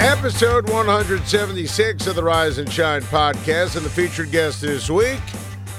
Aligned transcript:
Episode 0.00 0.68
176 0.70 2.06
of 2.06 2.14
the 2.14 2.22
Rise 2.22 2.58
and 2.58 2.72
Shine 2.72 3.02
podcast, 3.02 3.76
and 3.76 3.84
the 3.84 3.90
featured 3.90 4.30
guest 4.30 4.60
this 4.60 4.88
week, 4.88 5.18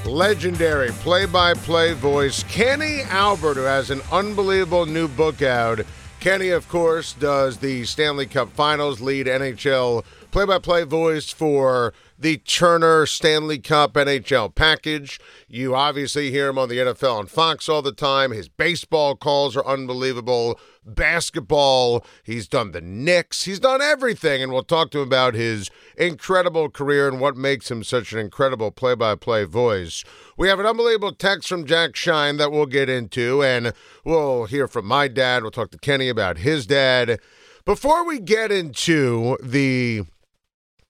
legendary 0.06 0.90
play 0.92 1.26
by 1.26 1.54
play 1.54 1.94
voice 1.94 2.44
Kenny 2.44 3.04
Albert, 3.04 3.54
who 3.54 3.62
has 3.62 3.92
an 3.92 4.02
unbelievable 4.12 4.86
new 4.86 5.08
book 5.08 5.42
out. 5.42 5.80
Kenny, 6.20 6.50
of 6.50 6.68
course, 6.68 7.14
does 7.14 7.60
the 7.60 7.86
Stanley 7.86 8.26
Cup 8.26 8.50
Finals, 8.50 9.00
lead 9.00 9.26
NHL 9.26 10.04
play 10.32 10.46
by 10.46 10.60
play 10.60 10.84
voice 10.84 11.32
for 11.32 11.94
the 12.18 12.38
Turner 12.38 13.06
Stanley 13.06 13.58
Cup 13.58 13.94
NHL 13.94 14.54
package. 14.54 15.20
You 15.48 15.76
obviously 15.76 16.30
hear 16.30 16.50
him 16.50 16.58
on 16.58 16.70
the 16.70 16.78
NFL 16.78 17.20
on 17.20 17.26
Fox 17.26 17.68
all 17.68 17.82
the 17.82 17.92
time. 17.92 18.32
His 18.32 18.48
baseball 18.48 19.16
calls 19.16 19.58
are 19.58 19.66
unbelievable. 19.66 20.60
Basketball, 20.86 22.06
he's 22.24 22.48
done 22.48 22.72
the 22.72 22.82
Knicks, 22.82 23.46
he's 23.46 23.60
done 23.60 23.82
everything. 23.82 24.44
And 24.44 24.52
we'll 24.52 24.64
talk 24.64 24.92
to 24.92 25.00
him 25.00 25.08
about 25.08 25.34
his 25.34 25.72
incredible 25.98 26.70
career 26.70 27.08
and 27.08 27.20
what 27.20 27.36
makes 27.36 27.72
him 27.72 27.84
such 27.84 28.14
an 28.14 28.20
incredible 28.20 28.70
play 28.70 28.96
by 28.96 29.16
play 29.16 29.46
voice. 29.46 30.04
We 30.38 30.48
have 30.48 30.60
an 30.60 30.66
unbelievable 30.66 31.14
text 31.14 31.50
from 31.50 31.66
Jack 31.66 31.96
Schein 31.96 32.38
that 32.38 32.52
we'll 32.52 32.66
get 32.66 32.90
into, 32.90 33.44
and 33.44 33.74
we'll 34.04 34.46
hear 34.46 34.68
from 34.68 34.86
my 34.86 35.08
dad. 35.08 35.42
We'll 35.42 35.52
talk 35.52 35.72
to 35.72 35.78
Kenny 35.78 36.10
about 36.10 36.40
his 36.40 36.68
dad. 36.68 37.20
Before 37.66 38.06
we 38.06 38.20
get 38.20 38.52
into 38.52 39.38
the 39.44 40.06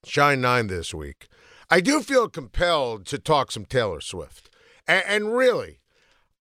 Schein 0.06 0.42
9 0.42 0.68
this 0.68 0.94
week, 0.94 1.28
I 1.70 1.82
do 1.82 2.02
feel 2.02 2.30
compelled 2.30 3.06
to 3.08 3.20
talk 3.20 3.52
some 3.52 3.66
Taylor 3.66 4.02
Swift. 4.02 4.50
And, 4.88 5.04
and, 5.06 5.36
really, 5.36 5.80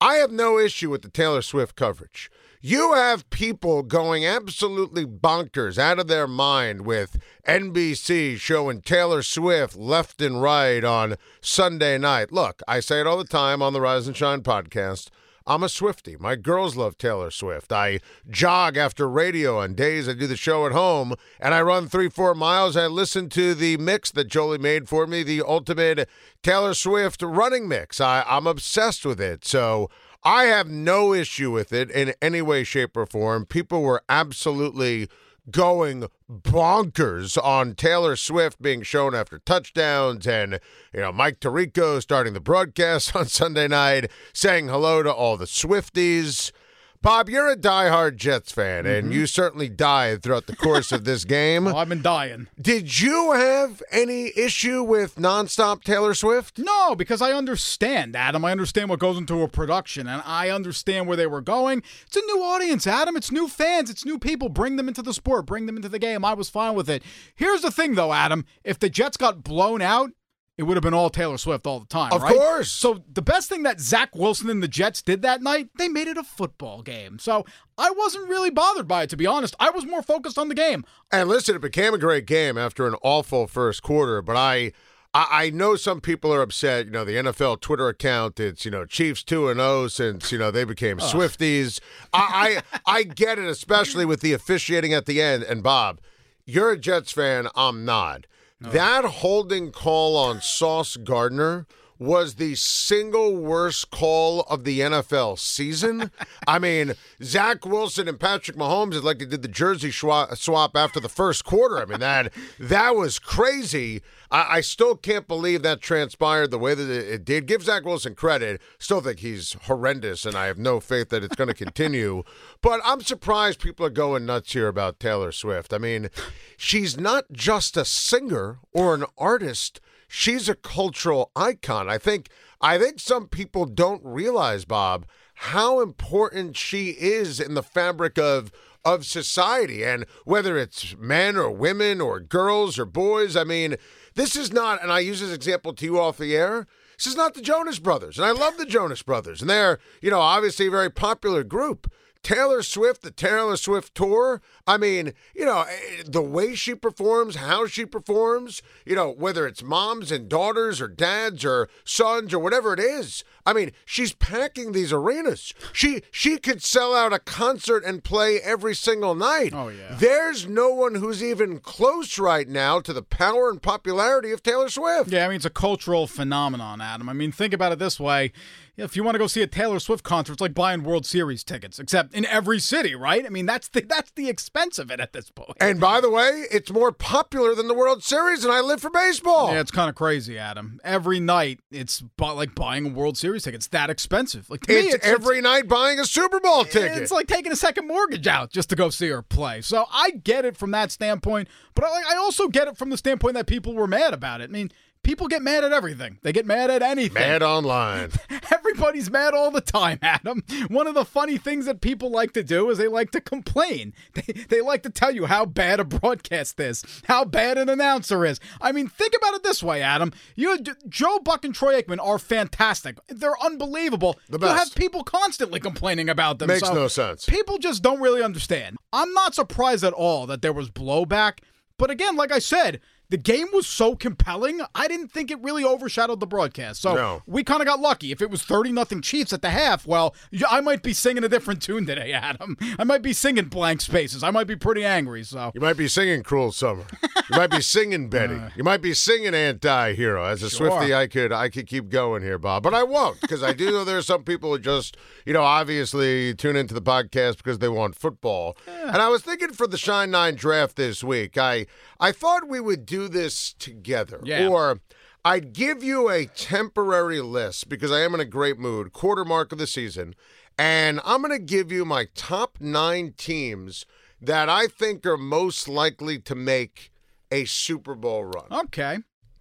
I 0.00 0.14
have 0.14 0.30
no 0.30 0.58
issue 0.58 0.90
with 0.90 1.02
the 1.02 1.10
Taylor 1.10 1.42
Swift 1.42 1.76
coverage. 1.76 2.30
You 2.60 2.94
have 2.94 3.28
people 3.30 3.82
going 3.82 4.24
absolutely 4.24 5.06
bonkers 5.06 5.78
out 5.78 5.98
of 5.98 6.08
their 6.08 6.26
mind 6.26 6.86
with 6.86 7.20
NBC 7.46 8.38
showing 8.38 8.80
Taylor 8.80 9.22
Swift 9.22 9.76
left 9.76 10.20
and 10.20 10.40
right 10.42 10.82
on 10.82 11.16
Sunday 11.40 11.98
night. 11.98 12.32
Look, 12.32 12.62
I 12.66 12.80
say 12.80 13.00
it 13.00 13.06
all 13.06 13.18
the 13.18 13.24
time 13.24 13.60
on 13.62 13.72
the 13.72 13.80
Rise 13.80 14.06
and 14.06 14.16
Shine 14.16 14.42
podcast. 14.42 15.08
I'm 15.48 15.62
a 15.62 15.68
Swifty. 15.70 16.14
My 16.18 16.36
girls 16.36 16.76
love 16.76 16.98
Taylor 16.98 17.30
Swift. 17.30 17.72
I 17.72 18.00
jog 18.28 18.76
after 18.76 19.08
radio 19.08 19.60
on 19.60 19.72
days 19.72 20.06
I 20.06 20.12
do 20.12 20.26
the 20.26 20.36
show 20.36 20.66
at 20.66 20.72
home, 20.72 21.14
and 21.40 21.54
I 21.54 21.62
run 21.62 21.88
three, 21.88 22.10
four 22.10 22.34
miles. 22.34 22.76
I 22.76 22.86
listen 22.86 23.30
to 23.30 23.54
the 23.54 23.78
mix 23.78 24.10
that 24.10 24.28
Jolie 24.28 24.58
made 24.58 24.90
for 24.90 25.06
me, 25.06 25.22
the 25.22 25.40
ultimate 25.40 26.06
Taylor 26.42 26.74
Swift 26.74 27.22
running 27.22 27.66
mix. 27.66 27.98
I, 27.98 28.26
I'm 28.28 28.46
obsessed 28.46 29.06
with 29.06 29.22
it. 29.22 29.46
So 29.46 29.88
I 30.22 30.44
have 30.44 30.68
no 30.68 31.14
issue 31.14 31.50
with 31.50 31.72
it 31.72 31.90
in 31.90 32.12
any 32.20 32.42
way, 32.42 32.62
shape, 32.62 32.94
or 32.94 33.06
form. 33.06 33.46
People 33.46 33.80
were 33.80 34.02
absolutely 34.06 35.08
going 35.50 36.08
bonkers 36.30 37.42
on 37.42 37.74
Taylor 37.74 38.16
Swift 38.16 38.60
being 38.60 38.82
shown 38.82 39.14
after 39.14 39.38
touchdowns 39.38 40.26
and 40.26 40.60
you 40.92 41.00
know 41.00 41.12
Mike 41.12 41.40
Tirico 41.40 42.00
starting 42.00 42.34
the 42.34 42.40
broadcast 42.40 43.14
on 43.16 43.26
Sunday 43.26 43.68
night 43.68 44.10
saying 44.32 44.68
hello 44.68 45.02
to 45.02 45.12
all 45.12 45.36
the 45.36 45.46
Swifties. 45.46 46.52
Bob, 47.00 47.28
you're 47.28 47.48
a 47.48 47.56
diehard 47.56 48.16
Jets 48.16 48.50
fan, 48.50 48.84
and 48.84 49.04
Mm-hmm. 49.04 49.12
you 49.12 49.26
certainly 49.26 49.68
died 49.68 50.22
throughout 50.22 50.46
the 50.46 50.56
course 50.56 50.90
of 50.90 51.04
this 51.04 51.24
game. 51.24 51.64
Well, 51.68 51.76
I've 51.76 51.88
been 51.88 52.02
dying. 52.02 52.48
Did 52.60 53.00
you 53.00 53.32
have 53.32 53.82
any 53.92 54.32
issue 54.36 54.82
with 54.82 55.14
nonstop 55.16 55.84
Taylor 55.84 56.14
Swift? 56.14 56.58
No, 56.58 56.94
because 56.94 57.22
I 57.22 57.32
understand, 57.32 58.16
Adam. 58.16 58.44
I 58.44 58.50
understand 58.52 58.88
what 58.90 58.98
goes 58.98 59.16
into 59.16 59.42
a 59.42 59.48
production, 59.48 60.06
and 60.08 60.22
I 60.26 60.50
understand 60.50 61.06
where 61.06 61.16
they 61.16 61.26
were 61.26 61.40
going. 61.40 61.82
It's 62.06 62.16
a 62.16 62.20
new 62.26 62.42
audience, 62.42 62.86
Adam. 62.86 63.16
It's 63.16 63.30
new 63.30 63.48
fans. 63.48 63.90
It's 63.90 64.04
new 64.04 64.18
people. 64.18 64.48
Bring 64.48 64.76
them 64.76 64.88
into 64.88 65.02
the 65.02 65.14
sport. 65.14 65.46
Bring 65.46 65.66
them 65.66 65.76
into 65.76 65.88
the 65.88 65.98
game. 65.98 66.24
I 66.24 66.34
was 66.34 66.50
fine 66.50 66.74
with 66.74 66.90
it. 66.90 67.02
Here's 67.34 67.62
the 67.62 67.70
thing, 67.70 67.94
though, 67.94 68.12
Adam. 68.12 68.44
If 68.64 68.78
the 68.78 68.90
Jets 68.90 69.16
got 69.16 69.42
blown 69.44 69.82
out, 69.82 70.10
it 70.58 70.64
would 70.64 70.76
have 70.76 70.82
been 70.82 70.92
all 70.92 71.08
Taylor 71.08 71.38
Swift 71.38 71.66
all 71.66 71.80
the 71.80 71.86
time, 71.86 72.12
Of 72.12 72.20
right? 72.22 72.34
course. 72.36 72.70
So 72.70 73.02
the 73.10 73.22
best 73.22 73.48
thing 73.48 73.62
that 73.62 73.80
Zach 73.80 74.14
Wilson 74.14 74.50
and 74.50 74.62
the 74.62 74.68
Jets 74.68 75.00
did 75.00 75.22
that 75.22 75.40
night, 75.40 75.70
they 75.78 75.88
made 75.88 76.08
it 76.08 76.18
a 76.18 76.24
football 76.24 76.82
game. 76.82 77.18
So 77.18 77.46
I 77.78 77.90
wasn't 77.92 78.28
really 78.28 78.50
bothered 78.50 78.86
by 78.88 79.04
it, 79.04 79.10
to 79.10 79.16
be 79.16 79.26
honest. 79.26 79.54
I 79.60 79.70
was 79.70 79.86
more 79.86 80.02
focused 80.02 80.36
on 80.36 80.48
the 80.48 80.54
game. 80.54 80.84
And 81.10 81.28
listen, 81.28 81.54
it 81.56 81.62
became 81.62 81.94
a 81.94 81.98
great 81.98 82.26
game 82.26 82.58
after 82.58 82.86
an 82.86 82.96
awful 83.02 83.46
first 83.46 83.82
quarter, 83.82 84.20
but 84.20 84.36
I. 84.36 84.72
I 85.14 85.26
I 85.30 85.50
know 85.50 85.74
some 85.74 86.02
people 86.02 86.34
are 86.34 86.42
upset. 86.42 86.84
You 86.84 86.90
know, 86.92 87.02
the 87.02 87.14
NFL 87.14 87.62
Twitter 87.62 87.88
account, 87.88 88.38
it's, 88.38 88.66
you 88.66 88.70
know, 88.70 88.84
Chiefs 88.84 89.22
2 89.24 89.48
and 89.48 89.58
0 89.58 89.88
since, 89.88 90.30
you 90.30 90.36
know, 90.36 90.50
they 90.50 90.64
became 90.64 90.98
Swifties. 90.98 91.80
I, 92.12 92.60
I 92.74 92.80
I 92.98 93.02
get 93.04 93.38
it, 93.38 93.46
especially 93.46 94.04
with 94.04 94.20
the 94.20 94.34
officiating 94.34 94.92
at 94.92 95.06
the 95.06 95.22
end. 95.22 95.44
And 95.44 95.62
Bob, 95.62 96.02
you're 96.44 96.72
a 96.72 96.78
Jets 96.78 97.10
fan, 97.10 97.48
I'm 97.56 97.86
not. 97.86 98.26
That 98.60 99.04
holding 99.04 99.70
call 99.70 100.16
on 100.16 100.40
Sauce 100.40 100.96
Gardner 100.96 101.66
was 101.98 102.36
the 102.36 102.54
single 102.54 103.36
worst 103.36 103.90
call 103.90 104.42
of 104.42 104.64
the 104.64 104.80
NFL 104.80 105.38
season. 105.38 106.10
I 106.46 106.58
mean, 106.58 106.94
Zach 107.22 107.64
Wilson 107.64 108.08
and 108.08 108.20
Patrick 108.20 108.56
Mahomes 108.56 108.94
is 108.94 109.02
like 109.02 109.18
they 109.18 109.26
did 109.26 109.42
the 109.42 109.48
jersey 109.48 109.90
swap 109.90 110.76
after 110.76 111.00
the 111.00 111.08
first 111.08 111.44
quarter. 111.44 111.78
I 111.78 111.84
mean 111.84 112.00
that 112.00 112.32
that 112.58 112.94
was 112.94 113.18
crazy. 113.18 114.02
I, 114.30 114.58
I 114.58 114.60
still 114.60 114.94
can't 114.96 115.26
believe 115.26 115.62
that 115.62 115.80
transpired 115.80 116.50
the 116.50 116.58
way 116.58 116.74
that 116.74 116.90
it, 116.90 117.08
it 117.08 117.24
did. 117.24 117.46
Give 117.46 117.62
Zach 117.62 117.84
Wilson 117.84 118.14
credit. 118.14 118.60
Still 118.78 119.00
think 119.00 119.20
he's 119.20 119.54
horrendous, 119.64 120.24
and 120.24 120.36
I 120.36 120.46
have 120.46 120.58
no 120.58 120.80
faith 120.80 121.08
that 121.10 121.24
it's 121.24 121.36
going 121.36 121.48
to 121.48 121.54
continue. 121.54 122.22
but 122.62 122.80
I'm 122.84 123.00
surprised 123.00 123.60
people 123.60 123.86
are 123.86 123.90
going 123.90 124.26
nuts 124.26 124.52
here 124.52 124.68
about 124.68 125.00
Taylor 125.00 125.32
Swift. 125.32 125.72
I 125.72 125.78
mean, 125.78 126.10
she's 126.56 126.98
not 126.98 127.24
just 127.32 127.76
a 127.76 127.84
singer 127.84 128.58
or 128.72 128.94
an 128.94 129.04
artist 129.16 129.80
she's 130.08 130.48
a 130.48 130.54
cultural 130.54 131.30
icon. 131.36 131.88
I 131.88 131.98
think 131.98 132.30
I 132.60 132.78
think 132.78 132.98
some 132.98 133.28
people 133.28 133.66
don't 133.66 134.04
realize, 134.04 134.64
Bob, 134.64 135.06
how 135.34 135.80
important 135.80 136.56
she 136.56 136.90
is 136.90 137.38
in 137.38 137.54
the 137.54 137.62
fabric 137.62 138.18
of 138.18 138.50
of 138.84 139.04
society 139.04 139.84
and 139.84 140.06
whether 140.24 140.56
it's 140.56 140.96
men 140.96 141.36
or 141.36 141.50
women 141.50 142.00
or 142.00 142.20
girls 142.20 142.78
or 142.78 142.84
boys. 142.84 143.36
I 143.36 143.44
mean, 143.44 143.76
this 144.14 144.34
is 144.34 144.52
not 144.52 144.82
and 144.82 144.90
I 144.90 145.00
use 145.00 145.20
this 145.20 145.32
example 145.32 145.72
to 145.74 145.84
you 145.84 146.00
off 146.00 146.18
the 146.18 146.34
air. 146.34 146.66
This 146.96 147.06
is 147.06 147.16
not 147.16 147.34
the 147.34 147.42
Jonas 147.42 147.78
Brothers. 147.78 148.18
And 148.18 148.26
I 148.26 148.32
love 148.32 148.56
the 148.56 148.66
Jonas 148.66 149.02
Brothers. 149.02 149.40
And 149.40 149.48
they're, 149.48 149.78
you 150.02 150.10
know, 150.10 150.18
obviously 150.18 150.66
a 150.66 150.70
very 150.70 150.90
popular 150.90 151.44
group. 151.44 151.92
Taylor 152.22 152.62
Swift, 152.62 153.02
the 153.02 153.10
Taylor 153.10 153.56
Swift 153.56 153.94
tour. 153.94 154.42
I 154.66 154.76
mean, 154.76 155.14
you 155.34 155.44
know, 155.44 155.62
eh, 155.62 156.02
the 156.04 156.22
way 156.22 156.54
she 156.54 156.74
performs, 156.74 157.36
how 157.36 157.66
she 157.66 157.86
performs, 157.86 158.60
you 158.84 158.94
know, 158.94 159.10
whether 159.10 159.46
it's 159.46 159.62
moms 159.62 160.12
and 160.12 160.28
daughters 160.28 160.80
or 160.80 160.88
dads 160.88 161.44
or 161.44 161.68
sons 161.84 162.34
or 162.34 162.38
whatever 162.38 162.74
it 162.74 162.80
is. 162.80 163.24
I 163.46 163.54
mean, 163.54 163.72
she's 163.86 164.12
packing 164.12 164.72
these 164.72 164.92
arenas. 164.92 165.54
She 165.72 166.02
she 166.10 166.36
could 166.36 166.62
sell 166.62 166.94
out 166.94 167.14
a 167.14 167.18
concert 167.18 167.82
and 167.84 168.04
play 168.04 168.40
every 168.40 168.74
single 168.74 169.14
night. 169.14 169.52
Oh, 169.54 169.68
yeah. 169.68 169.96
There's 169.98 170.46
no 170.46 170.68
one 170.68 170.96
who's 170.96 171.22
even 171.22 171.60
close 171.60 172.18
right 172.18 172.48
now 172.48 172.80
to 172.80 172.92
the 172.92 173.02
power 173.02 173.48
and 173.48 173.62
popularity 173.62 174.32
of 174.32 174.42
Taylor 174.42 174.68
Swift. 174.68 175.10
Yeah, 175.10 175.24
I 175.24 175.28
mean, 175.28 175.36
it's 175.36 175.44
a 175.46 175.50
cultural 175.50 176.06
phenomenon, 176.06 176.82
Adam. 176.82 177.08
I 177.08 177.14
mean, 177.14 177.32
think 177.32 177.54
about 177.54 177.72
it 177.72 177.78
this 177.78 177.98
way. 177.98 178.32
If 178.78 178.96
you 178.96 179.02
want 179.02 179.16
to 179.16 179.18
go 179.18 179.26
see 179.26 179.42
a 179.42 179.46
Taylor 179.46 179.80
Swift 179.80 180.04
concert, 180.04 180.34
it's 180.34 180.40
like 180.40 180.54
buying 180.54 180.84
World 180.84 181.04
Series 181.04 181.42
tickets, 181.42 181.78
except 181.78 182.14
in 182.14 182.24
every 182.26 182.60
city, 182.60 182.94
right? 182.94 183.26
I 183.26 183.28
mean, 183.28 183.44
that's 183.44 183.68
the 183.68 183.80
that's 183.80 184.12
the 184.12 184.28
expense 184.28 184.78
of 184.78 184.90
it 184.90 185.00
at 185.00 185.12
this 185.12 185.30
point. 185.30 185.56
And 185.60 185.80
by 185.80 186.00
the 186.00 186.10
way, 186.10 186.44
it's 186.50 186.70
more 186.70 186.92
popular 186.92 187.54
than 187.54 187.66
the 187.66 187.74
World 187.74 188.04
Series, 188.04 188.44
and 188.44 188.52
I 188.52 188.60
live 188.60 188.80
for 188.80 188.90
baseball. 188.90 189.52
Yeah, 189.52 189.60
it's 189.60 189.72
kind 189.72 189.88
of 189.88 189.96
crazy, 189.96 190.38
Adam. 190.38 190.80
Every 190.84 191.18
night, 191.18 191.60
it's 191.70 192.02
like 192.18 192.54
buying 192.54 192.86
a 192.86 192.90
World 192.90 193.18
Series 193.18 193.44
ticket. 193.44 193.58
It's 193.58 193.68
that 193.68 193.90
expensive. 193.90 194.48
Like 194.48 194.60
to 194.62 194.72
me, 194.72 194.78
it's, 194.80 194.94
it's 194.96 195.06
every 195.06 195.40
night 195.40 195.66
buying 195.66 195.98
a 195.98 196.04
Super 196.04 196.38
Bowl 196.40 196.64
ticket. 196.64 197.02
It's 197.02 197.12
like 197.12 197.26
taking 197.26 197.52
a 197.52 197.56
second 197.56 197.88
mortgage 197.88 198.26
out 198.26 198.50
just 198.50 198.70
to 198.70 198.76
go 198.76 198.90
see 198.90 199.08
her 199.08 199.22
play. 199.22 199.60
So 199.60 199.86
I 199.92 200.12
get 200.12 200.44
it 200.44 200.56
from 200.56 200.70
that 200.70 200.92
standpoint, 200.92 201.48
but 201.74 201.84
I, 201.84 202.14
I 202.14 202.16
also 202.16 202.48
get 202.48 202.68
it 202.68 202.76
from 202.76 202.90
the 202.90 202.96
standpoint 202.96 203.34
that 203.34 203.46
people 203.46 203.74
were 203.74 203.88
mad 203.88 204.14
about 204.14 204.40
it. 204.40 204.50
I 204.50 204.52
mean, 204.52 204.70
people 205.08 205.26
get 205.26 205.40
mad 205.40 205.64
at 205.64 205.72
everything. 205.72 206.18
They 206.20 206.34
get 206.34 206.44
mad 206.44 206.68
at 206.68 206.82
anything. 206.82 207.14
Mad 207.14 207.42
online. 207.54 208.10
Everybody's 208.52 209.10
mad 209.10 209.32
all 209.32 209.50
the 209.50 209.62
time, 209.62 209.98
Adam. 210.02 210.44
One 210.68 210.86
of 210.86 210.94
the 210.94 211.06
funny 211.06 211.38
things 211.38 211.64
that 211.64 211.80
people 211.80 212.10
like 212.10 212.32
to 212.32 212.42
do 212.42 212.68
is 212.68 212.76
they 212.76 212.88
like 212.88 213.10
to 213.12 213.20
complain. 213.22 213.94
They, 214.12 214.32
they 214.48 214.60
like 214.60 214.82
to 214.82 214.90
tell 214.90 215.14
you 215.14 215.24
how 215.26 215.46
bad 215.46 215.80
a 215.80 215.84
broadcast 215.84 216.60
is, 216.60 216.84
how 217.04 217.24
bad 217.24 217.56
an 217.56 217.68
announcer 217.68 218.26
is. 218.26 218.38
I 218.60 218.72
mean, 218.72 218.88
think 218.88 219.14
about 219.16 219.34
it 219.34 219.42
this 219.42 219.62
way, 219.62 219.80
Adam. 219.80 220.12
You, 220.36 220.58
Joe 220.88 221.20
Buck 221.20 221.44
and 221.44 221.54
Troy 221.54 221.80
Aikman 221.80 222.04
are 222.04 222.18
fantastic. 222.18 222.98
They're 223.08 223.40
unbelievable. 223.42 224.18
The 224.28 224.38
best. 224.38 224.50
You 224.50 224.58
have 224.58 224.74
people 224.74 225.04
constantly 225.04 225.60
complaining 225.60 226.10
about 226.10 226.38
them. 226.38 226.48
Makes 226.48 226.68
so 226.68 226.74
no 226.74 226.88
sense. 226.88 227.24
People 227.24 227.56
just 227.58 227.82
don't 227.82 228.00
really 228.00 228.22
understand. 228.22 228.76
I'm 228.92 229.14
not 229.14 229.34
surprised 229.34 229.84
at 229.84 229.94
all 229.94 230.26
that 230.26 230.42
there 230.42 230.52
was 230.52 230.68
blowback. 230.68 231.38
But 231.78 231.90
again, 231.90 232.16
like 232.16 232.32
I 232.32 232.40
said, 232.40 232.80
the 233.10 233.16
game 233.16 233.46
was 233.52 233.66
so 233.66 233.96
compelling, 233.96 234.60
I 234.74 234.86
didn't 234.88 235.08
think 235.08 235.30
it 235.30 235.40
really 235.42 235.64
overshadowed 235.64 236.20
the 236.20 236.26
broadcast. 236.26 236.82
So 236.82 236.94
No. 236.94 237.22
we 237.26 237.42
kind 237.42 237.60
of 237.62 237.66
got 237.66 237.80
lucky. 237.80 238.12
If 238.12 238.20
it 238.20 238.30
was 238.30 238.42
30 238.42 238.70
nothing 238.72 239.00
Chiefs 239.00 239.32
at 239.32 239.40
the 239.42 239.50
half, 239.50 239.86
well, 239.86 240.14
I 240.48 240.60
might 240.60 240.82
be 240.82 240.92
singing 240.92 241.24
a 241.24 241.28
different 241.28 241.62
tune 241.62 241.86
today, 241.86 242.12
Adam. 242.28 242.56
I 242.78 242.84
might 242.84 243.02
be 243.02 243.12
singing 243.12 243.46
blank 243.46 243.80
spaces. 243.80 244.22
I 244.22 244.30
might 244.30 244.46
be 244.46 244.56
pretty 244.56 244.84
angry. 244.84 245.24
So 245.24 245.52
You 245.54 245.60
might 245.60 245.76
be 245.76 245.88
singing 245.88 246.22
"Cruel 246.22 246.52
Summer." 246.52 246.84
You 247.30 247.36
might 247.36 247.50
be 247.50 247.60
singing 247.62 248.08
Betty. 248.10 248.34
Uh. 248.34 248.50
you 248.56 248.64
might 248.64 248.82
be 248.82 248.94
singing 248.94 249.34
"Anti-Hero." 249.34 250.24
As 250.24 250.42
a 250.42 250.50
Sure. 250.50 250.70
Swifty, 250.70 250.94
I 250.94 251.06
could 251.06 251.32
I 251.32 251.48
could 251.48 251.66
keep 251.66 251.88
going 251.88 252.22
here, 252.22 252.38
Bob, 252.38 252.62
but 252.62 252.74
I 252.74 252.82
won't 252.82 253.20
because 253.20 253.42
I 253.42 253.52
do 253.52 253.70
know 253.70 253.84
there 253.84 253.98
are 253.98 254.02
some 254.02 254.22
people 254.24 254.50
who 254.52 254.58
just 254.58 254.96
you 255.26 255.32
know 255.32 255.42
obviously 255.42 256.34
tune 256.34 256.56
into 256.56 256.74
the 256.74 256.82
podcast 256.82 257.36
because 257.38 257.58
they 257.58 257.68
want 257.68 257.94
football. 257.96 258.56
And 258.66 258.96
I 258.96 259.08
was 259.08 259.22
thinking 259.22 259.52
for 259.52 259.66
the 259.66 259.78
Schein 259.78 260.10
Nine 260.10 260.34
draft 260.34 260.76
this 260.76 261.02
week, 261.04 261.36
I 261.38 261.66
I 262.00 262.12
thought 262.12 262.48
we 262.48 262.60
would 262.60 262.86
do 262.86 262.97
this 263.06 263.52
together, 263.52 264.20
Yeah. 264.24 264.48
or. 264.48 264.80
I'd 265.24 265.52
give 265.52 265.82
you 265.82 266.08
a 266.08 266.24
temporary 266.26 267.20
list 267.20 267.68
because 267.68 267.90
I 267.92 268.00
am 268.00 268.14
in 268.14 268.20
a 268.20 268.24
great 268.24 268.58
mood, 268.58 268.92
quarter 268.92 269.24
mark 269.26 269.52
of 269.52 269.58
the 269.58 269.66
season, 269.66 270.14
and 270.56 271.00
I'm 271.04 271.20
going 271.20 271.36
to 271.36 271.44
give 271.44 271.70
you 271.70 271.84
my 271.84 272.06
top 272.14 272.56
nine 272.60 273.12
teams 273.16 273.84
that 274.22 274.48
I 274.48 274.68
think 274.68 275.04
are 275.04 275.18
most 275.18 275.68
likely 275.68 276.18
to 276.20 276.34
make 276.34 276.90
a 277.30 277.44
Super 277.44 277.94
Bowl 277.94 278.24
run. 278.24 278.46
okay, 278.50 278.98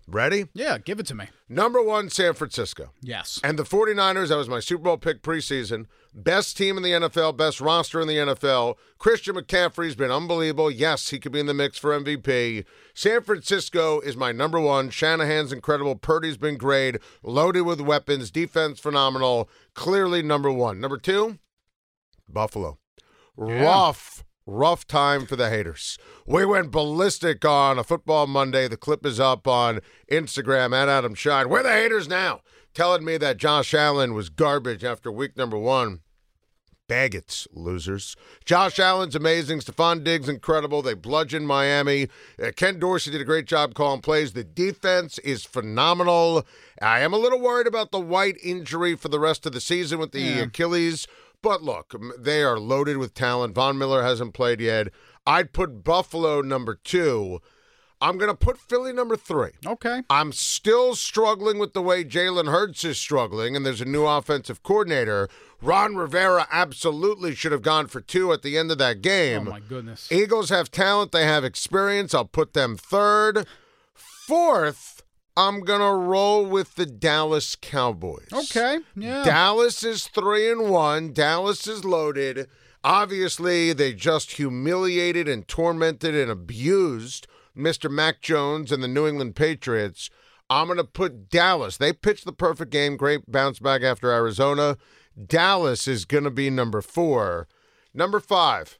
Ready? 0.09 0.45
yeah, 0.53 0.77
give 0.77 0.99
it 1.01 1.05
to 1.07 1.15
me. 1.15 1.25
Number 1.49 1.81
one, 1.81 2.09
San 2.09 2.33
Francisco. 2.33 2.91
Yes. 3.01 3.41
And 3.43 3.59
the 3.59 3.63
49ers, 3.63 4.29
that 4.29 4.37
was 4.37 4.47
my 4.47 4.61
Super 4.61 4.83
Bowl 4.83 4.97
pick 4.97 5.21
preseason. 5.21 5.85
Best 6.13 6.55
team 6.55 6.77
in 6.77 6.83
the 6.83 6.91
NFL, 6.91 7.35
best 7.35 7.59
roster 7.59 7.99
in 7.99 8.07
the 8.07 8.15
NFL. 8.15 8.75
Christian 8.97 9.35
McCaffrey's 9.35 9.95
been 9.95 10.09
unbelievable. 10.09 10.71
Yes, 10.71 11.09
he 11.09 11.19
could 11.19 11.33
be 11.33 11.41
in 11.41 11.45
the 11.45 11.53
mix 11.53 11.77
for 11.77 11.91
MVP. 11.99 12.63
San 12.93 13.21
Francisco 13.21 13.99
is 13.99 14.15
my 14.15 14.31
number 14.31 14.59
one. 14.61 14.89
Shanahan's 14.89 15.51
incredible. 15.51 15.95
Purdy's 15.95 16.37
been 16.37 16.57
great. 16.57 16.97
Loaded 17.21 17.63
with 17.63 17.81
weapons. 17.81 18.31
Defense 18.31 18.79
phenomenal. 18.79 19.49
Clearly 19.73 20.23
number 20.23 20.51
one. 20.51 20.79
Number 20.79 20.97
two, 20.97 21.37
Buffalo. 22.29 22.79
Rough, 23.35 24.23
rough 24.47 24.87
time 24.87 25.25
for 25.27 25.35
the 25.35 25.49
haters. 25.49 25.97
We 26.25 26.45
went 26.45 26.71
ballistic 26.71 27.45
on 27.45 27.77
a 27.77 27.83
football 27.83 28.25
Monday. 28.25 28.67
The 28.67 28.77
clip 28.77 29.05
is 29.05 29.19
up 29.19 29.47
on 29.47 29.81
Instagram 30.11 30.73
at 30.73 30.89
Adam 30.89 31.13
Schein. 31.13 31.49
Where 31.49 31.61
the 31.61 31.71
haters 31.71 32.07
now? 32.07 32.41
Telling 32.73 33.03
me 33.05 33.17
that 33.17 33.37
Josh 33.37 33.73
Allen 33.73 34.13
was 34.13 34.29
garbage 34.29 34.83
after 34.83 35.11
week 35.11 35.35
number 35.37 35.57
one. 35.57 35.99
Baggets, 36.87 37.49
losers. 37.51 38.15
Josh 38.45 38.79
Allen's 38.79 39.13
amazing. 39.15 39.59
Stefon 39.59 40.05
Diggs, 40.05 40.29
incredible. 40.29 40.81
They 40.81 40.93
bludgeoned 40.93 41.45
Miami. 41.45 42.07
Uh, 42.41 42.51
Ken 42.55 42.79
Dorsey 42.79 43.11
did 43.11 43.19
a 43.19 43.25
great 43.25 43.45
job 43.45 43.73
calling 43.73 43.99
plays. 43.99 44.31
The 44.31 44.45
defense 44.45 45.19
is 45.19 45.43
phenomenal. 45.43 46.45
I 46.81 47.01
am 47.01 47.11
a 47.11 47.17
little 47.17 47.41
worried 47.41 47.67
about 47.67 47.91
the 47.91 47.99
White 47.99 48.37
injury 48.41 48.95
for 48.95 49.09
the 49.09 49.19
rest 49.19 49.45
of 49.45 49.51
the 49.51 49.59
season 49.59 49.99
with 49.99 50.13
the 50.13 50.21
Yeah. 50.21 50.41
Achilles. 50.43 51.07
But 51.41 51.61
look, 51.63 51.93
they 52.17 52.41
are 52.43 52.59
loaded 52.59 52.97
with 52.97 53.13
talent. 53.13 53.55
Von 53.55 53.77
Miller 53.77 54.03
hasn't 54.03 54.33
played 54.33 54.59
yet. 54.59 54.87
I'd 55.25 55.53
put 55.53 55.83
Buffalo 55.83 56.41
number 56.41 56.75
two. 56.75 57.39
I'm 57.99 58.17
going 58.17 58.29
to 58.29 58.37
put 58.37 58.59
Philly 58.59 58.93
number 58.93 59.15
three. 59.15 59.51
Okay. 59.65 60.03
I'm 60.09 60.31
still 60.31 60.93
struggling 60.93 61.57
with 61.57 61.73
the 61.73 61.81
way 61.81 62.03
Jalen 62.03 62.51
Hurts 62.51 62.83
is 62.83 62.97
struggling, 62.99 63.55
and 63.55 63.65
there's 63.65 63.81
a 63.81 63.85
new 63.85 64.05
offensive 64.05 64.61
coordinator. 64.61 65.27
Ron 65.61 65.95
Rivera 65.95 66.47
absolutely 66.51 67.33
should 67.33 67.51
have 67.51 67.63
gone 67.63 67.87
for 67.87 67.99
two 67.99 68.31
at 68.31 68.43
the 68.43 68.55
end 68.57 68.69
of 68.69 68.77
that 68.77 69.01
game. 69.01 69.47
Oh 69.47 69.51
my 69.51 69.59
goodness. 69.59 70.11
Eagles 70.11 70.49
have 70.49 70.69
talent, 70.69 71.11
they 71.11 71.25
have 71.25 71.43
experience. 71.43 72.13
I'll 72.13 72.25
put 72.25 72.53
them 72.53 72.77
third. 72.77 73.47
Fourth, 73.95 74.96
I'm 75.37 75.59
going 75.59 75.81
to 75.81 75.93
roll 75.93 76.47
with 76.47 76.75
the 76.75 76.87
Dallas 76.87 77.55
Cowboys. 77.55 78.27
Okay. 78.33 78.79
Yeah. 78.95 79.23
Dallas 79.23 79.83
is 79.83 80.07
three 80.07 80.51
and 80.51 80.71
one. 80.71 81.13
Dallas 81.13 81.67
is 81.67 81.85
loaded. 81.85 82.47
Obviously, 82.83 83.71
they 83.71 83.93
just 83.93 84.31
humiliated 84.31 85.27
and 85.27 85.47
tormented 85.47 86.15
and 86.15 86.31
abused 86.31 87.27
Mr. 87.55 87.89
Mac 87.89 88.19
Jones 88.19 88.71
and 88.71 88.81
the 88.81 88.87
New 88.87 89.07
England 89.07 89.35
Patriots. 89.35 90.09
I'm 90.49 90.67
going 90.67 90.77
to 90.77 90.83
put 90.83 91.29
Dallas. 91.29 91.77
They 91.77 91.93
pitched 91.93 92.25
the 92.25 92.33
perfect 92.33 92.71
game. 92.71 92.97
Great 92.97 93.31
bounce 93.31 93.59
back 93.59 93.83
after 93.83 94.11
Arizona. 94.11 94.77
Dallas 95.23 95.87
is 95.87 96.05
going 96.05 96.23
to 96.23 96.31
be 96.31 96.49
number 96.49 96.81
four. 96.81 97.47
Number 97.93 98.19
five, 98.19 98.79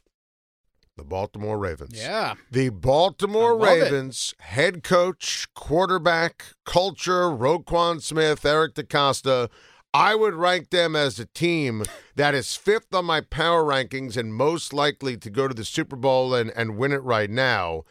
the 0.98 1.04
Baltimore 1.04 1.58
Ravens. 1.58 1.94
yeah. 1.96 2.34
The 2.52 2.70
Baltimore 2.70 3.56
love 3.56 3.78
it. 3.78 3.84
Ravens 3.84 4.34
head 4.40 4.84
coach, 4.84 5.48
quarterback, 5.54 6.44
culture, 6.66 7.30
Roquan 7.30 8.02
Smith, 8.02 8.46
Eric 8.46 8.74
DeCosta. 8.74 9.50
I 9.94 10.16
would 10.16 10.34
rank 10.34 10.72
them 10.72 10.96
as 10.96 11.20
a 11.20 11.26
team 11.26 11.84
that 12.16 12.36
is 12.36 12.56
fifth 12.56 12.94
on 12.94 13.06
my 13.06 13.22
power 13.22 13.64
rankings 13.64 14.18
and 14.18 14.34
most 14.34 14.74
likely 14.74 15.16
to 15.18 15.30
go 15.30 15.48
to 15.48 15.54
the 15.54 15.64
Super 15.64 15.96
Bowl 15.96 16.34
and, 16.34 16.52
and 16.56 16.78
win 16.78 16.92
it 16.92 17.04
right 17.04 17.30
now. 17.30 17.84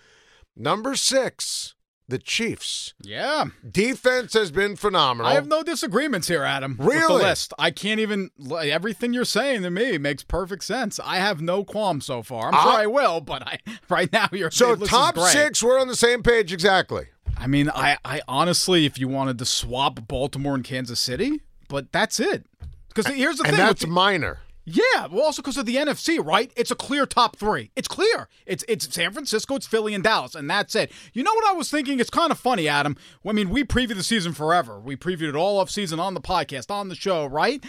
Number 0.57 0.95
six, 0.97 1.75
the 2.09 2.19
Chiefs. 2.19 2.95
Yeah. 3.01 3.47
Defense 3.69 4.33
has 4.35 4.51
been 4.51 4.77
phenomenal. 4.77 5.31
I 5.31 5.35
have 5.35 5.49
no 5.49 5.63
disagreements 5.63 6.29
here, 6.29 6.43
Adam. 6.45 6.77
With 6.79 6.87
Really? 6.89 7.23
list. 7.23 7.53
I 7.59 7.71
can't 7.71 7.99
even. 8.01 8.31
Everything 8.51 9.13
you're 9.13 9.25
saying 9.25 9.63
to 9.63 9.71
me 9.71 9.99
makes 9.99 10.23
perfect 10.23 10.65
sense. 10.65 11.01
I 11.03 11.17
have 11.17 11.41
no 11.41 11.65
qualms 11.65 12.07
so 12.07 12.23
far. 12.23 12.49
I'm 12.49 12.55
I- 12.55 12.63
sure 12.63 12.73
I 12.73 12.87
will, 12.87 13.21
but 13.21 13.43
I 13.47 13.59
right 13.89 14.13
now 14.13 14.29
you're 14.33 14.51
so 14.51 14.77
top 14.77 15.19
six, 15.19 15.63
we're 15.63 15.81
on 15.81 15.89
the 15.89 15.97
same 15.97 16.23
page 16.23 16.53
exactly. 16.53 17.07
I 17.39 17.47
mean, 17.47 17.69
I, 17.69 17.99
I 18.05 18.23
honestly, 18.29 18.87
if 18.87 18.99
you 18.99 19.09
wanted 19.09 19.39
to 19.41 19.45
swap 19.45 20.07
Baltimore 20.09 20.55
and 20.55 20.65
Kansas 20.65 20.99
City, 21.01 21.43
but 21.69 21.93
that's 21.93 22.19
it. 22.19 22.47
Because 22.89 23.09
here's 23.09 23.37
the 23.37 23.45
And 23.45 23.57
thing. 23.57 23.67
with 23.67 23.69
that's 23.69 23.81
the- 23.83 23.89
minor. 23.89 24.39
Yeah, 24.69 25.07
well, 25.11 25.27
also 25.27 25.43
because 25.43 25.57
of 25.57 25.65
the 25.65 25.77
NFC, 25.77 26.23
right? 26.23 26.53
It's 26.57 26.73
a 26.73 26.75
clear 26.75 27.07
top 27.07 27.37
three. 27.37 27.71
It's 27.77 27.87
clear. 27.87 28.29
It's 28.47 28.65
it's 28.69 28.93
San 28.93 29.13
Francisco, 29.13 29.55
it's 29.55 29.67
Philly, 29.67 29.95
and 29.95 30.03
Dallas, 30.03 30.35
and 30.35 30.51
that's 30.51 30.75
it. 30.75 30.91
You 31.13 31.23
know 31.23 31.33
what 31.33 31.47
I 31.47 31.53
was 31.53 31.71
thinking? 31.71 32.01
It's 32.01 32.11
kind 32.11 32.33
of 32.33 32.39
funny, 32.39 32.67
Adam. 32.67 32.97
I 33.25 33.31
mean, 33.33 33.49
we 33.51 33.63
previewed 33.63 33.95
the 33.95 34.03
season 34.03 34.33
forever. 34.33 34.81
We 34.81 34.97
previewed 34.97 35.29
it 35.29 35.37
all 35.37 35.59
off 35.61 35.71
season 35.71 36.01
on 36.01 36.15
the 36.15 36.21
podcast, 36.21 36.71
on 36.71 36.89
the 36.89 36.97
show, 36.97 37.27
right? 37.27 37.65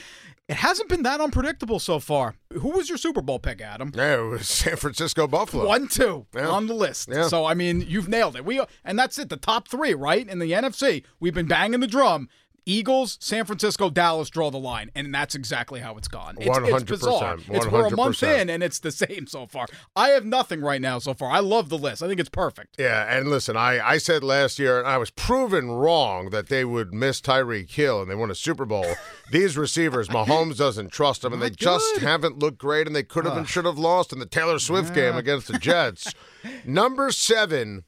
It 0.48 0.56
hasn't 0.56 0.88
been 0.88 1.04
that 1.04 1.20
unpredictable 1.20 1.78
so 1.78 2.00
far. 2.00 2.36
Who 2.54 2.70
was 2.70 2.88
your 2.88 2.98
Super 2.98 3.22
Bowl 3.22 3.38
pick, 3.38 3.60
Adam? 3.62 3.92
Yeah, 3.94 4.22
it 4.22 4.24
was 4.24 4.48
San 4.50 4.78
Francisco 4.78 5.28
Buffalo. 5.28 5.68
One, 5.68 5.88
two 5.90 6.26
Yeah. 6.34 6.48
on 6.48 6.68
the 6.68 6.74
list. 6.74 7.10
Yeah. 7.12 7.28
So 7.28 7.46
I 7.46 7.54
mean, 7.54 7.82
you've 7.88 8.08
nailed 8.08 8.36
it. 8.38 8.46
We 8.46 8.62
and 8.86 8.98
that's 8.98 9.20
it. 9.20 9.30
The 9.30 9.38
top 9.38 9.68
three, 9.68 9.94
right? 9.94 10.28
In 10.28 10.40
the 10.40 10.52
NFC, 10.54 11.04
we've 11.20 11.34
been 11.34 11.48
banging 11.48 11.82
the 11.82 11.88
drum. 11.88 12.30
Eagles, 12.68 13.18
San 13.22 13.46
Francisco, 13.46 13.90
Dallas 13.90 14.30
draw 14.30 14.52
the 14.52 14.60
line, 14.60 14.92
and 14.94 15.14
that's 15.14 15.36
exactly 15.36 15.80
how 15.80 15.96
it's 15.96 16.10
gone. 16.10 16.36
It's, 16.38 16.46
it's 16.46 16.84
100%, 16.84 16.86
bizarre. 16.86 17.38
It's 17.50 17.66
we're 17.66 17.88
a 17.88 17.96
month 17.96 18.22
in, 18.22 18.50
and 18.50 18.62
it's 18.62 18.80
the 18.80 18.92
same 18.92 19.26
so 19.26 19.48
far. 19.48 19.68
I 19.96 20.10
have 20.10 20.26
nothing 20.26 20.60
right 20.60 20.82
now 20.82 21.00
so 21.00 21.14
far. 21.14 21.32
I 21.32 21.40
love 21.40 21.70
the 21.70 21.78
list. 21.78 22.04
I 22.04 22.08
think 22.10 22.20
it's 22.20 22.30
perfect. 22.30 22.76
Yeah, 22.78 23.06
and 23.18 23.30
listen, 23.30 23.56
I, 23.56 23.80
I 23.80 23.98
said 23.98 24.22
last 24.22 24.60
year, 24.60 24.80
and 24.80 24.88
I 24.88 24.98
was 24.98 25.10
proven 25.12 25.72
wrong 25.72 26.30
that 26.32 26.50
they 26.50 26.66
would 26.66 26.94
miss 26.94 27.22
Tyreek 27.22 27.72
Hill 27.72 28.02
and 28.02 28.12
they 28.12 28.16
won 28.16 28.30
a 28.30 28.36
Super 28.36 28.66
Bowl. 28.66 28.86
These 29.32 29.58
receivers, 29.58 30.10
Mahomes 30.10 30.58
doesn't 30.58 30.92
trust 30.92 31.22
them, 31.22 31.32
and 31.32 31.42
they 31.42 31.50
just 31.50 32.00
haven't 32.00 32.40
looked 32.40 32.58
great, 32.58 32.86
and 32.86 32.96
they 32.96 33.04
could 33.04 33.24
have 33.26 33.38
and 33.38 33.48
should 33.48 33.66
have 33.66 33.78
lost 33.78 34.12
in 34.12 34.20
the 34.20 34.26
Taylor 34.26 34.60
Swift 34.60 34.94
game 34.94 35.16
against 35.16 35.48
the 35.48 35.58
Jets. 35.58 36.14
Number 36.66 37.12
seven, 37.12 37.86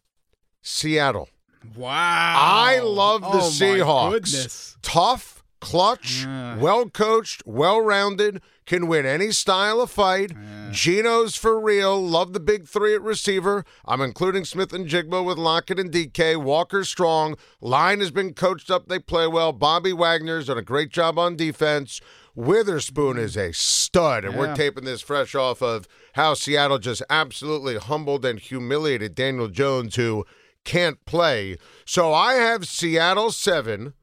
Seattle. 0.62 1.27
Wow. 1.75 2.36
I 2.38 2.80
love 2.80 3.22
the 3.22 3.28
oh, 3.28 3.50
Seahawks. 3.50 4.78
Tough, 4.82 5.44
clutch, 5.60 6.25
uh. 6.25 6.58
well 6.60 6.89
coached, 6.89 7.44
well 7.46 7.82
rounded, 7.82 8.42
can 8.66 8.88
win 8.88 9.06
any 9.06 9.32
style 9.32 9.82
of 9.82 9.92
fight. 9.92 10.32
Uh. 10.32 10.72
Geno's 10.72 11.36
for 11.36 11.60
real. 11.60 12.01
Love 12.01 12.34
the 12.34 12.39
big 12.39 12.68
three 12.68 12.94
at 12.94 13.01
receiver. 13.01 13.66
I'm 13.86 14.01
including 14.01 14.46
Smith-Njigba 14.46 15.25
with 15.25 15.38
Lockett 15.38 15.80
and 15.80 15.92
DK. 15.92 16.38
Walker 16.38 16.84
strong. 16.84 17.36
Line 17.62 18.00
has 18.00 18.12
been 18.12 18.34
coached 18.34 18.70
up. 18.70 18.88
They 18.88 19.00
play 19.00 19.28
well. 19.28 19.51
Bobby 19.51 19.92
Wagner's 19.92 20.48
done 20.48 20.58
a 20.58 20.63
great 20.63 20.92
job 20.92 21.18
on 21.18 21.36
defense. 21.36 22.00
Witherspoon 22.36 23.18
is 23.18 23.36
a 23.36 23.51
stud, 23.51 24.24
and 24.24 24.38
we're 24.38 24.56
taping 24.56 24.86
this 24.86 25.01
fresh 25.01 25.36
off 25.36 25.62
of 25.62 25.88
how 26.13 26.34
Seattle 26.34 26.78
just 26.78 27.04
absolutely 27.10 27.78
humbled 27.78 28.24
and 28.24 28.39
humiliated 28.39 29.13
Daniel 29.13 29.50
Jones, 29.50 29.96
who 29.96 30.25
can't 30.66 31.04
play. 31.06 31.58
So 31.86 32.13
I 32.13 32.34
have 32.36 32.68
Seattle 32.68 33.32
seven, 33.32 33.94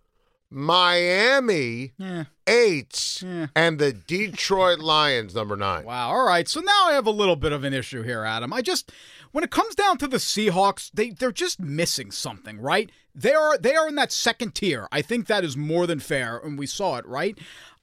Miami 0.50 1.92
Yeah. 1.98 2.24
eight, 2.46 3.22
Yeah. 3.24 3.46
and 3.54 3.78
the 3.78 3.92
Detroit 3.92 4.78
Lions 4.80 5.34
number 5.34 5.56
nine. 5.56 5.84
Wow. 5.84 6.10
All 6.10 6.26
right. 6.26 6.48
So 6.48 6.60
now 6.60 6.86
I 6.88 6.92
have 6.92 7.06
a 7.06 7.10
little 7.10 7.36
bit 7.36 7.52
of 7.52 7.64
an 7.64 7.72
issue 7.74 8.02
here, 8.02 8.24
Adam. 8.24 8.52
I 8.52 8.62
just 8.62 8.90
when 9.32 9.44
it 9.44 9.50
comes 9.50 9.74
down 9.74 9.98
to 9.98 10.06
the 10.08 10.16
Seahawks, 10.16 10.90
they 10.94 11.10
they're 11.10 11.32
just 11.32 11.60
missing 11.60 12.10
something, 12.10 12.58
right? 12.58 12.90
They 13.14 13.32
are 13.34 13.58
they 13.58 13.74
are 13.76 13.88
in 13.88 13.94
that 13.96 14.12
second 14.12 14.54
tier. 14.54 14.88
I 14.92 15.02
think 15.02 15.26
that 15.26 15.44
is 15.44 15.56
more 15.56 15.86
than 15.86 16.00
fair, 16.00 16.38
and 16.38 16.58
we 16.58 16.66
saw 16.66 16.96
it, 16.96 17.06
right? 17.06 17.38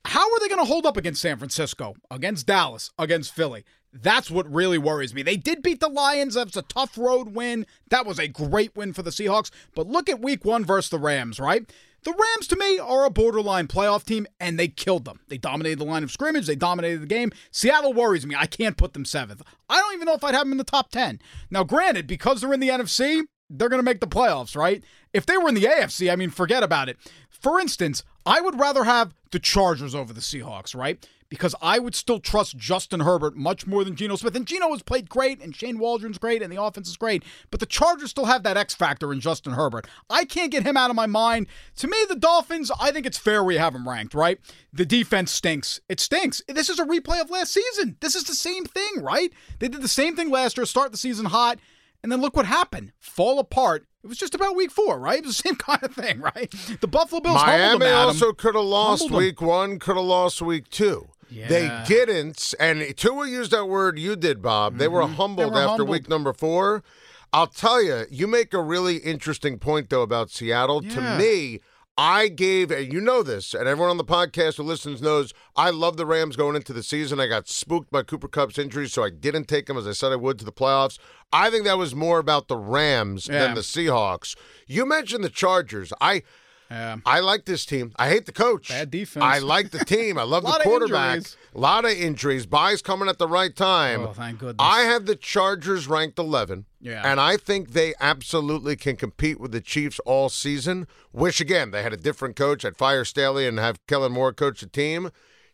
How 0.05 0.29
are 0.33 0.39
they 0.39 0.49
going 0.49 0.59
to 0.59 0.65
hold 0.65 0.85
up 0.85 0.97
against 0.97 1.21
San 1.21 1.37
Francisco, 1.37 1.95
against 2.11 2.45
Dallas, 2.45 2.91
against 2.99 3.33
Philly? 3.33 3.63
That's 3.93 4.31
what 4.31 4.51
really 4.51 4.79
worries 4.79 5.13
me. 5.13 5.21
They 5.21 5.37
did 5.37 5.61
beat 5.61 5.79
the 5.79 5.87
Lions. 5.87 6.33
That's 6.33 6.57
a 6.57 6.63
tough 6.63 6.97
road 6.97 7.35
win. 7.35 7.67
That 7.89 8.07
was 8.07 8.17
a 8.17 8.27
great 8.27 8.75
win 8.75 8.91
for 8.93 9.03
the 9.03 9.11
Seahawks. 9.11 9.51
But 9.75 9.87
look 9.87 10.09
at 10.09 10.19
week 10.19 10.43
one 10.43 10.65
versus 10.65 10.89
the 10.89 10.97
Rams, 10.97 11.39
right? 11.39 11.71
The 12.03 12.11
Rams, 12.11 12.47
to 12.47 12.57
me, 12.57 12.79
are 12.79 13.05
a 13.05 13.09
borderline 13.09 13.67
playoff 13.67 14.03
team, 14.03 14.27
and 14.39 14.59
they 14.59 14.67
killed 14.67 15.05
them. 15.05 15.21
They 15.29 15.37
dominated 15.37 15.79
the 15.79 15.85
line 15.85 16.03
of 16.03 16.11
scrimmage. 16.11 16.47
They 16.47 16.55
dominated 16.55 17.01
the 17.01 17.07
game. 17.07 17.31
Seattle 17.49 17.93
worries 17.93 18.25
me. 18.25 18.35
I 18.37 18.45
can't 18.45 18.75
put 18.75 18.93
them 18.93 19.05
seventh. 19.05 19.41
I 19.69 19.79
don't 19.79 19.93
even 19.93 20.07
know 20.07 20.15
if 20.15 20.23
I'd 20.23 20.33
have 20.33 20.45
them 20.45 20.51
in 20.51 20.57
the 20.57 20.65
top 20.65 20.91
10. 20.91 21.21
Now, 21.49 21.63
granted, 21.63 22.07
because 22.07 22.41
they're 22.41 22.51
in 22.51 22.59
the 22.59 22.69
NFC, 22.69 23.21
they're 23.49 23.69
going 23.69 23.79
to 23.79 23.83
make 23.83 24.01
the 24.01 24.07
playoffs, 24.07 24.55
right? 24.55 24.83
If 25.13 25.25
they 25.25 25.37
were 25.37 25.47
in 25.47 25.55
the 25.55 25.63
AFC, 25.63 26.11
I 26.11 26.15
mean, 26.17 26.29
forget 26.29 26.63
about 26.63 26.89
it. 26.89 26.97
For 27.29 27.59
instance, 27.59 28.03
I 28.25 28.41
would 28.41 28.59
rather 28.59 28.83
have 28.83 29.13
the 29.31 29.39
Chargers 29.39 29.95
over 29.95 30.13
the 30.13 30.21
Seahawks, 30.21 30.75
right? 30.75 31.05
Because 31.29 31.55
I 31.61 31.79
would 31.79 31.95
still 31.95 32.19
trust 32.19 32.57
Justin 32.57 32.99
Herbert 32.99 33.35
much 33.35 33.65
more 33.65 33.83
than 33.83 33.95
Geno 33.95 34.15
Smith. 34.15 34.35
And 34.35 34.45
Geno 34.45 34.69
has 34.69 34.83
played 34.83 35.09
great, 35.09 35.41
and 35.41 35.55
Shane 35.55 35.79
Waldron's 35.79 36.19
great, 36.19 36.43
and 36.43 36.53
the 36.53 36.61
offense 36.61 36.87
is 36.87 36.95
great. 36.95 37.23
But 37.49 37.59
the 37.59 37.65
Chargers 37.65 38.11
still 38.11 38.25
have 38.25 38.43
that 38.43 38.55
X 38.55 38.75
factor 38.75 39.11
in 39.11 39.19
Justin 39.19 39.53
Herbert. 39.53 39.87
I 40.11 40.25
can't 40.25 40.51
get 40.51 40.63
him 40.63 40.77
out 40.77 40.91
of 40.91 40.95
my 40.95 41.07
mind. 41.07 41.47
To 41.77 41.87
me, 41.87 41.97
the 42.07 42.15
Dolphins, 42.15 42.71
I 42.79 42.91
think 42.91 43.07
it's 43.07 43.17
fair 43.17 43.43
we 43.43 43.55
have 43.55 43.73
them 43.73 43.89
ranked, 43.89 44.13
right? 44.13 44.39
The 44.71 44.85
defense 44.85 45.31
stinks. 45.31 45.79
It 45.89 45.99
stinks. 45.99 46.41
This 46.47 46.69
is 46.69 46.79
a 46.79 46.85
replay 46.85 47.19
of 47.19 47.31
last 47.31 47.51
season. 47.51 47.97
This 47.99 48.15
is 48.15 48.25
the 48.25 48.35
same 48.35 48.65
thing, 48.65 49.01
right? 49.01 49.33
They 49.57 49.67
did 49.67 49.81
the 49.81 49.87
same 49.87 50.15
thing 50.15 50.29
last 50.29 50.57
year, 50.57 50.65
start 50.67 50.91
the 50.91 50.97
season 50.97 51.25
hot. 51.25 51.57
And 52.03 52.11
then 52.11 52.21
look 52.21 52.35
what 52.35 52.45
happened. 52.45 52.91
Fall 52.99 53.39
apart. 53.39 53.87
It 54.03 54.07
was 54.07 54.17
just 54.17 54.35
about 54.35 54.55
week 54.55 54.69
four, 54.71 54.99
right? 54.99 55.19
It 55.19 55.25
was 55.25 55.37
the 55.37 55.43
same 55.49 55.55
kind 55.55 55.81
of 55.83 55.93
thing, 55.93 56.19
right? 56.19 56.51
The 56.81 56.87
Buffalo 56.87 57.21
Bills 57.21 57.35
Miami 57.35 57.79
them, 57.85 57.95
also 57.95 58.33
could 58.33 58.55
have 58.55 58.63
lost 58.65 59.03
Humbled 59.03 59.11
them. 59.11 59.25
week 59.25 59.41
one, 59.41 59.79
could 59.79 59.95
have 59.95 60.05
lost 60.05 60.41
week 60.41 60.69
two. 60.69 61.07
Yeah. 61.29 61.47
They 61.47 61.83
didn't, 61.87 62.53
and 62.59 62.95
Tua 62.97 63.27
used 63.27 63.51
that 63.51 63.65
word 63.67 63.97
you 63.97 64.15
did, 64.15 64.41
Bob. 64.41 64.77
They 64.77 64.87
were 64.87 65.01
humbled 65.07 65.47
Mm-hmm. 65.47 65.55
were 65.55 65.59
after 65.61 65.69
humbled. 65.69 65.89
week 65.89 66.09
number 66.09 66.33
four. 66.33 66.83
I'll 67.31 67.47
tell 67.47 67.81
you, 67.81 68.05
you 68.11 68.27
make 68.27 68.53
a 68.53 68.61
really 68.61 68.97
interesting 68.97 69.57
point, 69.57 69.89
though, 69.89 70.03
about 70.03 70.29
Seattle. 70.29 70.83
Yeah. 70.83 70.93
To 70.95 71.17
me, 71.17 71.59
I 71.97 72.27
gave, 72.27 72.71
and 72.71 72.91
you 72.91 72.99
know 72.99 73.21
this, 73.21 73.53
and 73.53 73.67
everyone 73.67 73.91
on 73.91 73.97
the 73.97 74.03
podcast 74.03 74.57
who 74.57 74.63
listens 74.63 74.99
knows, 74.99 75.31
I 75.55 75.69
love 75.69 75.95
the 75.95 76.07
Rams 76.07 76.35
going 76.35 76.55
into 76.55 76.73
the 76.73 76.81
season. 76.81 77.19
I 77.19 77.27
got 77.27 77.47
spooked 77.47 77.91
by 77.91 78.01
Cooper 78.01 78.27
Kupp's 78.27 78.57
injury, 78.57 78.87
so 78.89 79.03
I 79.03 79.11
didn't 79.11 79.45
take 79.47 79.67
them 79.67 79.77
as 79.77 79.85
I 79.87 79.91
said 79.91 80.11
I 80.11 80.15
would 80.15 80.39
to 80.39 80.45
the 80.45 80.51
playoffs. 80.51 80.97
I 81.31 81.51
think 81.51 81.65
that 81.65 81.77
was 81.77 81.93
more 81.93 82.17
about 82.17 82.47
the 82.47 82.57
Rams 82.57 83.27
Yeah. 83.27 83.39
than 83.39 83.53
the 83.53 83.61
Seahawks. 83.61 84.35
You 84.65 84.85
mentioned 84.87 85.23
the 85.23 85.29
Chargers. 85.29 85.93
I. 86.01 86.23
Yeah. 86.71 86.97
I 87.05 87.19
like 87.19 87.45
this 87.45 87.65
team. 87.65 87.91
I 87.97 88.09
hate 88.09 88.25
the 88.25 88.31
coach. 88.31 88.69
Bad 88.69 88.89
defense. 88.89 89.23
I 89.23 89.39
like 89.39 89.69
the 89.71 89.85
team. 89.85 90.17
I 90.17 90.23
love 90.23 90.43
the 90.43 90.59
quarterback. 90.63 91.21
A 91.53 91.59
lot 91.59 91.85
of 91.85 91.91
injuries. 91.91 92.45
Buys 92.45 92.81
coming 92.81 93.07
at 93.09 93.19
the 93.19 93.27
right 93.27 93.55
time. 93.55 94.01
Oh, 94.01 94.13
thank 94.13 94.39
goodness. 94.39 94.55
I 94.59 94.81
have 94.81 95.05
the 95.05 95.15
Chargers 95.15 95.87
ranked 95.87 96.17
11. 96.17 96.65
Yeah. 96.81 97.01
And 97.05 97.19
I 97.19 97.37
think 97.37 97.71
they 97.73 97.93
absolutely 97.99 98.75
can 98.75 98.95
compete 98.95 99.39
with 99.39 99.51
the 99.51 99.61
Chiefs 99.61 99.99
all 100.05 100.29
season. 100.29 100.87
Wish, 101.11 101.39
again, 101.39 101.71
they 101.71 101.83
had 101.83 101.93
a 101.93 101.97
different 101.97 102.35
coach. 102.35 102.65
I'd 102.65 102.75
fire 102.77 103.05
Staley 103.05 103.45
and 103.47 103.59
have 103.59 103.85
Kellen 103.87 104.11
Moore 104.11 104.33
coach 104.33 104.61
the 104.61 104.67
team. 104.67 105.11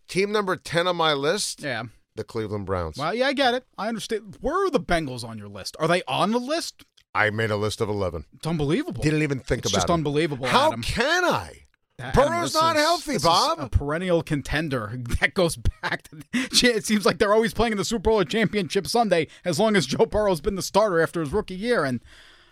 Team 0.08 0.32
number 0.32 0.56
10 0.56 0.88
on 0.88 0.96
my 0.96 1.14
list, 1.14 1.62
Yeah. 1.62 1.84
the 2.16 2.24
Cleveland 2.24 2.66
Browns. 2.66 2.98
Well, 2.98 3.14
yeah, 3.14 3.28
I 3.28 3.34
get 3.34 3.54
it. 3.54 3.66
I 3.78 3.90
understand. 3.90 4.38
Where 4.42 4.66
are 4.66 4.70
the 4.72 4.80
Bengals 4.80 5.24
on 5.24 5.38
your 5.38 5.50
list? 5.50 5.76
Are 5.80 5.88
they 5.88 6.02
on 6.08 6.32
the 6.32 6.40
list? 6.40 6.84
I 7.14 7.30
made 7.32 7.52
a 7.52 7.58
list 7.58 7.82
of 7.82 7.90
11. 7.90 8.26
It's 8.36 8.48
unbelievable. 8.48 9.02
Didn't 9.02 9.24
even 9.24 9.40
think 9.40 9.64
it's 9.66 9.72
about 9.72 9.78
it. 9.78 9.82
just 9.82 9.90
unbelievable, 9.92 10.46
How 10.48 10.68
Adam. 10.68 10.82
can 10.84 11.26
I? 11.26 11.66
Adam, 12.00 12.12
Burrow's 12.24 12.54
not 12.54 12.76
is- 12.78 12.82
healthy, 12.82 13.14
this 13.14 13.24
is 13.24 13.28
Bob. 13.28 13.60
a 13.60 13.68
perennial 13.70 14.24
contender 14.24 14.94
that 15.20 15.34
goes 15.34 15.58
back. 15.58 16.04
To, 16.04 16.18
it 16.34 16.86
seems 16.86 17.06
like 17.06 17.18
they're 17.18 17.34
always 17.34 17.54
playing 17.54 17.74
in 17.74 17.78
the 17.78 17.84
Super 17.86 18.04
Bowl 18.10 18.20
or 18.20 18.26
Championship 18.26 18.88
Sunday 18.88 19.28
as 19.44 19.60
long 19.60 19.76
as 19.76 19.86
Joe 19.86 20.06
Burrow's 20.06 20.40
been 20.42 20.56
the 20.56 20.62
starter 20.62 21.02
after 21.02 21.20
his 21.20 21.34
rookie 21.34 21.56
year. 21.56 21.84
And 21.84 22.00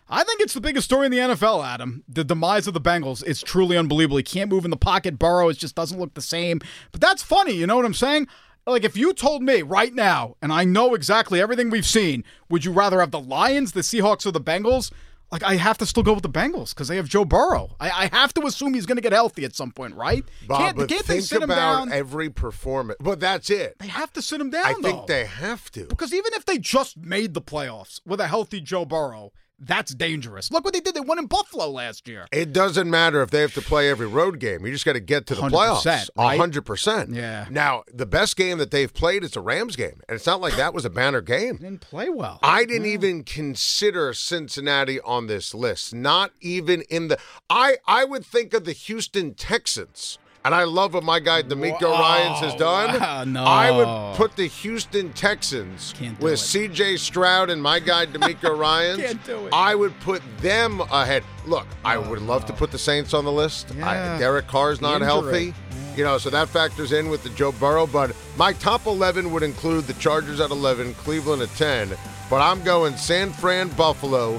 I 0.10 0.24
think 0.24 0.42
it's 0.42 0.54
the 0.54 0.62
biggest 0.62 0.86
story 0.86 1.06
in 1.06 1.12
the 1.12 1.18
NFL, 1.20 1.66
Adam. 1.66 2.04
The 2.10 2.24
demise 2.24 2.68
of 2.68 2.74
the 2.74 2.82
Bengals 2.82 3.24
is 3.26 3.42
truly 3.42 3.78
unbelievable. 3.78 4.18
He 4.18 4.24
can't 4.24 4.50
move 4.50 4.66
in 4.66 4.72
the 4.72 4.78
pocket. 4.78 5.18
Burrow 5.20 5.50
it 5.50 5.58
just 5.58 5.76
doesn't 5.76 6.00
look 6.00 6.14
the 6.14 6.22
same. 6.22 6.60
But 6.92 7.00
that's 7.02 7.24
funny. 7.24 7.54
You 7.54 7.68
know 7.68 7.76
what 7.78 7.86
I'm 7.86 7.94
saying? 7.94 8.28
Like 8.68 8.84
if 8.84 8.98
you 8.98 9.14
told 9.14 9.42
me 9.42 9.62
right 9.62 9.94
now, 9.94 10.36
and 10.42 10.52
I 10.52 10.66
know 10.66 10.94
exactly 10.94 11.40
everything 11.42 11.70
we've 11.70 11.86
seen, 11.86 12.26
would 12.50 12.66
you 12.66 12.74
rather 12.74 13.00
have 13.00 13.12
the 13.12 13.20
Lions, 13.20 13.72
the 13.72 13.80
Seahawks, 13.80 14.26
or 14.26 14.32
the 14.32 14.42
Bengals? 14.42 14.92
Like 15.32 15.42
I 15.44 15.56
have 15.56 15.78
to 15.80 15.86
still 15.86 16.04
go 16.04 16.14
with 16.14 16.24
the 16.24 16.30
Bengals 16.30 16.70
because 16.74 16.90
they 16.90 16.98
have 16.98 17.08
Joe 17.08 17.26
Burrow. 17.26 17.76
I, 17.80 17.90
I 17.90 18.16
have 18.16 18.34
to 18.36 18.46
assume 18.46 18.74
he's 18.74 18.86
going 18.86 18.98
to 18.98 19.02
get 19.02 19.14
healthy 19.14 19.46
at 19.46 19.56
some 19.56 19.72
point, 19.72 19.96
right? 19.96 20.24
Bob, 20.48 20.60
can't 20.60 20.78
but 20.78 20.90
can't 20.90 21.06
they 21.06 21.16
think 21.16 21.26
sit 21.26 21.42
him 21.42 21.50
down? 21.50 21.92
every 21.92 22.30
performance. 22.30 22.98
But 23.02 23.20
that's 23.22 23.50
it. 23.50 23.78
they 23.80 23.88
have 23.88 24.12
to 24.14 24.22
sit 24.22 24.40
him 24.40 24.50
down. 24.50 24.66
I 24.66 24.74
think 24.74 25.08
they 25.08 25.26
have 25.26 25.70
to. 25.72 25.86
because 25.86 26.14
even 26.14 26.34
if 26.34 26.46
they 26.46 26.58
just 26.58 26.98
made 26.98 27.34
the 27.34 27.42
playoffs 27.42 28.00
with 28.06 28.20
a 28.20 28.28
healthy 28.28 28.62
Joe 28.62 28.86
Burrow, 28.86 29.32
that's 29.60 29.94
dangerous. 29.94 30.52
Look 30.52 30.64
what 30.64 30.74
they 30.74 30.80
did. 30.80 30.94
They 30.94 31.00
won 31.02 31.18
in 31.20 31.26
Buffalo 31.26 31.70
last 31.70 32.08
year. 32.08 32.28
It 32.32 32.54
doesn't 32.54 32.90
matter 32.90 33.22
if 33.22 33.32
they 33.32 33.42
have 33.42 33.54
to 33.56 33.62
play 33.62 33.90
every 33.90 34.08
road 34.08 34.40
game. 34.40 34.66
You 34.66 34.72
just 34.72 34.86
got 34.86 34.94
to 34.94 35.00
get 35.00 35.26
to 35.28 35.36
the 35.36 35.42
100%, 35.42 35.50
playoffs. 35.52 36.10
right? 36.18 36.38
hundred 36.38 36.64
percent. 36.64 37.14
Yeah. 37.14 37.48
Now 37.50 37.84
the 37.92 38.06
best 38.06 38.36
game 38.36 38.58
that 38.60 38.72
they've 38.72 38.94
played 38.94 39.24
is 39.24 39.36
a 39.36 39.42
Rams 39.42 39.76
game, 39.76 40.02
and 40.08 40.16
it's 40.16 40.26
not 40.26 40.42
like 40.42 40.56
that 40.58 40.74
was 40.74 40.86
a 40.86 40.90
banner 40.90 41.22
game. 41.22 41.58
Didn't 41.58 41.82
play 41.82 42.10
well. 42.10 42.40
I 42.44 42.66
didn't 42.66 42.88
even 42.88 43.24
consider 43.24 44.14
Cincinnati 44.14 45.00
on 45.02 45.28
this 45.28 45.54
list. 45.54 45.94
Not 45.94 46.32
even 46.42 46.82
in 46.90 47.08
the. 47.08 47.18
I 47.50 47.78
I 47.88 48.06
would 48.06 48.26
think 48.26 48.54
of 48.54 48.66
the 48.66 48.74
Houston 48.74 49.34
Texans. 49.34 50.20
And 50.48 50.56
I 50.56 50.64
love 50.64 50.94
what 50.94 51.04
my 51.04 51.20
guy 51.20 51.44
DeMeco 51.44 51.82
Whoa, 51.82 52.00
Ryans 52.00 52.40
has 52.40 52.56
done. 52.56 52.98
wow, 52.98 53.00
ah, 53.20 53.24
no. 53.26 53.44
I 53.44 53.70
would 53.70 54.16
put 54.16 54.38
the 54.38 54.48
Houston 54.48 55.12
Texans 55.12 55.94
with 56.22 56.36
it. 56.36 56.38
C.J. 56.38 56.96
Stroud 56.96 57.50
and 57.50 57.62
my 57.62 57.80
guy 57.80 58.06
DeMeco 58.06 58.58
Ryans. 58.58 59.02
Can't 59.02 59.26
do 59.26 59.48
it. 59.48 59.54
I 59.54 59.76
would 59.76 60.00
put 60.00 60.22
them 60.38 60.80
ahead. 60.80 61.26
Look, 61.46 61.68
I 61.84 61.98
would 61.98 62.22
love 62.22 62.46
to 62.46 62.54
put 62.54 62.72
the 62.72 62.78
Saints 62.78 63.14
on 63.14 63.26
the 63.26 63.32
list. 63.32 63.76
I, 63.84 64.18
Derek 64.18 64.48
Carr's 64.48 64.80
not 64.80 65.02
healthy. 65.02 65.54
You 65.98 66.06
know, 66.06 66.18
so 66.18 66.30
that 66.30 66.48
factors 66.48 66.94
in 66.94 67.10
with 67.10 67.24
the 67.24 67.30
Joe 67.32 67.52
Burrow. 67.52 67.86
But 67.86 68.16
my 68.38 68.54
top 68.54 68.86
11 68.86 69.30
would 69.34 69.44
include 69.44 69.84
the 69.84 69.96
Chargers 69.96 70.40
at 70.40 70.52
11, 70.52 70.94
Cleveland 70.94 71.42
at 71.42 71.50
10. 71.56 71.92
But 72.30 72.38
I'm 72.38 72.64
going 72.64 72.96
San 72.96 73.34
Fran, 73.34 73.68
Buffalo, 73.72 74.38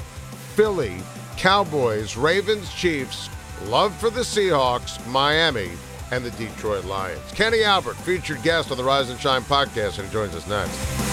Philly, 0.54 1.02
Cowboys, 1.36 2.16
Ravens, 2.16 2.72
Chiefs, 2.72 3.28
love 3.66 3.94
for 3.94 4.08
the 4.08 4.22
Seahawks, 4.22 5.06
Miami, 5.08 5.72
and 6.10 6.24
the 6.24 6.30
Detroit 6.32 6.84
Lions. 6.84 7.20
Kenny 7.32 7.62
Albert, 7.62 7.96
featured 7.96 8.42
guest 8.42 8.70
on 8.70 8.76
the 8.76 8.84
Rise 8.84 9.10
and 9.10 9.20
Shine 9.20 9.42
podcast, 9.42 9.98
and 9.98 10.10
joins 10.10 10.34
us 10.34 10.46
next. 10.48 11.08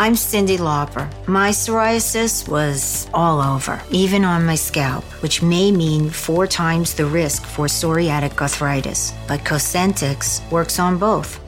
I'm 0.00 0.14
Cyndi 0.14 0.58
Lauper. 0.58 1.10
My 1.26 1.50
psoriasis 1.50 2.48
was 2.48 3.08
all 3.12 3.42
over, 3.42 3.82
even 3.90 4.24
on 4.24 4.46
my 4.46 4.54
scalp, 4.54 5.02
which 5.22 5.42
may 5.42 5.72
mean 5.72 6.08
four 6.08 6.46
times 6.46 6.94
the 6.94 7.04
risk 7.04 7.44
for 7.44 7.66
psoriatic 7.66 8.40
arthritis. 8.40 9.12
But 9.26 9.40
Cosentyx 9.40 10.48
works 10.52 10.78
on 10.78 10.98
both. 10.98 11.47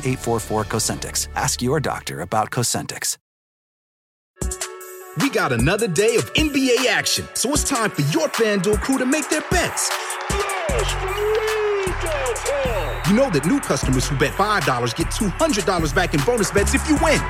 844 0.00 0.64
Cosentyx. 0.64 1.28
Ask 1.34 1.62
your 1.62 1.80
doctor 1.80 2.20
about 2.20 2.50
Cosentyx. 2.50 3.16
We 5.20 5.28
got 5.28 5.52
another 5.52 5.88
day 5.88 6.16
of 6.16 6.32
NBA 6.34 6.86
action, 6.86 7.26
so 7.34 7.52
it's 7.52 7.64
time 7.64 7.90
for 7.90 8.02
your 8.02 8.28
FanDuel 8.28 8.80
crew 8.80 8.96
to 8.96 9.04
make 9.04 9.28
their 9.28 9.42
bets. 9.50 9.90
You 13.08 13.16
know 13.16 13.28
that 13.30 13.44
new 13.44 13.58
customers 13.60 14.08
who 14.08 14.16
bet 14.16 14.32
$5 14.32 14.96
get 14.96 15.08
$200 15.08 15.94
back 15.94 16.14
in 16.14 16.20
bonus 16.24 16.50
bets 16.52 16.74
if 16.74 16.88
you 16.88 16.94
win. 17.02 17.20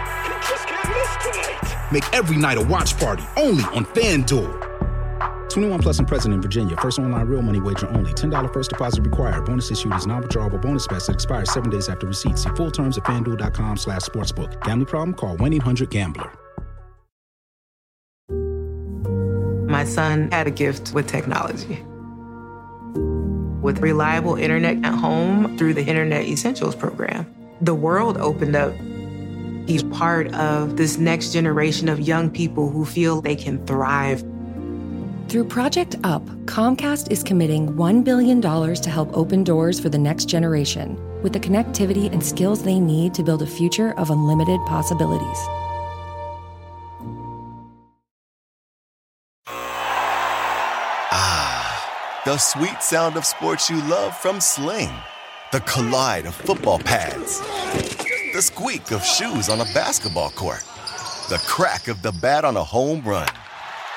Make 1.90 2.04
every 2.14 2.36
night 2.36 2.58
a 2.58 2.62
watch 2.62 2.96
party 2.98 3.24
only 3.36 3.64
on 3.64 3.86
FanDuel. 3.86 4.69
21 5.50 5.80
plus 5.80 5.99
and 5.99 6.09
present 6.09 6.33
in 6.33 6.40
Virginia. 6.40 6.76
First 6.76 6.99
online 6.99 7.26
real 7.26 7.42
money 7.42 7.61
wager 7.61 7.88
only. 7.90 8.12
$10 8.12 8.52
first 8.52 8.71
deposit 8.71 9.02
required. 9.02 9.45
Bonus 9.45 9.71
issued 9.71 9.95
is 9.95 10.07
non-withdrawable 10.07 10.61
bonus 10.61 10.87
bets 10.87 11.07
that 11.09 11.14
expire 11.14 11.45
seven 11.45 11.71
days 11.71 11.88
after 11.88 12.07
receipt. 12.07 12.38
See 12.38 12.50
full 12.50 12.71
terms 12.71 12.97
at 12.99 13.04
fanduel.com 13.04 13.76
slash 13.76 14.02
sportsbook. 14.02 14.61
Gambling 14.62 14.87
problem? 14.87 15.14
Call 15.14 15.37
1-800-GAMBLER. 15.37 16.33
My 19.71 19.85
son 19.85 20.30
had 20.33 20.49
a 20.49 20.50
gift 20.50 20.92
with 20.95 21.07
technology. 21.07 21.80
With 23.62 23.78
reliable 23.78 24.35
internet 24.35 24.85
at 24.85 24.95
home 24.95 25.57
through 25.57 25.75
the 25.75 25.85
Internet 25.85 26.25
Essentials 26.25 26.75
program, 26.75 27.33
the 27.61 27.75
world 27.75 28.16
opened 28.16 28.57
up. 28.57 28.73
He's 29.69 29.85
part 29.85 30.35
of 30.35 30.76
this 30.76 30.99
next 30.99 31.33
generation 31.33 31.88
of 31.88 32.00
young 32.00 32.30
people 32.30 32.69
who 32.69 32.85
feel 32.85 33.21
they 33.21 33.37
can 33.37 33.64
thrive 33.66 34.25
through 35.30 35.44
Project 35.44 35.94
UP, 36.02 36.26
Comcast 36.46 37.12
is 37.12 37.22
committing 37.22 37.68
$1 37.75 38.02
billion 38.02 38.42
to 38.42 38.90
help 38.90 39.16
open 39.16 39.44
doors 39.44 39.78
for 39.78 39.88
the 39.88 39.96
next 39.96 40.25
generation 40.25 40.99
with 41.22 41.32
the 41.32 41.38
connectivity 41.38 42.10
and 42.12 42.25
skills 42.25 42.64
they 42.64 42.80
need 42.80 43.14
to 43.14 43.22
build 43.22 43.40
a 43.42 43.46
future 43.46 43.92
of 43.92 44.10
unlimited 44.10 44.58
possibilities. 44.66 45.38
Ah, 51.12 52.22
the 52.25 52.37
sweet 52.37 52.82
sound 52.82 53.16
of 53.16 53.25
sports 53.25 53.70
you 53.70 53.80
love 53.88 54.16
from 54.16 54.40
Sling. 54.40 54.90
The 55.52 55.60
collide 55.60 56.26
of 56.26 56.34
football 56.34 56.80
pads. 56.80 57.38
The 58.32 58.42
squeak 58.42 58.90
of 58.90 59.04
shoes 59.04 59.49
on 59.49 59.60
a 59.60 59.64
basketball 59.75 60.30
court. 60.30 60.64
The 61.28 61.40
crack 61.46 61.87
of 61.87 62.02
the 62.02 62.10
bat 62.20 62.44
on 62.44 62.56
a 62.56 62.64
home 62.64 63.02
run 63.02 63.28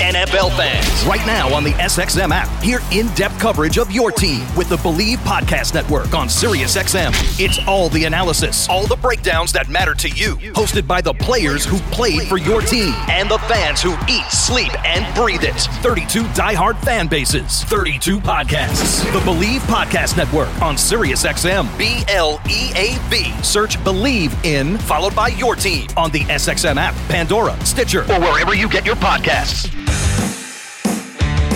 NFL 0.00 0.56
fans, 0.56 1.04
right 1.04 1.24
now 1.26 1.52
on 1.54 1.62
the 1.62 1.72
SXM 1.72 2.30
app, 2.30 2.48
hear 2.62 2.80
in 2.90 3.06
depth 3.08 3.38
coverage 3.38 3.76
of 3.76 3.90
your 3.92 4.10
team 4.10 4.46
with 4.56 4.70
the 4.70 4.76
Bleav 4.78 5.16
Podcast 5.18 5.74
Network 5.74 6.14
on 6.14 6.26
SiriusXM. 6.26 7.10
It's 7.38 7.58
all 7.68 7.90
the 7.90 8.06
analysis, 8.06 8.66
all 8.70 8.86
the 8.86 8.96
breakdowns 8.96 9.52
that 9.52 9.68
matter 9.68 9.94
to 9.96 10.08
you, 10.08 10.36
hosted 10.54 10.86
by 10.86 11.02
the 11.02 11.12
players 11.12 11.66
who 11.66 11.76
played 11.92 12.22
for 12.22 12.38
your 12.38 12.62
team 12.62 12.94
and 13.10 13.30
the 13.30 13.38
fans 13.40 13.82
who 13.82 13.92
eat, 14.08 14.24
sleep, 14.30 14.72
and 14.86 15.14
breathe 15.14 15.44
it. 15.44 15.60
32 15.82 16.22
diehard 16.28 16.78
fan 16.82 17.06
bases, 17.06 17.62
32 17.64 18.20
podcasts. 18.20 19.04
The 19.12 19.20
Bleav 19.20 19.60
Podcast 19.60 20.16
Network 20.16 20.48
on 20.62 20.76
SiriusXM. 20.76 21.76
B 21.78 22.04
L 22.08 22.40
E 22.48 22.72
A 22.74 22.98
V. 23.10 23.30
Search 23.42 23.76
Bleav 23.80 24.32
in, 24.46 24.78
followed 24.78 25.14
by 25.14 25.28
your 25.28 25.54
team 25.56 25.88
on 25.98 26.10
the 26.10 26.20
SXM 26.20 26.76
app, 26.78 26.94
Pandora, 27.10 27.54
Stitcher, 27.66 28.00
or 28.10 28.18
wherever 28.18 28.54
you 28.54 28.66
get 28.66 28.86
your 28.86 28.96
podcasts. 28.96 29.70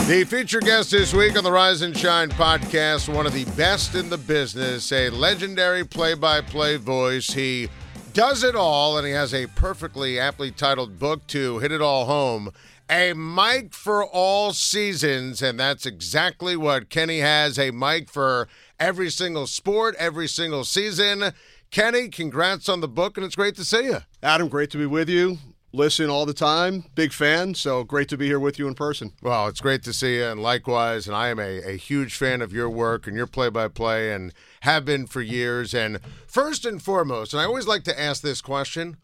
The 0.07 0.23
featured 0.25 0.64
guest 0.64 0.90
this 0.90 1.14
week 1.14 1.35
on 1.37 1.44
the 1.44 1.51
Rise 1.51 1.81
and 1.81 1.97
Shine 1.97 2.29
podcast, 2.29 3.12
one 3.12 3.25
of 3.27 3.33
the 3.33 3.47
best 3.57 3.94
in 3.94 4.11
the 4.11 4.18
business, 4.18 4.92
a 4.92 5.09
legendary 5.09 5.83
play 5.83 6.12
by 6.12 6.42
play 6.42 6.77
voice. 6.77 7.29
He 7.29 7.70
does 8.12 8.44
it 8.44 8.55
all, 8.55 8.99
and 8.99 9.07
he 9.07 9.14
has 9.14 9.33
a 9.33 9.47
perfectly 9.47 10.20
aptly 10.20 10.51
titled 10.51 10.99
book 10.99 11.27
to 11.29 11.59
hit 11.61 11.73
it 11.73 11.81
all 11.81 12.05
home. 12.05 12.51
A 12.90 13.14
mic 13.14 13.73
for 13.73 14.05
all 14.05 14.53
seasons, 14.53 15.40
and 15.40 15.59
that's 15.59 15.87
exactly 15.87 16.55
what 16.55 16.90
Kenny 16.90 17.20
has 17.20 17.59
a 17.59 17.70
mic 17.70 18.11
for 18.11 18.47
every 18.79 19.09
single 19.09 19.47
sport, 19.47 19.97
every 19.99 20.29
single 20.29 20.64
season. 20.64 21.33
Kenny, 21.70 22.11
congrats 22.11 22.68
on 22.68 22.83
the 22.83 22.88
book, 22.88 23.16
and 23.16 23.25
it's 23.25 23.37
great 23.37 23.57
to 23.57 23.64
see 23.64 23.85
you. 23.85 23.99
Adam, 24.23 24.49
great 24.49 24.70
to 24.73 24.79
be 24.79 24.87
with 24.87 25.09
you 25.09 25.38
listen 25.75 26.09
all 26.09 26.25
the 26.25 26.33
time. 26.33 26.85
Big 26.95 27.13
fan. 27.13 27.55
So 27.55 27.83
great 27.83 28.09
to 28.09 28.17
be 28.17 28.27
here 28.27 28.39
with 28.39 28.59
you 28.59 28.69
in 28.69 28.75
person. 28.75 29.13
Well, 29.23 29.49
it's 29.49 29.61
great 29.61 29.83
to 29.85 29.93
see 29.93 30.17
you, 30.17 30.25
and 30.25 30.41
likewise. 30.41 31.07
And 31.07 31.17
I 31.17 31.29
am 31.29 31.39
a, 31.39 31.59
a 31.63 31.77
huge 31.77 32.17
fan 32.17 32.41
of 32.41 32.53
your 32.53 32.71
work 32.71 33.07
and 33.07 33.17
your 33.17 33.27
play 33.27 33.49
by 33.49 33.69
play, 33.69 34.13
and 34.13 34.33
have 34.61 34.85
been 34.85 35.07
for 35.07 35.21
years. 35.21 35.75
And 35.75 35.99
first 36.27 36.65
and 36.65 36.81
foremost, 36.81 37.33
and 37.33 37.43
I 37.43 37.45
always 37.45 37.67
like 37.67 37.83
to 37.85 38.01
ask 38.01 38.23
this 38.23 38.41
question 38.41 38.97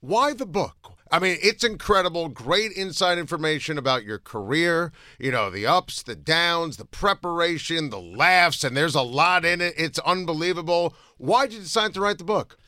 why 0.00 0.34
the 0.34 0.46
book? 0.46 0.76
I 1.10 1.18
mean, 1.18 1.38
it's 1.42 1.64
incredible. 1.64 2.28
Great 2.28 2.72
inside 2.72 3.18
information 3.18 3.78
about 3.78 4.04
your 4.04 4.18
career, 4.18 4.92
you 5.18 5.30
know, 5.30 5.48
the 5.48 5.66
ups, 5.66 6.02
the 6.02 6.16
downs, 6.16 6.76
the 6.76 6.84
preparation, 6.84 7.90
the 7.90 8.00
laughs, 8.00 8.64
and 8.64 8.76
there's 8.76 8.94
a 8.94 9.02
lot 9.02 9.44
in 9.44 9.60
it. 9.60 9.74
It's 9.76 9.98
unbelievable. 10.00 10.94
Why 11.16 11.46
did 11.46 11.54
you 11.54 11.60
decide 11.60 11.94
to 11.94 12.00
write 12.00 12.18
the 12.18 12.24
book? 12.24 12.58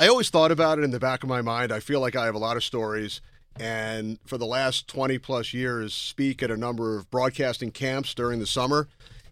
I 0.00 0.06
always 0.06 0.30
thought 0.30 0.52
about 0.52 0.78
it 0.78 0.84
in 0.84 0.92
the 0.92 1.00
back 1.00 1.24
of 1.24 1.28
my 1.28 1.42
mind. 1.42 1.72
I 1.72 1.80
feel 1.80 1.98
like 1.98 2.14
I 2.14 2.26
have 2.26 2.36
a 2.36 2.38
lot 2.38 2.56
of 2.56 2.62
stories. 2.62 3.20
And 3.58 4.20
for 4.24 4.38
the 4.38 4.46
last 4.46 4.86
20 4.86 5.18
plus 5.18 5.52
years, 5.52 5.92
speak 5.92 6.40
at 6.40 6.52
a 6.52 6.56
number 6.56 6.96
of 6.96 7.10
broadcasting 7.10 7.72
camps 7.72 8.14
during 8.14 8.38
the 8.38 8.46
summer. 8.46 8.86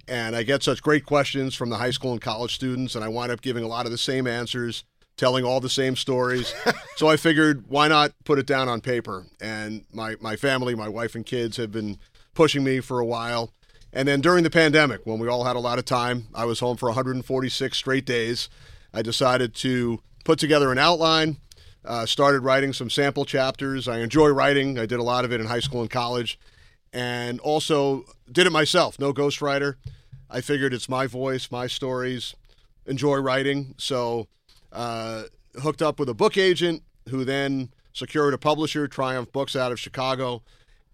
And 0.08 0.34
I 0.34 0.42
get 0.42 0.64
such 0.64 0.82
great 0.82 1.06
questions 1.06 1.54
from 1.54 1.70
the 1.70 1.76
high 1.76 1.92
school 1.92 2.10
and 2.10 2.20
college 2.20 2.52
students, 2.52 2.96
and 2.96 3.04
I 3.04 3.08
wind 3.08 3.30
up 3.30 3.42
giving 3.42 3.62
a 3.62 3.68
lot 3.68 3.86
of 3.86 3.92
the 3.92 3.98
same 3.98 4.26
answers, 4.26 4.82
telling 5.16 5.44
all 5.44 5.60
the 5.60 5.68
same 5.68 5.94
stories. 5.94 6.52
so 6.96 7.06
I 7.06 7.16
figured, 7.16 7.66
why 7.68 7.86
not 7.86 8.12
put 8.24 8.40
it 8.40 8.46
down 8.46 8.68
on 8.68 8.80
paper? 8.80 9.26
And 9.40 9.84
my, 9.92 10.16
my 10.20 10.34
family, 10.34 10.74
my 10.74 10.88
wife 10.88 11.14
and 11.14 11.24
kids 11.24 11.58
have 11.58 11.70
been 11.70 11.96
pushing 12.34 12.64
me 12.64 12.80
for 12.80 12.98
a 12.98 13.06
while. 13.06 13.52
And 13.92 14.08
then 14.08 14.20
during 14.20 14.42
the 14.42 14.50
pandemic, 14.50 15.02
when 15.04 15.20
we 15.20 15.28
all 15.28 15.44
had 15.44 15.54
a 15.54 15.60
lot 15.60 15.78
of 15.78 15.84
time, 15.84 16.26
I 16.34 16.44
was 16.44 16.58
home 16.58 16.76
for 16.76 16.88
146 16.88 17.78
straight 17.78 18.04
days. 18.04 18.48
I 18.92 19.02
decided 19.02 19.54
to 19.56 20.00
put 20.26 20.40
together 20.40 20.72
an 20.72 20.78
outline, 20.78 21.36
uh, 21.84 22.04
started 22.04 22.40
writing 22.40 22.72
some 22.72 22.90
sample 22.90 23.24
chapters. 23.24 23.86
I 23.86 24.00
enjoy 24.00 24.28
writing. 24.28 24.76
I 24.76 24.84
did 24.84 24.98
a 24.98 25.04
lot 25.04 25.24
of 25.24 25.32
it 25.32 25.40
in 25.40 25.46
high 25.46 25.60
school 25.60 25.82
and 25.82 25.88
college, 25.88 26.36
and 26.92 27.38
also 27.40 28.04
did 28.30 28.44
it 28.44 28.50
myself. 28.50 28.98
No 28.98 29.14
ghostwriter. 29.14 29.76
I 30.28 30.40
figured 30.40 30.74
it's 30.74 30.88
my 30.88 31.06
voice, 31.06 31.48
my 31.52 31.68
stories. 31.68 32.34
Enjoy 32.86 33.16
writing, 33.18 33.74
so 33.78 34.26
uh, 34.72 35.24
hooked 35.62 35.80
up 35.80 36.00
with 36.00 36.08
a 36.08 36.14
book 36.14 36.36
agent 36.36 36.82
who 37.08 37.24
then 37.24 37.70
secured 37.92 38.34
a 38.34 38.38
publisher, 38.38 38.88
Triumph 38.88 39.30
Books, 39.30 39.54
out 39.54 39.70
of 39.70 39.78
Chicago. 39.78 40.42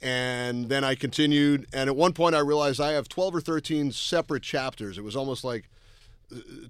And 0.02 0.68
then 0.68 0.84
I 0.84 0.94
continued. 0.94 1.66
And 1.72 1.88
at 1.88 1.96
one 1.96 2.12
point, 2.12 2.34
I 2.34 2.40
realized 2.40 2.80
I 2.80 2.92
have 2.92 3.08
12 3.08 3.36
or 3.36 3.40
13 3.40 3.92
separate 3.92 4.42
chapters. 4.42 4.98
It 4.98 5.04
was 5.04 5.16
almost 5.16 5.42
like 5.42 5.70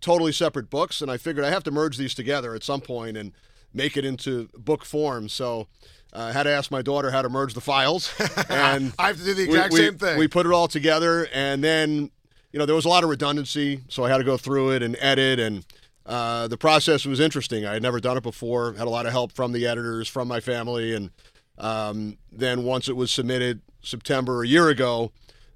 totally 0.00 0.32
separate 0.32 0.70
books, 0.70 1.00
and 1.00 1.10
I 1.10 1.16
figured 1.16 1.44
I 1.44 1.50
have 1.50 1.64
to 1.64 1.70
merge 1.70 1.96
these 1.96 2.14
together 2.14 2.54
at 2.54 2.62
some 2.62 2.80
point 2.80 3.16
and 3.16 3.32
make 3.72 3.96
it 3.96 4.04
into 4.04 4.48
book 4.56 4.84
form. 4.84 5.28
So 5.28 5.68
uh, 6.12 6.24
I 6.24 6.32
had 6.32 6.44
to 6.44 6.50
ask 6.50 6.70
my 6.70 6.82
daughter 6.82 7.10
how 7.10 7.22
to 7.22 7.28
merge 7.28 7.54
the 7.54 7.60
files, 7.60 8.12
and 8.48 8.92
I 8.98 9.08
have 9.08 9.18
to 9.18 9.24
do 9.24 9.34
the 9.34 9.44
exact 9.44 9.72
we, 9.72 9.78
same 9.78 9.98
thing. 9.98 10.18
We 10.18 10.28
put 10.28 10.46
it 10.46 10.52
all 10.52 10.68
together, 10.68 11.28
and 11.32 11.62
then 11.62 12.10
you 12.52 12.58
know 12.58 12.66
there 12.66 12.74
was 12.74 12.84
a 12.84 12.88
lot 12.88 13.04
of 13.04 13.10
redundancy, 13.10 13.80
so 13.88 14.04
I 14.04 14.10
had 14.10 14.18
to 14.18 14.24
go 14.24 14.36
through 14.36 14.72
it 14.72 14.82
and 14.82 14.96
edit, 15.00 15.38
and 15.38 15.64
uh, 16.04 16.48
the 16.48 16.58
process 16.58 17.06
was 17.06 17.20
interesting. 17.20 17.64
I 17.64 17.74
had 17.74 17.82
never 17.82 18.00
done 18.00 18.16
it 18.16 18.22
before. 18.22 18.74
Had 18.74 18.86
a 18.86 18.90
lot 18.90 19.06
of 19.06 19.12
help 19.12 19.32
from 19.32 19.52
the 19.52 19.66
editors, 19.66 20.08
from 20.08 20.28
my 20.28 20.40
family, 20.40 20.94
and 20.94 21.10
um, 21.58 22.18
then 22.30 22.64
once 22.64 22.88
it 22.88 22.96
was 22.96 23.10
submitted 23.10 23.62
September 23.82 24.42
a 24.42 24.46
year 24.46 24.68
ago, 24.68 25.12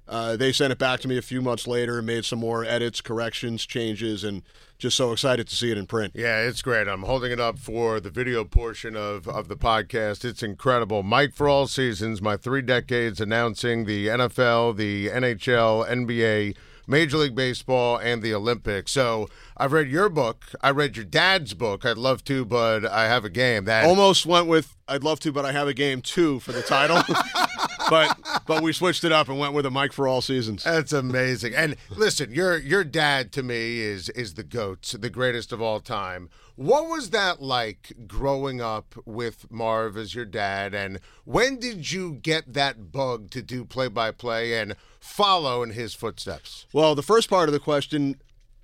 uh, 0.07 0.37
they 0.37 0.51
sent 0.51 0.71
it 0.71 0.77
back 0.77 0.99
to 1.01 1.07
me 1.07 1.17
a 1.17 1.21
few 1.21 1.41
months 1.41 1.67
later 1.67 1.97
and 1.97 2.07
made 2.07 2.25
some 2.25 2.39
more 2.39 2.63
edits, 2.63 3.01
corrections, 3.01 3.65
changes, 3.65 4.23
and 4.23 4.43
just 4.77 4.95
so 4.95 5.11
excited 5.11 5.47
to 5.47 5.55
see 5.55 5.71
it 5.71 5.77
in 5.77 5.85
print. 5.85 6.13
Yeah, 6.15 6.41
it's 6.41 6.61
great. 6.61 6.87
I'm 6.87 7.03
holding 7.03 7.31
it 7.31 7.39
up 7.39 7.57
for 7.57 7.99
the 7.99 8.09
video 8.09 8.43
portion 8.43 8.95
of, 8.95 9.27
of 9.27 9.47
the 9.47 9.57
podcast. 9.57 10.23
It's 10.23 10.43
incredible. 10.43 11.03
Mic 11.03 11.33
for 11.33 11.49
all 11.49 11.67
seasons, 11.67 12.21
my 12.21 12.37
three 12.37 12.61
decades 12.61 13.19
announcing 13.19 13.85
the 13.85 14.07
NFL, 14.07 14.77
the 14.77 15.07
NHL, 15.07 15.87
NBA, 15.89 16.55
Major 16.89 17.17
League 17.17 17.35
Baseball, 17.35 17.97
and 17.97 18.21
the 18.21 18.33
Olympics. 18.33 18.93
So 18.93 19.27
I've 19.57 19.73
read 19.73 19.89
your 19.89 20.07
book. 20.07 20.45
I 20.61 20.69
read 20.71 20.95
your 20.95 21.05
dad's 21.05 21.53
book. 21.53 21.85
I'd 21.85 21.97
love 21.97 22.23
to, 22.25 22.45
but 22.45 22.85
I 22.85 23.05
have 23.05 23.25
a 23.25 23.29
game. 23.29 23.65
That 23.65 23.85
almost 23.85 24.25
went 24.25 24.47
with 24.47 24.75
I'd 24.87 25.03
love 25.03 25.19
to, 25.21 25.33
but 25.33 25.43
I 25.43 25.51
have 25.51 25.67
a 25.67 25.73
game 25.73 26.01
too 26.01 26.39
for 26.39 26.53
the 26.53 26.61
title. 26.61 27.03
but 27.89 28.17
but 28.45 28.61
we 28.61 28.73
switched 28.73 29.03
it 29.03 29.11
up 29.11 29.29
and 29.29 29.39
went 29.39 29.53
with 29.53 29.65
a 29.65 29.71
Mic 29.71 29.93
for 29.93 30.07
all 30.07 30.21
seasons. 30.21 30.63
That's 30.63 30.93
amazing. 30.93 31.55
And 31.55 31.75
listen, 31.89 32.33
your 32.33 32.57
your 32.57 32.83
dad 32.83 33.31
to 33.33 33.43
me 33.43 33.79
is 33.79 34.09
is 34.09 34.35
the 34.35 34.43
goat, 34.43 34.95
the 34.97 35.09
greatest 35.09 35.51
of 35.51 35.61
all 35.61 35.79
time. 35.79 36.29
What 36.55 36.89
was 36.89 37.11
that 37.11 37.41
like 37.41 37.93
growing 38.07 38.61
up 38.61 38.95
with 39.05 39.51
Marv 39.51 39.95
as 39.95 40.15
your 40.15 40.25
dad? 40.25 40.73
And 40.73 40.99
when 41.23 41.59
did 41.59 41.91
you 41.91 42.13
get 42.13 42.53
that 42.53 42.91
bug 42.91 43.29
to 43.31 43.43
do 43.43 43.63
play 43.63 43.89
by 43.89 44.09
play 44.11 44.59
and 44.59 44.75
follow 44.99 45.61
in 45.61 45.71
his 45.71 45.93
footsteps? 45.93 46.65
Well, 46.73 46.95
the 46.95 47.03
first 47.03 47.29
part 47.29 47.47
of 47.47 47.53
the 47.53 47.59
question, 47.59 48.15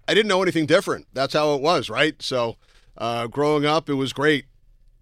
I 0.07 0.15
didn't 0.15 0.27
know 0.27 0.41
anything 0.41 0.65
different. 0.65 1.05
That's 1.13 1.33
how 1.33 1.53
it 1.53 1.61
was, 1.61 1.87
right? 1.87 2.19
So 2.21 2.57
uh, 2.97 3.27
growing 3.27 3.65
up, 3.65 3.89
it 3.89 3.93
was 3.93 4.11
great. 4.11 4.45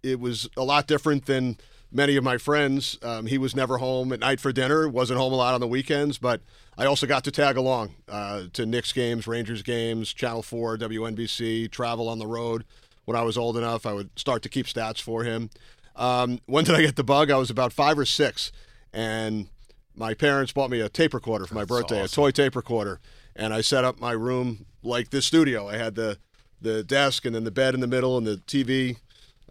It 0.04 0.20
was 0.20 0.50
a 0.58 0.64
lot 0.64 0.88
different 0.88 1.28
than 1.28 1.58
many 1.92 2.16
of 2.16 2.24
my 2.24 2.38
friends. 2.38 2.98
Um, 3.04 3.26
he 3.26 3.38
was 3.38 3.56
never 3.56 3.78
home 3.78 4.14
at 4.14 4.20
night 4.20 4.40
for 4.40 4.52
dinner, 4.52 4.88
wasn't 4.88 5.20
home 5.20 5.34
a 5.34 5.36
lot 5.36 5.54
on 5.54 5.60
the 5.60 5.68
weekends, 5.68 6.18
but 6.18 6.42
I 6.78 6.86
also 6.86 7.06
got 7.06 7.24
to 7.26 7.32
tag 7.32 7.58
along 7.58 7.96
uh, 8.10 8.44
to 8.54 8.66
Knicks 8.66 8.94
games, 8.94 9.28
Rangers 9.28 9.62
games, 9.62 10.14
Channel 10.14 10.44
4, 10.44 10.78
WNBC, 10.78 11.70
travel 11.70 12.08
on 12.08 12.20
the 12.20 12.28
road. 12.28 12.64
When 13.06 13.18
I 13.18 13.24
was 13.24 13.38
old 13.38 13.58
enough, 13.58 13.86
I 13.86 13.94
would 13.94 14.18
start 14.18 14.42
to 14.44 14.50
keep 14.50 14.68
stats 14.68 15.02
for 15.02 15.24
him. 15.24 15.50
Um, 15.96 16.40
when 16.46 16.64
did 16.64 16.76
I 16.76 16.82
get 16.82 16.96
the 16.96 17.04
bug? 17.04 17.30
I 17.30 17.38
was 17.38 17.50
about 17.50 17.74
five 17.74 18.00
or 18.00 18.06
six, 18.06 18.52
and 18.94 19.48
my 19.96 20.14
parents 20.14 20.54
bought 20.54 20.70
me 20.70 20.80
a 20.80 20.88
tape 20.88 21.14
recorder 21.14 21.46
for 21.46 21.56
my 21.56 21.62
That's 21.62 21.70
birthday, 21.70 22.04
awesome. 22.04 22.24
a 22.24 22.26
toy 22.26 22.32
tape 22.32 22.56
recorder, 22.56 23.00
and 23.36 23.54
I 23.54 23.62
set 23.62 23.84
up 23.84 24.00
my 24.00 24.14
room 24.14 24.66
like 24.84 25.10
this 25.10 25.26
studio. 25.26 25.68
I 25.68 25.78
had 25.78 25.96
the 25.96 26.18
the 26.62 26.84
desk 26.84 27.26
and 27.26 27.34
then 27.34 27.44
the 27.44 27.52
bed 27.52 27.74
in 27.74 27.80
the 27.80 27.88
middle 27.88 28.18
and 28.20 28.26
the 28.28 28.38
TV 28.38 28.98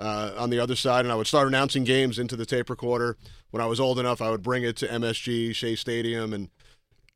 uh, 0.01 0.33
on 0.37 0.51
the 0.51 0.59
other 0.59 0.75
side, 0.75 1.05
and 1.05 1.13
I 1.13 1.15
would 1.15 1.27
start 1.27 1.47
announcing 1.47 1.85
games 1.85 2.19
into 2.19 2.35
the 2.35 2.47
tape 2.47 2.71
recorder. 2.71 3.17
When 3.51 3.63
I 3.63 3.67
was 3.67 3.79
old 3.79 3.99
enough, 3.99 4.23
I 4.23 4.31
would 4.31 4.43
bring 4.43 4.65
it 4.65 4.77
to 4.79 4.89
MSG, 4.89 5.55
Shea 5.55 5.77
Stadium, 5.77 6.33
and 6.33 6.49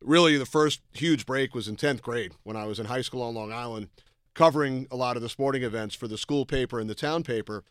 really 0.03 0.37
the 0.37 0.47
first 0.47 0.83
huge 0.93 1.25
break 1.25 1.55
was 1.55 1.67
in 1.67 1.77
10th 1.77 2.03
grade 2.03 2.33
when 2.43 2.57
I 2.57 2.67
was 2.67 2.79
in 2.79 2.87
high 2.87 3.01
school 3.01 3.23
on 3.23 3.35
Long 3.35 3.53
Island, 3.53 3.89
covering 4.35 4.87
a 4.91 4.97
lot 4.97 5.17
of 5.17 5.23
the 5.23 5.31
sporting 5.31 5.63
events 5.63 5.95
for 5.95 6.07
the 6.07 6.19
school 6.19 6.45
paper 6.45 6.79
and 6.79 6.91
the 6.91 6.95
town 6.95 7.23
paper. 7.23 7.65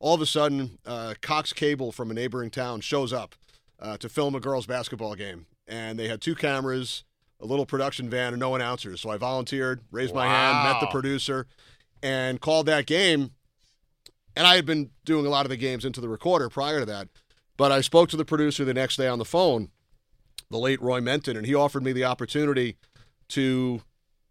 All 0.00 0.14
of 0.14 0.20
a 0.20 0.26
sudden, 0.26 0.78
uh, 0.84 1.14
Cox 1.22 1.52
Cable 1.52 1.90
from 1.90 2.10
a 2.10 2.14
neighboring 2.14 2.50
town 2.50 2.82
shows 2.82 3.12
up 3.12 3.34
uh, 3.80 3.96
to 3.96 4.08
film 4.08 4.34
a 4.34 4.40
girls' 4.40 4.66
basketball 4.66 5.14
game, 5.14 5.46
and 5.66 5.98
they 5.98 6.08
had 6.08 6.20
two 6.20 6.34
cameras, 6.34 7.04
a 7.40 7.46
little 7.46 7.66
production 7.66 8.10
van, 8.10 8.34
and 8.34 8.40
no 8.40 8.54
announcers. 8.54 9.00
So 9.00 9.10
I 9.10 9.16
volunteered, 9.16 9.80
raised 9.90 10.14
my 10.14 10.26
hand, 10.26 10.68
met 10.68 10.80
the 10.80 10.88
producer, 10.88 11.46
and 12.02 12.40
called 12.40 12.66
that 12.66 12.86
game. 12.86 13.30
And 14.38 14.46
I 14.46 14.54
had 14.54 14.64
been 14.64 14.90
doing 15.04 15.26
a 15.26 15.30
lot 15.30 15.46
of 15.46 15.50
the 15.50 15.56
games 15.56 15.84
into 15.84 16.00
the 16.00 16.08
recorder 16.08 16.48
prior 16.48 16.78
to 16.78 16.86
that. 16.86 17.08
But 17.56 17.72
I 17.72 17.80
spoke 17.80 18.08
to 18.10 18.16
the 18.16 18.24
producer 18.24 18.64
the 18.64 18.72
next 18.72 18.96
day 18.96 19.08
on 19.08 19.18
the 19.18 19.24
phone, 19.24 19.70
the 20.48 20.58
late 20.58 20.80
Roy 20.80 21.00
Menton, 21.00 21.36
and 21.36 21.44
he 21.44 21.56
offered 21.56 21.82
me 21.82 21.90
the 21.90 22.04
opportunity 22.04 22.76
to 23.30 23.82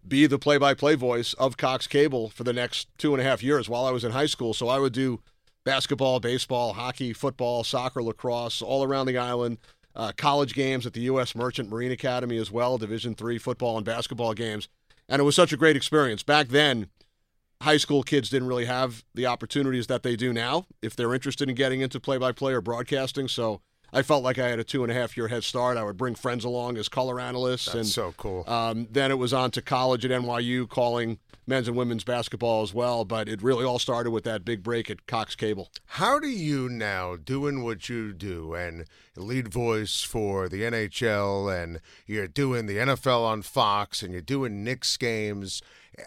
be 0.08 0.26
the 0.26 0.40
play 0.40 0.58
by 0.58 0.74
play 0.76 0.96
voice 0.96 1.34
of 1.34 1.58
Cox 1.58 1.88
Cable 1.88 2.30
for 2.30 2.46
the 2.46 2.54
next 2.54 2.88
two 2.98 3.14
and 3.14 3.20
a 3.20 3.26
half 3.26 3.44
years 3.44 3.68
while 3.68 3.84
I 3.84 3.92
was 3.92 4.06
in 4.06 4.14
high 4.14 4.28
school. 4.28 4.54
So 4.54 4.70
I 4.70 4.80
would 4.80 4.94
do 4.94 5.20
basketball, 5.66 6.22
baseball, 6.22 6.72
hockey, 6.72 7.12
football, 7.12 7.66
soccer, 7.66 8.02
lacrosse, 8.02 8.62
all 8.62 8.86
around 8.86 9.08
the 9.08 9.18
island. 9.18 9.58
Uh, 9.94 10.14
college 10.16 10.54
games 10.54 10.86
at 10.86 10.94
the 10.94 11.02
U.S. 11.02 11.36
Merchant 11.36 11.70
Marine 11.70 11.92
Academy 11.92 12.38
as 12.38 12.50
well, 12.50 12.78
Division 12.78 13.14
three 13.14 13.38
football 13.38 13.76
and 13.76 13.86
basketball 13.86 14.34
games, 14.34 14.70
and 15.10 15.20
it 15.20 15.24
was 15.26 15.36
such 15.36 15.52
a 15.52 15.58
great 15.58 15.76
experience. 15.76 16.24
Back 16.24 16.48
then, 16.48 16.88
high 17.62 17.78
school 17.78 18.04
kids 18.04 18.30
didn't 18.30 18.48
really 18.48 18.66
have 18.66 19.04
the 19.16 19.26
opportunities 19.26 19.88
that 19.88 20.04
they 20.04 20.16
do 20.16 20.32
now 20.32 20.66
if 20.82 20.96
they're 20.96 21.14
interested 21.14 21.50
in 21.50 21.56
getting 21.56 21.82
into 21.82 22.00
play 22.00 22.18
by 22.18 22.32
play 22.32 22.54
or 22.54 22.62
broadcasting. 22.62 23.28
So 23.28 23.62
I 23.94 24.02
felt 24.02 24.24
like 24.24 24.38
I 24.38 24.50
had 24.50 24.60
a 24.60 24.64
two 24.64 24.84
and 24.84 24.92
a 24.92 24.96
half 24.96 25.16
year 25.16 25.28
head 25.28 25.44
start. 25.44 25.78
I 25.78 25.84
would 25.84 25.98
bring 25.98 26.16
friends 26.16 26.44
along 26.44 26.78
as 26.78 26.90
color 26.90 27.20
analysts. 27.20 27.66
That's 27.66 27.76
and 27.76 27.88
so 27.88 28.14
cool. 28.18 28.44
Um, 28.48 28.88
then 28.92 29.12
it 29.12 29.18
was 29.18 29.34
on 29.34 29.52
to 29.52 29.62
college 29.62 30.04
at 30.06 30.12
NYU 30.12 30.68
calling 30.68 31.20
men's 31.46 31.70
and 31.70 31.78
women's 31.78 32.04
basketball 32.04 32.64
as 32.64 32.74
well. 32.74 33.06
But 33.06 33.30
it 33.30 33.42
really 33.42 33.64
all 33.64 33.80
started 33.80 34.12
with 34.12 34.26
that 34.26 34.44
big 34.44 34.62
break 34.62 34.90
at 34.90 35.08
Cox 35.08 35.36
Cable. 35.36 35.70
How 35.86 36.20
do 36.20 36.28
you 36.28 36.68
now, 36.68 37.16
doing 37.16 37.64
what 37.64 37.88
you 37.88 38.12
do 38.12 38.54
and 38.54 38.86
lead 39.16 39.48
voice 39.48 40.02
for 40.02 40.50
the 40.50 40.64
NHL, 40.64 41.64
and 41.64 41.80
you're 42.06 42.28
doing 42.28 42.66
the 42.66 42.78
NFL 42.78 43.24
on 43.24 43.42
Fox, 43.42 44.04
and 44.04 44.12
you're 44.12 44.22
doing 44.22 44.64
Knicks 44.64 44.98
games, 44.98 45.62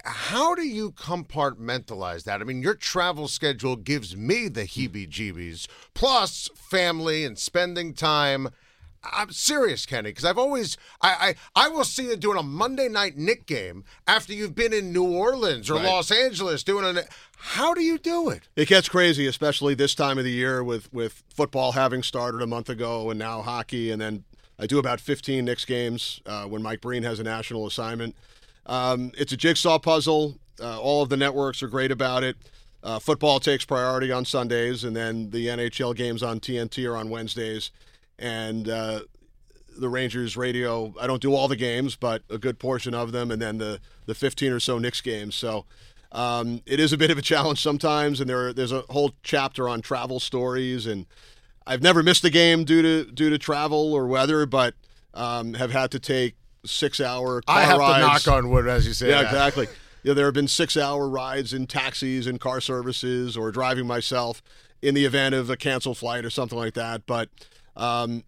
how 0.04 0.54
do 0.54 0.62
you 0.66 0.92
compartmentalize 0.92 2.24
that? 2.24 2.40
I 2.40 2.44
mean, 2.44 2.62
your 2.62 2.74
travel 2.74 3.28
schedule 3.28 3.76
gives 3.76 4.16
me 4.16 4.48
the 4.48 4.62
heebie 4.62 5.08
jeebies, 5.08 5.66
plus 5.94 6.48
family 6.54 7.24
and 7.24 7.38
spending 7.38 7.94
time. 7.94 8.50
I'm 9.02 9.32
serious, 9.32 9.86
Kenny, 9.86 10.10
because 10.10 10.26
I've 10.26 10.36
always 10.38 10.76
I, 11.00 11.34
I 11.56 11.64
I 11.66 11.68
will 11.70 11.84
see 11.84 12.08
you 12.08 12.16
doing 12.16 12.38
a 12.38 12.42
Monday 12.42 12.88
night 12.88 13.16
Knick 13.16 13.46
game 13.46 13.82
after 14.06 14.34
you've 14.34 14.54
been 14.54 14.74
in 14.74 14.92
New 14.92 15.10
Orleans 15.10 15.70
or 15.70 15.76
Right. 15.76 15.86
Los 15.86 16.10
Angeles 16.10 16.62
doing 16.62 16.84
an. 16.84 17.04
How 17.38 17.72
do 17.72 17.80
you 17.80 17.96
do 17.96 18.28
it? 18.28 18.48
It 18.56 18.68
gets 18.68 18.90
crazy, 18.90 19.26
especially 19.26 19.74
this 19.74 19.94
time 19.94 20.18
of 20.18 20.24
the 20.24 20.30
year 20.30 20.62
with 20.62 20.92
with 20.92 21.22
football 21.34 21.72
having 21.72 22.02
started 22.02 22.42
a 22.42 22.46
month 22.46 22.68
ago 22.68 23.08
and 23.08 23.18
now 23.18 23.40
hockey, 23.40 23.90
and 23.90 24.00
then 24.02 24.24
I 24.58 24.66
do 24.66 24.78
about 24.78 25.00
15 25.00 25.46
Knicks 25.46 25.64
games 25.64 26.20
uh, 26.26 26.44
when 26.44 26.62
Mike 26.62 26.82
Breen 26.82 27.02
has 27.02 27.18
a 27.18 27.24
national 27.24 27.66
assignment. 27.66 28.14
Um, 28.70 29.10
it's 29.18 29.32
a 29.32 29.36
jigsaw 29.36 29.80
puzzle. 29.80 30.38
Uh, 30.62 30.80
all 30.80 31.02
of 31.02 31.08
the 31.08 31.16
networks 31.16 31.62
are 31.62 31.68
great 31.68 31.90
about 31.90 32.22
it. 32.22 32.36
Uh, 32.82 32.98
football 32.98 33.40
takes 33.40 33.64
priority 33.64 34.12
on 34.12 34.24
Sundays, 34.24 34.84
and 34.84 34.96
then 34.96 35.30
the 35.30 35.48
NHL 35.48 35.94
games 35.94 36.22
on 36.22 36.38
TNT 36.40 36.88
are 36.88 36.96
on 36.96 37.10
Wednesdays. 37.10 37.72
And 38.18 38.68
uh, 38.68 39.00
the 39.76 39.88
Rangers 39.88 40.36
radio, 40.36 40.94
I 41.00 41.06
don't 41.08 41.20
do 41.20 41.34
all 41.34 41.48
the 41.48 41.56
games, 41.56 41.96
but 41.96 42.22
a 42.30 42.38
good 42.38 42.58
portion 42.58 42.94
of 42.94 43.12
them, 43.12 43.30
and 43.30 43.42
then 43.42 43.58
the 43.58 43.80
the 44.06 44.14
15 44.14 44.52
or 44.52 44.60
so 44.60 44.78
Knicks 44.78 45.00
games. 45.00 45.34
So 45.34 45.66
um, 46.12 46.62
it 46.64 46.80
is 46.80 46.92
a 46.92 46.98
bit 46.98 47.10
of 47.10 47.18
a 47.18 47.22
challenge 47.22 47.60
sometimes, 47.60 48.20
and 48.20 48.30
there 48.30 48.52
there's 48.52 48.72
a 48.72 48.82
whole 48.90 49.12
chapter 49.22 49.68
on 49.68 49.80
travel 49.82 50.20
stories, 50.20 50.86
and 50.86 51.06
I've 51.66 51.82
never 51.82 52.02
missed 52.02 52.24
a 52.24 52.30
game 52.30 52.64
due 52.64 52.82
to 52.82 53.10
due 53.10 53.30
to 53.30 53.38
travel 53.38 53.92
or 53.92 54.06
weather, 54.06 54.46
but 54.46 54.74
um, 55.12 55.54
have 55.54 55.72
had 55.72 55.90
to 55.90 55.98
take 55.98 56.34
six 56.64 57.00
hour 57.00 57.42
car 57.42 57.56
I 57.56 57.62
have 57.62 57.78
rides. 57.78 58.24
to 58.24 58.30
knock 58.30 58.38
on 58.38 58.50
wood 58.50 58.66
as 58.66 58.86
you 58.86 58.92
say. 58.92 59.08
Yeah, 59.08 59.22
that. 59.22 59.26
exactly. 59.26 59.68
Yeah, 60.02 60.14
there 60.14 60.26
have 60.26 60.34
been 60.34 60.48
six 60.48 60.76
hour 60.76 61.08
rides 61.08 61.52
in 61.52 61.66
taxis 61.66 62.26
and 62.26 62.40
car 62.40 62.60
services 62.60 63.36
or 63.36 63.50
driving 63.50 63.86
myself 63.86 64.42
in 64.82 64.94
the 64.94 65.04
event 65.04 65.34
of 65.34 65.50
a 65.50 65.56
canceled 65.56 65.98
flight 65.98 66.24
or 66.24 66.30
something 66.30 66.58
like 66.58 66.74
that. 66.74 67.06
But 67.06 67.28
um, 67.76 68.24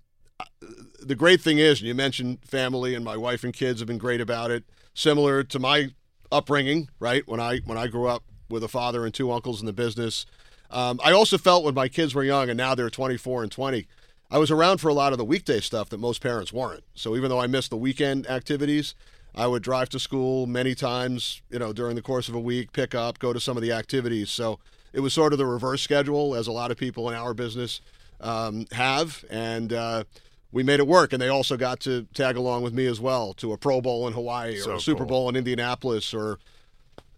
the 1.00 1.14
great 1.14 1.40
thing 1.40 1.58
is, 1.58 1.80
and 1.80 1.88
you 1.88 1.94
mentioned 1.94 2.40
family, 2.44 2.94
and 2.94 3.04
my 3.04 3.16
wife 3.16 3.44
and 3.44 3.52
kids 3.52 3.80
have 3.80 3.86
been 3.86 3.98
great 3.98 4.20
about 4.20 4.50
it. 4.50 4.64
Similar 4.94 5.44
to 5.44 5.58
my 5.58 5.88
upbringing, 6.30 6.88
right? 6.98 7.26
When 7.26 7.40
I 7.40 7.58
when 7.64 7.78
I 7.78 7.86
grew 7.86 8.06
up 8.06 8.24
with 8.48 8.62
a 8.62 8.68
father 8.68 9.04
and 9.04 9.14
two 9.14 9.30
uncles 9.30 9.60
in 9.60 9.66
the 9.66 9.72
business, 9.72 10.26
um, 10.70 11.00
I 11.02 11.12
also 11.12 11.38
felt 11.38 11.64
when 11.64 11.74
my 11.74 11.88
kids 11.88 12.14
were 12.14 12.24
young, 12.24 12.48
and 12.50 12.56
now 12.56 12.74
they're 12.74 12.90
24 12.90 13.44
and 13.44 13.52
20. 13.52 13.86
I 14.32 14.38
was 14.38 14.50
around 14.50 14.78
for 14.78 14.88
a 14.88 14.94
lot 14.94 15.12
of 15.12 15.18
the 15.18 15.26
weekday 15.26 15.60
stuff 15.60 15.90
that 15.90 16.00
most 16.00 16.22
parents 16.22 16.54
weren't. 16.54 16.84
So 16.94 17.16
even 17.16 17.28
though 17.28 17.38
I 17.38 17.46
missed 17.46 17.68
the 17.68 17.76
weekend 17.76 18.26
activities, 18.30 18.94
I 19.34 19.46
would 19.46 19.62
drive 19.62 19.90
to 19.90 19.98
school 19.98 20.46
many 20.46 20.74
times, 20.74 21.42
you 21.50 21.58
know, 21.58 21.74
during 21.74 21.96
the 21.96 22.02
course 22.02 22.30
of 22.30 22.34
a 22.34 22.40
week, 22.40 22.72
pick 22.72 22.94
up, 22.94 23.18
go 23.18 23.34
to 23.34 23.40
some 23.40 23.58
of 23.58 23.62
the 23.62 23.72
activities. 23.72 24.30
So 24.30 24.58
it 24.94 25.00
was 25.00 25.12
sort 25.12 25.34
of 25.34 25.38
the 25.38 25.44
reverse 25.44 25.82
schedule, 25.82 26.34
as 26.34 26.46
a 26.46 26.52
lot 26.52 26.70
of 26.70 26.78
people 26.78 27.10
in 27.10 27.14
our 27.14 27.34
business 27.34 27.82
um, 28.22 28.64
have, 28.72 29.22
and 29.28 29.70
uh, 29.70 30.04
we 30.50 30.62
made 30.62 30.80
it 30.80 30.86
work. 30.86 31.12
And 31.12 31.20
they 31.20 31.28
also 31.28 31.58
got 31.58 31.80
to 31.80 32.06
tag 32.14 32.36
along 32.36 32.62
with 32.62 32.72
me 32.72 32.86
as 32.86 33.00
well 33.00 33.34
to 33.34 33.52
a 33.52 33.58
Pro 33.58 33.82
Bowl 33.82 34.06
in 34.08 34.14
Hawaii 34.14 34.56
or 34.56 34.62
So 34.62 34.74
a 34.76 34.80
Super 34.80 35.00
cool. 35.00 35.08
Bowl 35.08 35.28
in 35.28 35.36
Indianapolis 35.36 36.14
or 36.14 36.38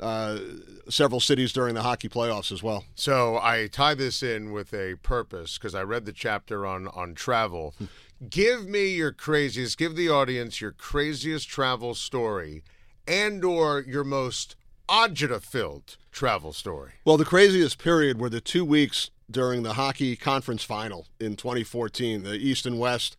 uh, 0.00 0.38
several 0.88 1.20
cities 1.20 1.52
during 1.52 1.74
the 1.74 1.82
hockey 1.82 2.08
playoffs 2.08 2.50
as 2.50 2.62
well. 2.62 2.84
So 2.94 3.38
I 3.38 3.68
tie 3.70 3.94
this 3.94 4.22
in 4.22 4.52
with 4.52 4.74
a 4.74 4.96
purpose 5.02 5.56
because 5.58 5.74
I 5.74 5.82
read 5.82 6.04
the 6.04 6.12
chapter 6.12 6.66
on 6.66 6.88
on 6.88 7.14
travel. 7.14 7.74
give 8.28 8.66
me 8.66 8.88
your 8.88 9.12
craziest, 9.12 9.78
give 9.78 9.96
the 9.96 10.08
audience 10.08 10.60
your 10.60 10.72
craziest 10.72 11.48
travel 11.48 11.94
story 11.94 12.64
and 13.06 13.44
or 13.44 13.80
your 13.80 14.04
most 14.04 14.56
agita 14.88 15.40
filled 15.40 15.96
travel 16.12 16.52
story. 16.52 16.92
Well, 17.04 17.16
the 17.16 17.24
craziest 17.24 17.78
period 17.78 18.20
were 18.20 18.28
the 18.28 18.40
two 18.40 18.64
weeks 18.64 19.10
during 19.30 19.62
the 19.62 19.74
hockey 19.74 20.16
conference 20.16 20.62
final 20.62 21.06
in 21.18 21.36
2014, 21.36 22.22
the 22.22 22.34
East 22.34 22.66
and 22.66 22.78
West. 22.78 23.16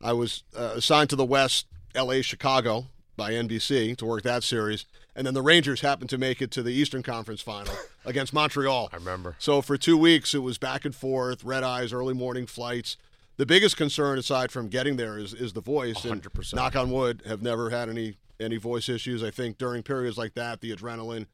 I 0.00 0.12
was 0.12 0.42
uh, 0.56 0.72
assigned 0.76 1.10
to 1.10 1.16
the 1.16 1.24
West 1.24 1.66
L.A. 1.94 2.22
Chicago 2.22 2.86
by 3.16 3.32
NBC 3.32 3.96
to 3.98 4.04
work 4.04 4.22
that 4.22 4.42
series, 4.42 4.86
and 5.16 5.26
then 5.26 5.34
the 5.34 5.42
Rangers 5.42 5.80
happened 5.80 6.10
to 6.10 6.18
make 6.18 6.42
it 6.42 6.50
to 6.52 6.62
the 6.62 6.72
Eastern 6.72 7.02
Conference 7.02 7.40
Final 7.40 7.74
against 8.04 8.32
Montreal. 8.32 8.90
I 8.92 8.96
remember. 8.96 9.36
So 9.38 9.62
for 9.62 9.76
two 9.76 9.96
weeks, 9.96 10.34
it 10.34 10.40
was 10.40 10.58
back 10.58 10.84
and 10.84 10.94
forth, 10.94 11.44
red 11.44 11.62
eyes, 11.62 11.92
early 11.92 12.14
morning 12.14 12.46
flights. 12.46 12.96
The 13.36 13.46
biggest 13.46 13.76
concern, 13.76 14.18
aside 14.18 14.52
from 14.52 14.68
getting 14.68 14.96
there, 14.96 15.18
is 15.18 15.34
is 15.34 15.52
the 15.52 15.60
voice. 15.60 16.00
100%. 16.02 16.54
knock 16.54 16.76
on 16.76 16.90
wood, 16.90 17.22
have 17.26 17.42
never 17.42 17.70
had 17.70 17.88
any 17.88 18.16
any 18.40 18.56
voice 18.56 18.88
issues. 18.88 19.22
I 19.22 19.30
think 19.30 19.58
during 19.58 19.82
periods 19.82 20.16
like 20.18 20.34
that, 20.34 20.60
the 20.60 20.74
adrenaline 20.74 21.26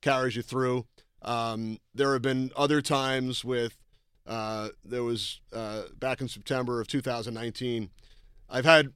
carries 0.00 0.36
you 0.36 0.42
through. 0.42 0.86
Um, 1.22 1.78
there 1.94 2.12
have 2.12 2.22
been 2.22 2.52
other 2.56 2.82
times 2.82 3.44
with 3.44 3.76
uh, 4.26 4.68
there 4.84 5.02
was 5.02 5.40
uh, 5.52 5.82
back 5.98 6.20
in 6.20 6.28
September 6.28 6.80
of 6.80 6.88
2019. 6.88 7.90
I've 8.48 8.64
had 8.64 8.92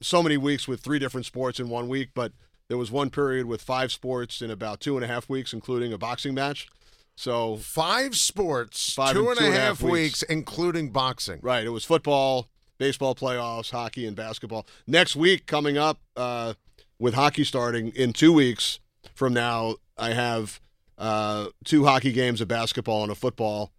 so 0.00 0.22
many 0.22 0.36
weeks 0.36 0.66
with 0.66 0.80
three 0.80 0.98
different 0.98 1.26
sports 1.26 1.60
in 1.60 1.68
one 1.68 1.88
week, 1.88 2.10
but 2.14 2.32
there 2.70 2.78
was 2.78 2.92
one 2.92 3.10
period 3.10 3.46
with 3.46 3.60
five 3.60 3.90
sports 3.90 4.40
in 4.40 4.48
about 4.48 4.78
two 4.78 4.96
and 4.96 5.04
a 5.04 5.08
half 5.08 5.28
weeks, 5.28 5.52
including 5.52 5.92
a 5.92 5.98
boxing 5.98 6.34
match. 6.34 6.68
So 7.16 7.56
Five 7.56 8.14
sports, 8.14 8.92
Five 8.92 9.12
two 9.12 9.28
and 9.28 9.36
two 9.36 9.44
and 9.44 9.52
a 9.54 9.58
half 9.58 9.80
half 9.80 9.82
weeks. 9.82 9.92
weeks, 9.92 10.22
including 10.22 10.90
boxing. 10.90 11.40
Right. 11.42 11.64
It 11.64 11.70
was 11.70 11.84
football, 11.84 12.48
baseball 12.78 13.16
playoffs, 13.16 13.72
hockey, 13.72 14.06
and 14.06 14.14
basketball. 14.14 14.68
Next 14.86 15.16
week, 15.16 15.46
coming 15.46 15.76
up 15.78 15.98
uh, 16.16 16.54
with 17.00 17.14
hockey 17.14 17.42
starting 17.42 17.88
in 17.88 18.12
two 18.12 18.32
weeks 18.32 18.78
from 19.14 19.34
now, 19.34 19.74
I 19.98 20.10
have 20.12 20.60
uh, 20.96 21.48
two 21.64 21.86
hockey 21.86 22.12
games, 22.12 22.40
a 22.40 22.46
basketball 22.46 23.02
and 23.02 23.10
a 23.10 23.16
football 23.16 23.72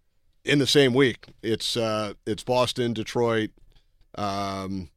in 0.44 0.58
the 0.58 0.66
same 0.66 0.92
week. 0.92 1.28
It's 1.42 1.78
uh, 1.78 2.12
it's 2.26 2.44
Boston, 2.44 2.92
Detroit, 2.92 3.52
um, 4.16 4.90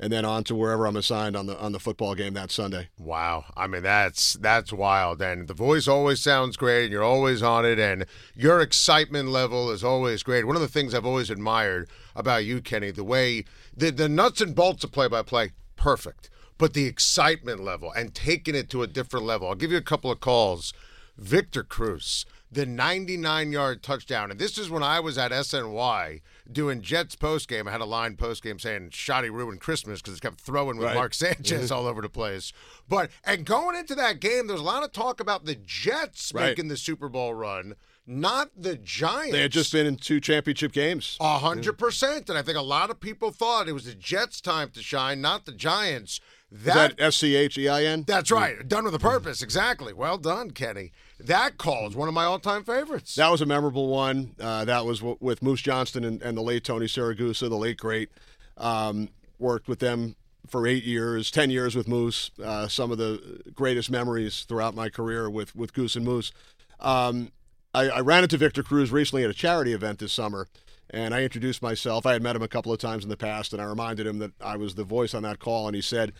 and 0.00 0.12
then 0.12 0.24
on 0.24 0.44
to 0.44 0.54
wherever 0.54 0.86
I'm 0.86 0.96
assigned 0.96 1.36
on 1.36 1.46
the 1.46 1.58
on 1.58 1.72
the 1.72 1.80
football 1.80 2.14
game 2.14 2.34
that 2.34 2.50
Sunday. 2.50 2.88
Wow. 2.98 3.46
I 3.56 3.66
mean, 3.66 3.82
that's 3.82 4.34
that's 4.34 4.72
wild. 4.72 5.20
And 5.20 5.48
the 5.48 5.54
voice 5.54 5.88
always 5.88 6.20
sounds 6.20 6.56
great, 6.56 6.84
and 6.84 6.92
you're 6.92 7.02
always 7.02 7.42
on 7.42 7.64
it, 7.64 7.78
and 7.78 8.06
your 8.34 8.60
excitement 8.60 9.30
level 9.30 9.70
is 9.70 9.82
always 9.82 10.22
great. 10.22 10.46
One 10.46 10.56
of 10.56 10.62
the 10.62 10.68
things 10.68 10.94
I've 10.94 11.06
always 11.06 11.30
admired 11.30 11.88
about 12.14 12.44
you, 12.44 12.60
Kenny, 12.60 12.90
the 12.90 13.04
way 13.04 13.44
the, 13.76 13.90
the 13.90 14.08
nuts 14.08 14.40
and 14.40 14.54
bolts 14.54 14.84
of 14.84 14.92
play 14.92 15.08
by 15.08 15.22
play, 15.22 15.50
perfect. 15.76 16.30
But 16.58 16.74
the 16.74 16.86
excitement 16.86 17.62
level 17.62 17.92
and 17.92 18.14
taking 18.14 18.56
it 18.56 18.68
to 18.70 18.82
a 18.82 18.88
different 18.88 19.26
level. 19.26 19.48
I'll 19.48 19.54
give 19.54 19.70
you 19.70 19.78
a 19.78 19.82
couple 19.82 20.10
of 20.10 20.20
calls. 20.20 20.72
Victor 21.16 21.64
Cruz, 21.64 22.26
the 22.50 22.64
99 22.64 23.52
yard 23.52 23.82
touchdown. 23.82 24.30
And 24.30 24.38
this 24.38 24.56
is 24.56 24.70
when 24.70 24.82
I 24.82 25.00
was 25.00 25.18
at 25.18 25.32
SNY 25.32 26.20
doing 26.50 26.80
Jets 26.80 27.14
post 27.14 27.48
game. 27.48 27.68
I 27.68 27.70
had 27.72 27.80
a 27.80 27.84
line 27.86 28.16
post 28.16 28.42
game 28.42 28.58
saying 28.58 28.90
Schotty 28.90 29.30
ruined 29.30 29.60
Christmas 29.60 30.00
because 30.00 30.16
it 30.18 30.20
kept 30.22 30.40
throwing 30.40 30.76
with 30.78 30.86
Right. 30.86 30.94
Mark 30.94 31.14
Sanchez 31.14 31.70
all 31.72 31.86
over 31.86 32.00
the 32.02 32.08
place. 32.08 32.52
But, 32.88 33.10
and 33.24 33.44
going 33.44 33.76
into 33.76 33.94
that 33.96 34.20
game, 34.20 34.46
there's 34.46 34.60
a 34.60 34.64
lot 34.64 34.82
of 34.84 34.92
talk 34.92 35.20
about 35.20 35.44
the 35.44 35.54
Jets 35.54 36.32
Right. 36.34 36.44
making 36.50 36.68
the 36.68 36.76
Super 36.76 37.08
Bowl 37.08 37.34
run, 37.34 37.74
not 38.06 38.50
the 38.56 38.76
Giants. 38.76 39.32
They 39.32 39.42
had 39.42 39.52
just 39.52 39.72
been 39.72 39.86
in 39.86 39.96
two 39.96 40.20
championship 40.20 40.72
games. 40.72 41.16
A 41.20 41.38
hundred 41.38 41.76
percent, 41.76 42.28
and 42.30 42.38
I 42.38 42.42
think 42.42 42.56
a 42.56 42.62
lot 42.62 42.88
of 42.90 42.98
people 43.00 43.30
thought 43.30 43.68
it 43.68 43.72
was 43.72 43.84
the 43.84 43.94
Jets' 43.94 44.40
time 44.40 44.70
to 44.70 44.82
shine, 44.82 45.20
not 45.20 45.44
the 45.44 45.52
Giants. 45.52 46.20
Is 46.50 46.62
that 46.64 46.94
S 46.98 47.16
C 47.16 47.36
H 47.36 47.58
E 47.58 47.68
I 47.68 47.84
N? 47.84 48.04
That's 48.06 48.30
right. 48.30 48.66
Done 48.66 48.84
with 48.84 48.94
a 48.94 48.98
purpose. 48.98 49.42
Exactly. 49.42 49.92
Well 49.92 50.16
done, 50.16 50.50
Kenny. 50.50 50.92
That 51.20 51.58
call 51.58 51.86
is 51.88 51.94
one 51.94 52.08
of 52.08 52.14
my 52.14 52.24
all-time 52.24 52.64
favorites. 52.64 53.14
That 53.16 53.30
was 53.30 53.42
a 53.42 53.46
memorable 53.46 53.88
one. 53.88 54.34
Uh, 54.40 54.64
that 54.64 54.86
was 54.86 55.00
w- 55.00 55.18
with 55.20 55.42
Moose 55.42 55.60
Johnston 55.60 56.04
and, 56.04 56.22
and 56.22 56.38
the 56.38 56.42
late 56.42 56.64
Tony 56.64 56.86
Siragusa, 56.86 57.50
the 57.50 57.56
late 57.56 57.76
great. 57.76 58.08
Um, 58.56 59.10
worked 59.38 59.68
with 59.68 59.80
them 59.80 60.16
for 60.46 60.66
eight 60.66 60.84
years, 60.84 61.30
ten 61.30 61.50
years 61.50 61.76
with 61.76 61.86
Moose. 61.86 62.30
Uh, 62.42 62.66
some 62.66 62.90
of 62.90 62.96
the 62.96 63.42
greatest 63.54 63.90
memories 63.90 64.44
throughout 64.48 64.74
my 64.74 64.88
career 64.88 65.28
with 65.28 65.54
with 65.54 65.74
Goose 65.74 65.96
and 65.96 66.04
Moose. 66.04 66.32
Um, 66.80 67.30
I, 67.74 67.90
I 67.90 68.00
ran 68.00 68.22
into 68.22 68.38
Victor 68.38 68.62
Cruz 68.62 68.90
recently 68.90 69.22
at 69.22 69.28
a 69.28 69.34
charity 69.34 69.74
event 69.74 69.98
this 69.98 70.14
summer, 70.14 70.48
and 70.88 71.14
I 71.14 71.24
introduced 71.24 71.60
myself. 71.60 72.06
I 72.06 72.14
had 72.14 72.22
met 72.22 72.36
him 72.36 72.42
a 72.42 72.48
couple 72.48 72.72
of 72.72 72.78
times 72.78 73.04
in 73.04 73.10
the 73.10 73.16
past, 73.18 73.52
and 73.52 73.60
I 73.60 73.66
reminded 73.66 74.06
him 74.06 74.18
that 74.20 74.32
I 74.40 74.56
was 74.56 74.76
the 74.76 74.84
voice 74.84 75.12
on 75.12 75.24
that 75.24 75.40
call, 75.40 75.66
and 75.66 75.76
he 75.76 75.82
said. 75.82 76.14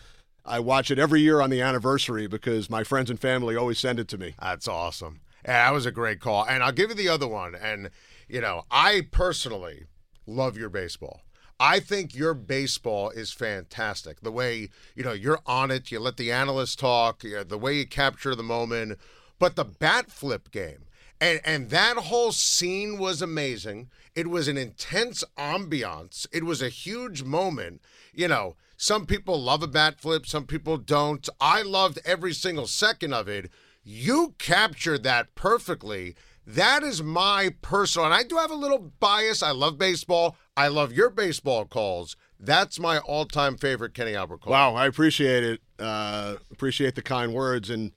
I 0.49 0.59
watch 0.59 0.89
it 0.89 0.97
every 0.97 1.21
year 1.21 1.41
on 1.41 1.51
the 1.51 1.61
anniversary 1.61 2.25
because 2.27 2.69
my 2.69 2.83
friends 2.83 3.09
and 3.09 3.19
family 3.19 3.55
always 3.55 3.77
send 3.77 3.99
it 3.99 4.07
to 4.09 4.17
me. 4.17 4.33
That's 4.41 4.67
awesome. 4.67 5.21
Yeah, 5.45 5.67
that 5.67 5.73
was 5.73 5.85
a 5.85 5.91
great 5.91 6.19
call. 6.19 6.45
And 6.45 6.63
I'll 6.63 6.71
give 6.71 6.89
you 6.89 6.95
the 6.95 7.07
other 7.07 7.27
one. 7.27 7.53
And, 7.55 7.91
you 8.27 8.41
know, 8.41 8.65
I 8.71 9.07
personally 9.11 9.85
love 10.25 10.57
your 10.57 10.69
baseball. 10.69 11.21
I 11.59 11.79
think 11.79 12.15
your 12.15 12.33
baseball 12.33 13.09
is 13.11 13.31
fantastic. 13.31 14.21
The 14.21 14.31
way, 14.31 14.69
you 14.95 15.03
know, 15.03 15.11
you're 15.11 15.41
on 15.45 15.71
it, 15.71 15.91
you 15.91 15.99
let 15.99 16.17
the 16.17 16.31
analysts 16.31 16.75
talk, 16.75 17.23
you 17.23 17.35
know, 17.35 17.43
the 17.43 17.57
way 17.57 17.75
you 17.75 17.85
capture 17.85 18.33
the 18.33 18.43
moment, 18.43 18.97
but 19.37 19.55
the 19.55 19.65
bat 19.65 20.09
flip 20.09 20.51
game. 20.51 20.85
And 21.21 21.41
and 21.43 21.69
that 21.69 21.97
whole 21.97 22.31
scene 22.31 22.97
was 22.97 23.21
amazing. 23.21 23.89
It 24.15 24.27
was 24.27 24.47
an 24.47 24.57
intense 24.57 25.23
ambiance. 25.37 26.25
It 26.31 26.45
was 26.45 26.61
a 26.61 26.69
huge 26.69 27.23
moment. 27.23 27.81
You 28.13 28.29
know, 28.29 28.55
some 28.81 29.05
people 29.05 29.41
love 29.41 29.61
a 29.61 29.67
bat 29.67 29.99
flip, 29.99 30.25
some 30.25 30.45
people 30.45 30.77
don't. 30.77 31.27
I 31.41 31.63
loved 31.63 31.99
every 32.05 32.33
single 32.33 32.65
second 32.65 33.13
of 33.13 33.27
it. 33.27 33.51
You 33.83 34.35
captured 34.37 35.03
that 35.03 35.35
perfectly. 35.35 36.15
That 36.47 36.81
is 36.81 37.03
my 37.03 37.53
personal, 37.61 38.05
and 38.05 38.13
I 38.13 38.23
do 38.23 38.37
have 38.37 38.51
a 38.51 38.55
little 38.55 38.93
bias. 39.01 39.43
I 39.43 39.51
love 39.51 39.77
baseball. 39.77 40.37
I 40.55 40.69
love 40.69 40.93
your 40.93 41.09
baseball 41.09 41.65
calls. 41.65 42.15
That's 42.39 42.79
my 42.79 42.99
all-time 42.99 43.57
favorite 43.57 43.93
Kenny 43.93 44.15
Albert 44.15 44.43
call. 44.43 44.53
Wow, 44.53 44.75
I 44.75 44.87
appreciate 44.87 45.43
it. 45.43 45.61
Uh, 45.77 46.37
appreciate 46.49 46.95
the 46.95 47.01
kind 47.01 47.33
words, 47.33 47.69
and 47.69 47.91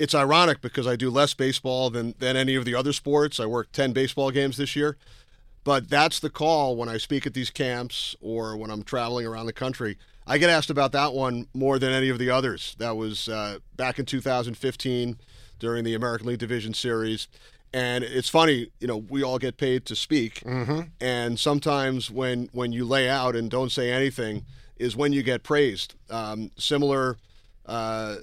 it's 0.00 0.16
ironic 0.16 0.60
because 0.60 0.88
I 0.88 0.96
do 0.96 1.10
less 1.10 1.32
baseball 1.32 1.90
than 1.90 2.16
than 2.18 2.36
any 2.36 2.56
of 2.56 2.64
the 2.64 2.74
other 2.74 2.92
sports. 2.92 3.38
I 3.38 3.46
worked 3.46 3.72
ten 3.72 3.92
baseball 3.92 4.32
games 4.32 4.56
this 4.56 4.74
year, 4.74 4.96
but 5.62 5.88
that's 5.88 6.18
the 6.18 6.28
call 6.28 6.74
when 6.74 6.88
I 6.88 6.98
speak 6.98 7.24
at 7.24 7.34
these 7.34 7.50
camps 7.50 8.16
or 8.20 8.56
when 8.56 8.72
I'm 8.72 8.82
traveling 8.82 9.26
around 9.26 9.46
the 9.46 9.52
country. 9.52 9.96
I 10.26 10.38
get 10.38 10.50
asked 10.50 10.70
about 10.70 10.92
that 10.92 11.12
one 11.12 11.48
more 11.52 11.78
than 11.78 11.92
any 11.92 12.08
of 12.08 12.18
the 12.18 12.30
others. 12.30 12.74
That 12.78 12.96
was 12.96 13.28
uh, 13.28 13.58
back 13.76 13.98
in 13.98 14.06
2015 14.06 15.18
during 15.58 15.84
the 15.84 15.94
American 15.94 16.28
League 16.28 16.38
Division 16.38 16.72
Series. 16.74 17.28
And 17.72 18.04
it's 18.04 18.28
funny, 18.28 18.68
you 18.78 18.86
know, 18.86 18.98
we 18.98 19.22
all 19.24 19.38
get 19.38 19.56
paid 19.56 19.84
to 19.86 19.96
speak, 19.96 20.42
and 21.00 21.38
sometimes 21.40 22.08
when 22.08 22.48
when 22.52 22.72
you 22.72 22.84
lay 22.84 23.08
out 23.08 23.34
and 23.34 23.50
don't 23.50 23.72
say 23.72 23.90
anything 23.90 24.44
is 24.76 24.94
when 24.94 25.12
you 25.12 25.24
get 25.24 25.42
praised. 25.42 25.94
Um, 26.08 26.52
similar 26.56 27.16
uh, 27.66 28.16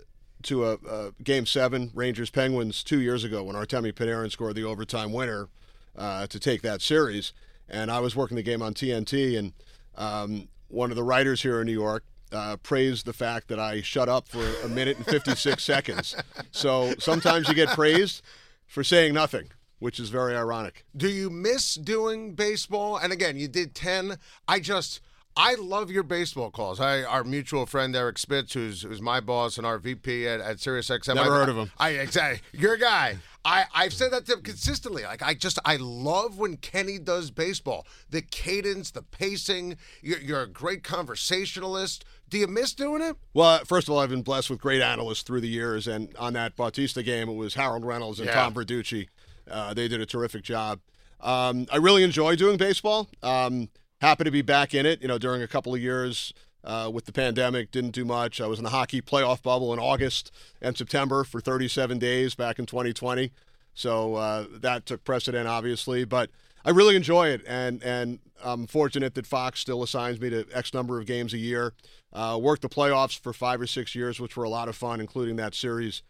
to 0.44 0.66
a, 0.66 0.74
a 0.90 1.12
Game 1.22 1.46
Seven 1.46 1.92
Rangers 1.94 2.30
Penguins 2.30 2.82
two 2.82 3.02
years 3.02 3.26
ago 3.26 3.44
when 3.44 3.58
Artemi 3.58 3.92
Panarin 3.92 4.32
scored 4.32 4.56
the 4.56 4.64
overtime 4.64 5.12
winner 5.12 5.50
uh, 5.98 6.28
to 6.28 6.40
take 6.40 6.62
that 6.62 6.82
series, 6.82 7.34
and 7.68 7.92
I 7.92 8.00
was 8.00 8.16
working 8.16 8.38
the 8.38 8.44
game 8.44 8.62
on 8.62 8.74
TNT, 8.74 9.38
and 9.38 9.52
um, 9.98 10.48
one 10.72 10.90
of 10.90 10.96
the 10.96 11.04
writers 11.04 11.42
here 11.42 11.62
in 11.62 11.68
New 11.68 11.74
York 11.74 12.04
uh, 12.32 12.58
praised 12.58 13.06
the 13.06 13.14
fact 13.14 13.48
that 13.50 13.60
I 13.60 13.82
shut 13.82 14.08
up 14.10 14.28
for 14.28 14.46
a 14.64 14.68
minute 14.68 14.98
and 14.98 15.06
56 15.06 15.64
seconds. 15.64 16.16
So 16.52 16.94
sometimes 17.00 17.48
you 17.48 17.54
get 17.54 17.70
praised 17.70 18.22
for 18.68 18.84
saying 18.84 19.14
nothing, 19.14 19.52
which 19.80 20.00
is 20.00 20.10
very 20.10 20.36
ironic. 20.36 20.86
Do 20.96 21.10
you 21.10 21.30
miss 21.30 21.76
doing 21.76 22.34
baseball? 22.34 22.98
And 22.98 23.12
again, 23.12 23.38
you 23.38 23.48
did 23.48 23.76
10. 23.76 24.18
I 24.48 24.60
just 24.60 25.02
I 25.36 25.56
love 25.56 25.90
your 25.90 26.04
baseball 26.04 26.52
calls. 26.52 26.80
I 26.80 27.04
our 27.04 27.24
mutual 27.24 27.66
friend 27.66 27.96
Eric 27.96 28.18
Spitz, 28.18 28.54
who's 28.54 28.82
who's 28.82 29.02
my 29.02 29.20
boss 29.20 29.58
and 29.58 29.66
our 29.66 29.78
VP 29.78 30.28
at, 30.28 30.42
at 30.42 30.58
SiriusXM. 30.58 31.16
Never 31.16 31.34
I, 31.34 31.40
heard 31.40 31.50
of 31.50 31.58
him. 31.58 31.72
I 31.78 31.90
exactly 31.92 32.42
your 32.60 32.78
guy. 32.78 33.18
I, 33.44 33.66
I've 33.74 33.94
said 33.94 34.12
that 34.12 34.26
to 34.28 34.34
him 34.34 34.42
consistently. 34.42 35.04
Like 35.04 35.24
I 35.24 35.34
just 35.34 35.58
I 35.66 35.78
love 35.78 36.38
when 36.38 36.58
Kenny 36.58 37.00
does 37.00 37.32
baseball. 37.32 37.88
The 38.10 38.22
cadence, 38.22 38.92
the 38.92 39.02
pacing. 39.02 39.78
You're, 40.02 40.20
you're 40.20 40.42
a 40.44 40.48
great 40.48 40.84
conversationalist. 40.84 42.06
Do 42.30 42.38
you 42.38 42.48
miss 42.48 42.74
doing 42.74 43.02
it? 43.02 43.18
Well, 43.34 43.60
first 43.66 43.88
of 43.88 43.94
all, 43.94 44.00
I've 44.00 44.10
been 44.10 44.22
blessed 44.22 44.50
with 44.50 44.60
great 44.62 44.82
analysts 44.82 45.24
through 45.24 45.42
the 45.42 45.50
years, 45.50 45.88
and 45.88 46.16
on 46.18 46.34
that 46.34 46.56
Bautista 46.56 47.04
game, 47.04 47.30
it 47.30 47.36
was 47.36 47.56
Harold 47.56 47.84
Reynolds 47.84 48.20
and 48.20 48.28
Yeah. 48.28 48.36
Tom 48.36 48.54
Verducci. 48.54 49.08
Uh, 49.50 49.74
they 49.74 49.88
did 49.88 50.00
a 50.00 50.06
terrific 50.06 50.44
job. 50.44 50.80
Um, 51.20 51.68
I 51.72 51.78
really 51.78 52.04
enjoy 52.04 52.36
doing 52.36 52.58
baseball. 52.58 53.10
Um, 53.22 53.70
happy 54.00 54.24
to 54.24 54.32
be 54.32 54.42
back 54.42 54.74
in 54.74 54.86
it. 54.86 55.02
You 55.02 55.08
know, 55.08 55.18
during 55.18 55.42
a 55.42 55.48
couple 55.48 55.74
of 55.74 55.82
years 55.82 56.34
uh, 56.64 56.90
with 56.94 57.06
the 57.06 57.12
pandemic, 57.12 57.72
didn't 57.72 57.92
do 57.92 58.06
much. 58.06 58.40
I 58.40 58.48
was 58.48 58.60
in 58.60 58.64
the 58.64 58.70
hockey 58.70 59.02
playoff 59.02 59.42
bubble 59.42 59.74
in 59.74 59.80
August 59.80 60.32
and 60.62 60.78
September 60.78 61.24
for 61.24 61.42
37 61.42 62.00
days 62.00 62.36
back 62.36 62.60
in 62.60 62.66
2020. 62.66 63.32
So 63.74 64.16
uh, 64.16 64.46
that 64.52 64.86
took 64.86 65.04
precedent, 65.04 65.48
obviously. 65.48 66.06
But 66.06 66.30
I 66.64 66.70
really 66.70 66.96
enjoy 66.96 67.30
it, 67.30 67.42
and 67.48 67.82
and 67.84 68.20
I'm 68.44 68.68
fortunate 68.68 69.16
that 69.16 69.26
Fox 69.26 69.60
still 69.60 69.84
assigns 69.84 70.20
me 70.20 70.30
to 70.30 70.46
X 70.54 70.74
number 70.74 71.00
of 71.00 71.06
games 71.06 71.34
a 71.34 71.38
year. 71.38 71.74
Uh, 72.14 72.38
worked 72.42 72.62
the 72.62 72.70
playoffs 72.70 73.18
for 73.18 73.34
five 73.34 73.62
or 73.62 73.68
six 73.68 73.96
years, 73.96 74.20
which 74.20 74.36
were 74.36 74.44
a 74.44 74.50
lot 74.50 74.68
of 74.68 74.76
fun, 74.76 75.00
including 75.00 75.38
that 75.38 75.56
series 75.56 76.04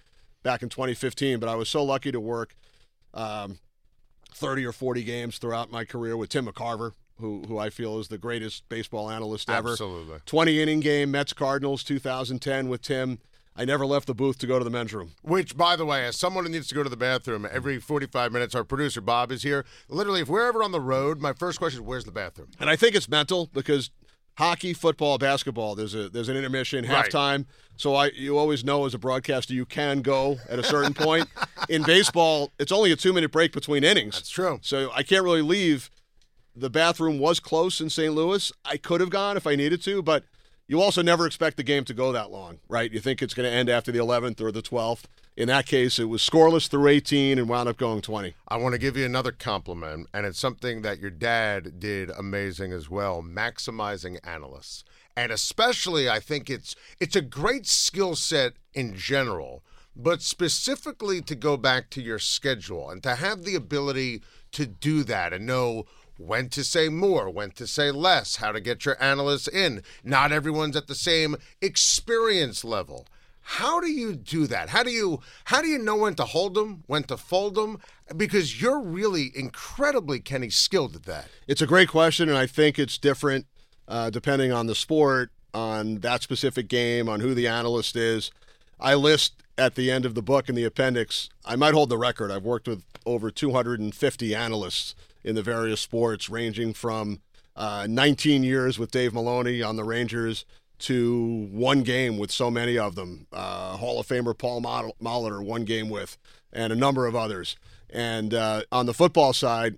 back 0.44 0.64
in 0.64 0.70
2015. 0.70 1.40
But 1.40 1.48
I 1.48 1.56
was 1.56 1.70
so 1.70 1.84
lucky 1.84 2.12
to 2.12 2.20
work 2.20 2.56
um, 3.14 3.60
30 4.34 4.66
or 4.66 4.72
40 4.72 5.04
games 5.04 5.38
throughout 5.38 5.72
my 5.72 5.86
career 5.86 6.18
with 6.18 6.30
Tim 6.30 6.48
McCarver, 6.48 6.94
who 7.20 7.44
who 7.48 7.58
I 7.58 7.70
feel 7.70 8.00
is 8.00 8.08
the 8.08 8.18
greatest 8.18 8.68
baseball 8.70 9.10
analyst 9.10 9.50
ever. 9.50 9.72
Absolutely. 9.72 10.20
20 10.26 10.62
inning 10.62 10.80
game, 10.80 11.12
Mets 11.12 11.34
Cardinals 11.34 11.84
2010 11.84 12.70
with 12.70 12.82
Tim. 12.82 13.20
I 13.56 13.66
never 13.66 13.86
left 13.86 14.08
the 14.08 14.16
booth 14.16 14.38
to 14.40 14.48
go 14.48 14.58
to 14.60 14.64
the 14.64 14.70
men's 14.72 14.94
room. 14.94 15.12
Which, 15.24 15.58
by 15.58 15.76
the 15.76 15.86
way, 15.86 16.06
as 16.06 16.16
someone 16.16 16.46
who 16.46 16.52
needs 16.52 16.68
to 16.70 16.76
go 16.76 16.84
to 16.84 16.90
the 16.90 16.96
bathroom 16.96 17.46
every 17.52 17.80
45 17.80 18.32
minutes, 18.32 18.56
our 18.56 18.64
producer 18.64 19.02
Bob 19.02 19.30
is 19.30 19.44
here. 19.44 19.66
Literally, 19.90 20.22
if 20.22 20.30
we're 20.30 20.48
ever 20.48 20.64
on 20.64 20.72
the 20.72 20.80
road, 20.80 21.20
my 21.20 21.34
first 21.34 21.60
question 21.60 21.82
is, 21.82 21.86
"Where's 21.86 22.06
the 22.06 22.14
bathroom?" 22.14 22.48
And 22.60 22.70
I 22.70 22.76
think 22.78 22.96
it's 22.96 23.10
mental 23.10 23.50
because 23.54 23.92
hockey, 24.38 24.74
football, 24.74 25.18
basketball, 25.18 25.76
there's 25.76 25.94
a 25.94 26.08
there's 26.10 26.30
an 26.30 26.38
intermission, 26.38 26.86
Right. 26.88 27.06
halftime. 27.12 27.46
So 27.76 27.94
I 27.94 28.08
you 28.16 28.38
always 28.38 28.64
know 28.64 28.86
as 28.86 28.94
a 28.94 28.98
broadcaster 28.98 29.54
you 29.54 29.66
can 29.66 30.02
go 30.02 30.40
at 30.50 30.58
a 30.58 30.64
certain 30.64 30.94
point. 30.94 31.28
In 31.70 31.84
baseball, 31.84 32.52
it's 32.58 32.72
only 32.72 32.92
a 32.92 32.96
two 32.96 33.12
minute 33.14 33.32
break 33.32 33.52
between 33.52 33.84
innings. 33.84 34.16
That's 34.16 34.30
true. 34.30 34.60
So 34.64 34.92
I 34.96 35.04
can't 35.04 35.24
really 35.24 35.42
leave. 35.42 35.92
The 36.56 36.70
bathroom 36.70 37.18
was 37.18 37.40
close 37.40 37.80
in 37.80 37.90
St. 37.90 38.14
Louis. 38.14 38.52
I 38.66 38.78
could 38.78 39.00
have 39.00 39.10
gone 39.10 39.38
if 39.38 39.48
I 39.48 39.56
needed 39.56 39.82
to, 39.84 40.02
but 40.02 40.26
you 40.68 40.82
also 40.82 41.02
never 41.02 41.26
expect 41.26 41.58
the 41.58 41.64
game 41.64 41.86
to 41.86 41.94
go 41.94 42.12
that 42.12 42.32
long, 42.32 42.60
right? 42.68 42.92
You 42.92 43.00
think 43.00 43.22
it's 43.22 43.34
going 43.34 43.50
to 43.50 43.56
end 43.56 43.70
after 43.70 43.92
the 43.92 44.00
11th 44.00 44.42
or 44.42 44.52
the 44.52 44.62
12th. 44.62 45.04
In 45.38 45.48
that 45.48 45.66
case, 45.66 45.98
it 45.98 46.06
was 46.06 46.22
scoreless 46.22 46.70
through 46.70 46.88
18 46.88 47.40
and 47.40 47.48
wound 47.48 47.70
up 47.70 47.78
going 47.78 48.02
20. 48.02 48.36
I 48.48 48.58
want 48.58 48.74
to 48.74 48.80
give 48.80 48.98
you 48.98 49.06
another 49.06 49.32
compliment, 49.32 50.08
and 50.14 50.26
it's 50.26 50.40
something 50.40 50.82
that 50.82 51.00
your 51.00 51.10
dad 51.10 51.80
did 51.80 52.10
amazing 52.10 52.74
as 52.74 52.90
well, 52.90 53.22
maximizing 53.22 54.20
analysts. 54.26 54.84
And 55.16 55.32
especially 55.32 56.10
I 56.10 56.20
think 56.20 56.50
it's 56.50 56.76
it's 57.00 57.16
a 57.16 57.22
great 57.22 57.68
skill 57.68 58.16
set 58.16 58.54
in 58.74 58.96
general, 58.96 59.64
but 59.96 60.22
specifically 60.22 61.22
to 61.22 61.36
go 61.36 61.58
back 61.58 61.90
to 61.92 62.02
your 62.02 62.20
schedule 62.20 62.90
and 62.90 63.04
to 63.04 63.16
have 63.16 63.44
the 63.44 63.56
ability 63.56 64.22
to 64.54 64.66
do 64.66 65.04
that 65.04 65.34
and 65.34 65.46
know 65.46 65.86
when 66.26 66.50
to 66.50 66.64
say 66.64 66.90
more, 66.90 67.30
when 67.30 67.52
to 67.52 67.68
say 67.68 67.92
less, 67.92 68.38
how 68.38 68.52
to 68.52 68.62
get 68.62 68.86
your 68.86 69.02
analysts 69.02 69.48
in. 69.48 69.84
Not 70.04 70.32
everyone's 70.32 70.76
at 70.76 70.88
the 70.88 70.96
same 70.96 71.36
experience 71.62 72.64
level. 72.64 73.08
How 73.42 73.80
do 73.80 73.92
you 73.92 74.16
do 74.16 74.48
that? 74.48 74.70
How 74.70 74.84
do 74.84 74.92
you 74.92 75.20
how 75.46 75.62
do 75.62 75.68
you 75.68 75.80
know 75.80 75.96
when 75.96 76.16
to 76.16 76.26
hold 76.26 76.54
them, 76.54 76.84
when 76.88 77.04
to 77.04 77.18
fold 77.18 77.56
them? 77.56 77.80
Because 78.16 78.62
you're 78.62 78.80
really 78.80 79.32
incredibly 79.36 80.20
Kenny 80.20 80.50
skilled 80.50 80.96
at 80.96 81.04
that. 81.04 81.28
It's 81.48 81.62
a 81.62 81.68
great 81.68 81.90
question, 81.90 82.30
and 82.30 82.38
I 82.38 82.46
think 82.46 82.78
it's 82.78 82.98
different 82.98 83.48
uh, 83.88 84.10
depending 84.10 84.52
on 84.52 84.68
the 84.68 84.76
sport, 84.76 85.32
on 85.54 85.96
that 85.96 86.22
specific 86.22 86.68
game, 86.68 87.10
on 87.10 87.20
who 87.20 87.34
the 87.34 87.48
analyst 87.48 87.96
is. 87.96 88.32
I 88.80 88.94
list 88.96 89.34
at 89.58 89.76
the 89.76 89.92
end 89.92 90.06
of 90.06 90.16
the 90.16 90.22
book 90.22 90.48
in 90.48 90.56
the 90.56 90.64
appendix. 90.64 91.30
I 91.44 91.56
might 91.56 91.74
hold 91.74 91.90
the 91.90 91.98
record. 91.98 92.32
I've 92.32 92.46
worked 92.46 92.68
with 92.68 92.84
over 93.06 93.32
250 93.32 94.36
analysts 94.36 94.96
in 95.24 95.36
the 95.36 95.44
various 95.44 95.82
sports, 95.82 96.30
ranging 96.30 96.74
from 96.74 97.22
uh, 97.56 97.86
19 97.90 98.44
years 98.44 98.80
with 98.80 98.92
Dave 98.92 99.14
Maloney 99.14 99.62
on 99.62 99.76
the 99.76 99.84
Rangers 99.84 100.46
to 100.80 101.48
one 101.52 101.84
game 101.84 102.18
with 102.18 102.32
so 102.32 102.50
many 102.50 102.78
of 102.78 102.96
them. 102.96 103.28
Uh, 103.32 103.78
Hall 103.78 104.00
of 104.00 104.08
Famer 104.08 104.38
Paul 104.38 104.62
Mol- 104.62 104.96
Molitor, 105.02 105.44
one 105.44 105.64
game 105.64 105.90
with, 105.90 106.18
and 106.52 106.74
a 106.74 106.76
number 106.76 107.06
of 107.06 107.16
others. 107.16 107.56
And 107.90 108.34
uh, 108.34 108.64
on 108.72 108.86
the 108.86 108.94
football 108.94 109.34
side, 109.34 109.78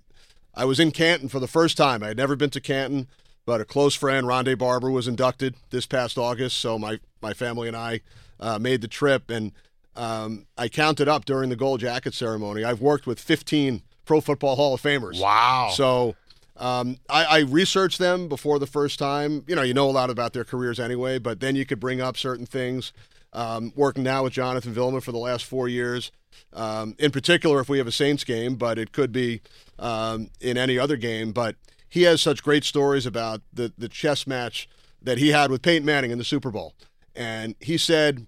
I 0.54 0.64
was 0.64 0.80
in 0.80 0.92
Canton 0.92 1.28
for 1.28 1.40
the 1.40 1.48
first 1.48 1.76
time. 1.76 2.02
I 2.02 2.08
had 2.08 2.16
never 2.16 2.36
been 2.36 2.50
to 2.50 2.60
Canton, 2.60 3.08
but 3.44 3.60
a 3.60 3.64
close 3.64 3.94
friend, 3.94 4.26
Rondé 4.26 4.56
Barber, 4.56 4.90
was 4.90 5.08
inducted 5.08 5.56
this 5.70 5.84
past 5.84 6.16
August. 6.16 6.58
So 6.58 6.78
my, 6.78 7.00
my 7.20 7.34
family 7.34 7.68
and 7.68 7.76
I 7.76 8.00
uh, 8.40 8.58
made 8.58 8.80
the 8.80 8.88
trip. 8.88 9.30
And 9.30 9.52
um, 9.96 10.46
I 10.56 10.68
counted 10.68 11.08
up 11.08 11.24
during 11.24 11.50
the 11.50 11.56
gold 11.56 11.80
jacket 11.80 12.14
ceremony. 12.14 12.64
I've 12.64 12.80
worked 12.80 13.06
with 13.06 13.20
15 13.20 13.82
Pro 14.04 14.20
Football 14.20 14.56
Hall 14.56 14.74
of 14.74 14.82
Famers. 14.82 15.20
Wow. 15.20 15.70
So 15.74 16.16
um, 16.56 16.98
I, 17.08 17.24
I 17.24 17.38
researched 17.40 17.98
them 17.98 18.28
before 18.28 18.58
the 18.58 18.66
first 18.66 18.98
time. 18.98 19.44
You 19.46 19.56
know, 19.56 19.62
you 19.62 19.74
know 19.74 19.88
a 19.88 19.92
lot 19.92 20.10
about 20.10 20.32
their 20.32 20.44
careers 20.44 20.78
anyway, 20.78 21.18
but 21.18 21.40
then 21.40 21.56
you 21.56 21.66
could 21.66 21.80
bring 21.80 22.00
up 22.00 22.16
certain 22.16 22.46
things. 22.46 22.92
Um, 23.32 23.72
working 23.74 24.04
now 24.04 24.22
with 24.22 24.32
Jonathan 24.32 24.72
Vilma 24.72 25.00
for 25.00 25.10
the 25.10 25.18
last 25.18 25.44
four 25.44 25.68
years. 25.68 26.12
Um, 26.52 26.94
in 27.00 27.10
particular, 27.10 27.60
if 27.60 27.68
we 27.68 27.78
have 27.78 27.86
a 27.88 27.92
Saints 27.92 28.22
game, 28.22 28.54
but 28.54 28.78
it 28.78 28.92
could 28.92 29.10
be 29.10 29.40
um, 29.78 30.30
in 30.40 30.56
any 30.56 30.78
other 30.78 30.96
game. 30.96 31.32
But 31.32 31.56
he 31.88 32.02
has 32.02 32.22
such 32.22 32.44
great 32.44 32.64
stories 32.64 33.06
about 33.06 33.42
the 33.52 33.72
the 33.76 33.88
chess 33.88 34.26
match 34.26 34.68
that 35.02 35.18
he 35.18 35.30
had 35.30 35.50
with 35.50 35.62
Peyton 35.62 35.84
Manning 35.84 36.12
in 36.12 36.18
the 36.18 36.24
Super 36.24 36.52
Bowl, 36.52 36.74
and 37.14 37.56
he 37.60 37.76
said, 37.76 38.26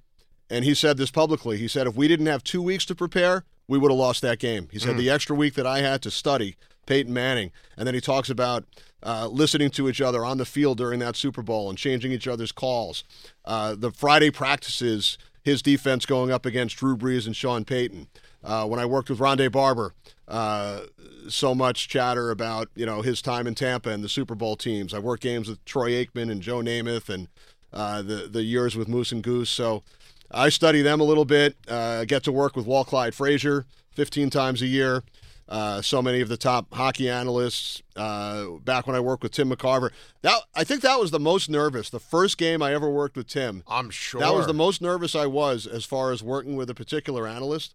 and 0.50 0.64
he 0.64 0.74
said 0.74 0.96
this 0.96 1.10
publicly. 1.10 1.56
He 1.56 1.68
said, 1.68 1.86
if 1.86 1.94
we 1.94 2.08
didn't 2.08 2.26
have 2.26 2.42
two 2.42 2.62
weeks 2.62 2.84
to 2.86 2.94
prepare, 2.94 3.44
we 3.68 3.78
would 3.78 3.90
have 3.90 3.98
lost 3.98 4.22
that 4.22 4.38
game. 4.38 4.68
He 4.70 4.78
said 4.78 4.94
Mm. 4.94 4.98
the 4.98 5.10
extra 5.10 5.34
week 5.36 5.54
that 5.54 5.66
I 5.66 5.80
had 5.80 6.02
to 6.02 6.10
study 6.10 6.56
Peyton 6.86 7.12
Manning, 7.12 7.50
and 7.76 7.86
then 7.86 7.94
he 7.94 8.00
talks 8.00 8.30
about 8.30 8.64
uh, 9.02 9.28
listening 9.28 9.70
to 9.70 9.88
each 9.88 10.00
other 10.00 10.24
on 10.24 10.38
the 10.38 10.44
field 10.44 10.78
during 10.78 10.98
that 11.00 11.16
Super 11.16 11.42
Bowl 11.42 11.68
and 11.68 11.78
changing 11.78 12.10
each 12.12 12.26
other's 12.26 12.50
calls. 12.52 13.04
Uh, 13.44 13.74
the 13.76 13.90
Friday 13.92 14.30
practices, 14.30 15.16
his 15.42 15.62
defense 15.62 16.06
going 16.06 16.30
up 16.32 16.44
against 16.46 16.76
Drew 16.76 16.96
Brees 16.96 17.26
and 17.26 17.36
Sean 17.36 17.64
Payton. 17.64 18.08
Uh, 18.42 18.64
when 18.66 18.78
I 18.80 18.86
worked 18.86 19.10
with 19.10 19.18
Rondé 19.18 19.50
Barber, 19.50 19.94
uh, 20.28 20.80
so 21.28 21.54
much 21.54 21.88
chatter 21.88 22.30
about 22.30 22.68
you 22.76 22.86
know 22.86 23.02
his 23.02 23.20
time 23.20 23.46
in 23.46 23.54
Tampa 23.54 23.90
and 23.90 24.02
the 24.02 24.08
Super 24.08 24.34
Bowl 24.34 24.56
teams. 24.56 24.94
I 24.94 24.98
worked 25.00 25.22
games 25.22 25.48
with 25.48 25.64
Troy 25.64 25.90
Aikman 25.92 26.30
and 26.30 26.40
Joe 26.40 26.60
Namath, 26.60 27.08
and 27.08 27.28
uh, 27.72 28.02
the 28.02 28.28
the 28.30 28.42
years 28.44 28.76
with 28.76 28.86
Moose 28.88 29.10
and 29.12 29.22
Goose. 29.22 29.50
So 29.50 29.82
I 30.30 30.48
study 30.48 30.82
them 30.82 31.00
a 31.00 31.04
little 31.04 31.24
bit. 31.24 31.56
Uh, 31.68 32.04
get 32.04 32.22
to 32.24 32.32
work 32.32 32.56
with 32.56 32.66
Walt 32.66 32.88
Clyde 32.88 33.14
Frazier 33.14 33.64
15 33.92 34.30
times 34.30 34.62
a 34.62 34.66
year. 34.66 35.02
Uh, 35.48 35.80
so 35.80 36.02
many 36.02 36.20
of 36.20 36.28
the 36.28 36.36
top 36.36 36.72
hockey 36.74 37.08
analysts. 37.08 37.82
Uh, 37.94 38.46
back 38.64 38.86
when 38.86 38.96
I 38.96 39.00
worked 39.00 39.22
with 39.22 39.32
Tim 39.32 39.50
McCarver, 39.50 39.90
that 40.22 40.40
I 40.56 40.64
think 40.64 40.82
that 40.82 40.98
was 40.98 41.12
the 41.12 41.20
most 41.20 41.48
nervous. 41.48 41.88
The 41.88 42.00
first 42.00 42.36
game 42.36 42.62
I 42.62 42.74
ever 42.74 42.90
worked 42.90 43.16
with 43.16 43.28
Tim. 43.28 43.62
I'm 43.68 43.90
sure 43.90 44.20
That 44.20 44.34
was 44.34 44.46
the 44.46 44.54
most 44.54 44.82
nervous 44.82 45.14
I 45.14 45.26
was 45.26 45.66
as 45.66 45.84
far 45.84 46.10
as 46.10 46.22
working 46.22 46.56
with 46.56 46.68
a 46.68 46.74
particular 46.74 47.28
analyst, 47.28 47.74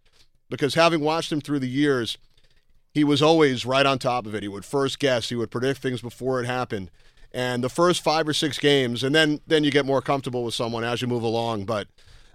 because 0.50 0.74
having 0.74 1.00
watched 1.00 1.32
him 1.32 1.40
through 1.40 1.60
the 1.60 1.68
years, 1.68 2.18
he 2.92 3.04
was 3.04 3.22
always 3.22 3.64
right 3.64 3.86
on 3.86 3.98
top 3.98 4.26
of 4.26 4.34
it. 4.34 4.42
He 4.42 4.48
would 4.48 4.66
first 4.66 4.98
guess, 4.98 5.30
he 5.30 5.34
would 5.34 5.50
predict 5.50 5.80
things 5.80 6.02
before 6.02 6.40
it 6.40 6.46
happened. 6.46 6.90
And 7.32 7.64
the 7.64 7.70
first 7.70 8.04
five 8.04 8.28
or 8.28 8.34
six 8.34 8.58
games, 8.58 9.02
and 9.02 9.14
then 9.14 9.40
then 9.46 9.64
you 9.64 9.70
get 9.70 9.86
more 9.86 10.02
comfortable 10.02 10.44
with 10.44 10.52
someone 10.52 10.84
as 10.84 11.00
you 11.00 11.08
move 11.08 11.22
along. 11.22 11.64
But 11.64 11.88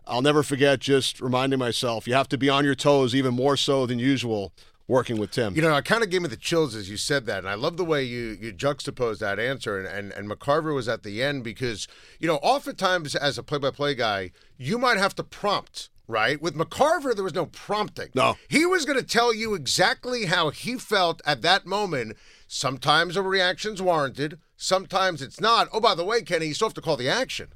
I'll 0.08 0.22
never 0.22 0.44
forget 0.44 0.80
just 0.80 1.20
reminding 1.20 1.60
myself 1.60 2.08
you 2.08 2.14
have 2.14 2.30
to 2.30 2.38
be 2.38 2.50
on 2.50 2.66
your 2.66 2.76
toes 2.76 3.14
even 3.14 3.34
more 3.34 3.58
so 3.58 3.86
than 3.86 4.00
usual 4.00 4.54
working 4.88 5.18
with 5.18 5.32
Tim. 5.32 5.56
You 5.56 5.62
know, 5.62 5.76
it 5.76 5.86
kind 5.86 6.04
of 6.04 6.10
gave 6.10 6.22
me 6.22 6.30
the 6.30 6.38
chills 6.38 6.74
as 6.76 6.90
you 6.90 6.98
said 6.98 7.26
that, 7.26 7.40
and 7.40 7.50
I 7.50 7.56
love 7.56 7.78
the 7.78 7.86
way 7.86 8.04
you 8.04 8.38
you 8.40 8.52
juxtaposed 8.54 9.20
that 9.22 9.40
answer. 9.40 9.78
And 9.78 9.88
and, 9.88 10.14
and 10.14 10.30
McCarver 10.30 10.74
was 10.74 10.88
at 10.88 11.04
the 11.04 11.22
end 11.22 11.44
because 11.44 11.88
you 12.20 12.28
know, 12.28 12.38
oftentimes 12.38 13.16
as 13.16 13.38
a 13.38 13.44
play-by-play 13.44 13.96
guy, 13.96 14.32
you 14.58 14.78
might 14.78 14.98
have 14.98 15.16
to 15.16 15.24
prompt. 15.24 15.90
Right 16.10 16.42
with 16.42 16.56
McCarver, 16.56 17.14
there 17.14 17.26
was 17.26 17.34
no 17.34 17.48
prompting. 17.48 18.12
No, 18.16 18.38
he 18.48 18.66
was 18.66 18.86
going 18.86 18.98
to 18.98 19.06
tell 19.06 19.34
you 19.34 19.56
exactly 19.56 20.28
how 20.28 20.52
he 20.52 20.78
felt 20.78 21.22
at 21.26 21.42
that 21.42 21.66
moment. 21.66 22.16
Sometimes 22.48 23.18
a 23.18 23.22
reaction's 23.22 23.82
warranted, 23.82 24.40
sometimes 24.56 25.22
it's 25.22 25.42
not. 25.42 25.68
Oh, 25.74 25.82
by 25.82 25.96
the 25.96 26.06
way, 26.06 26.22
Kenny, 26.22 26.46
you 26.46 26.54
still 26.54 26.70
have 26.70 26.76
to 26.76 26.82
call 26.82 26.96
the 26.96 27.10
action. 27.10 27.50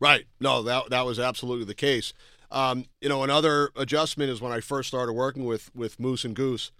Right. 0.00 0.26
No, 0.40 0.62
that 0.62 0.90
that 0.90 1.04
was 1.06 1.18
absolutely 1.18 1.64
the 1.64 1.74
case. 1.74 2.12
Um, 2.50 2.86
you 3.00 3.08
know, 3.08 3.22
another 3.24 3.70
adjustment 3.76 4.30
is 4.30 4.40
when 4.40 4.52
I 4.52 4.60
first 4.60 4.88
started 4.88 5.12
working 5.12 5.44
with 5.44 5.74
with 5.74 5.98
Moose 6.00 6.24
and 6.24 6.34
Goose. 6.34 6.70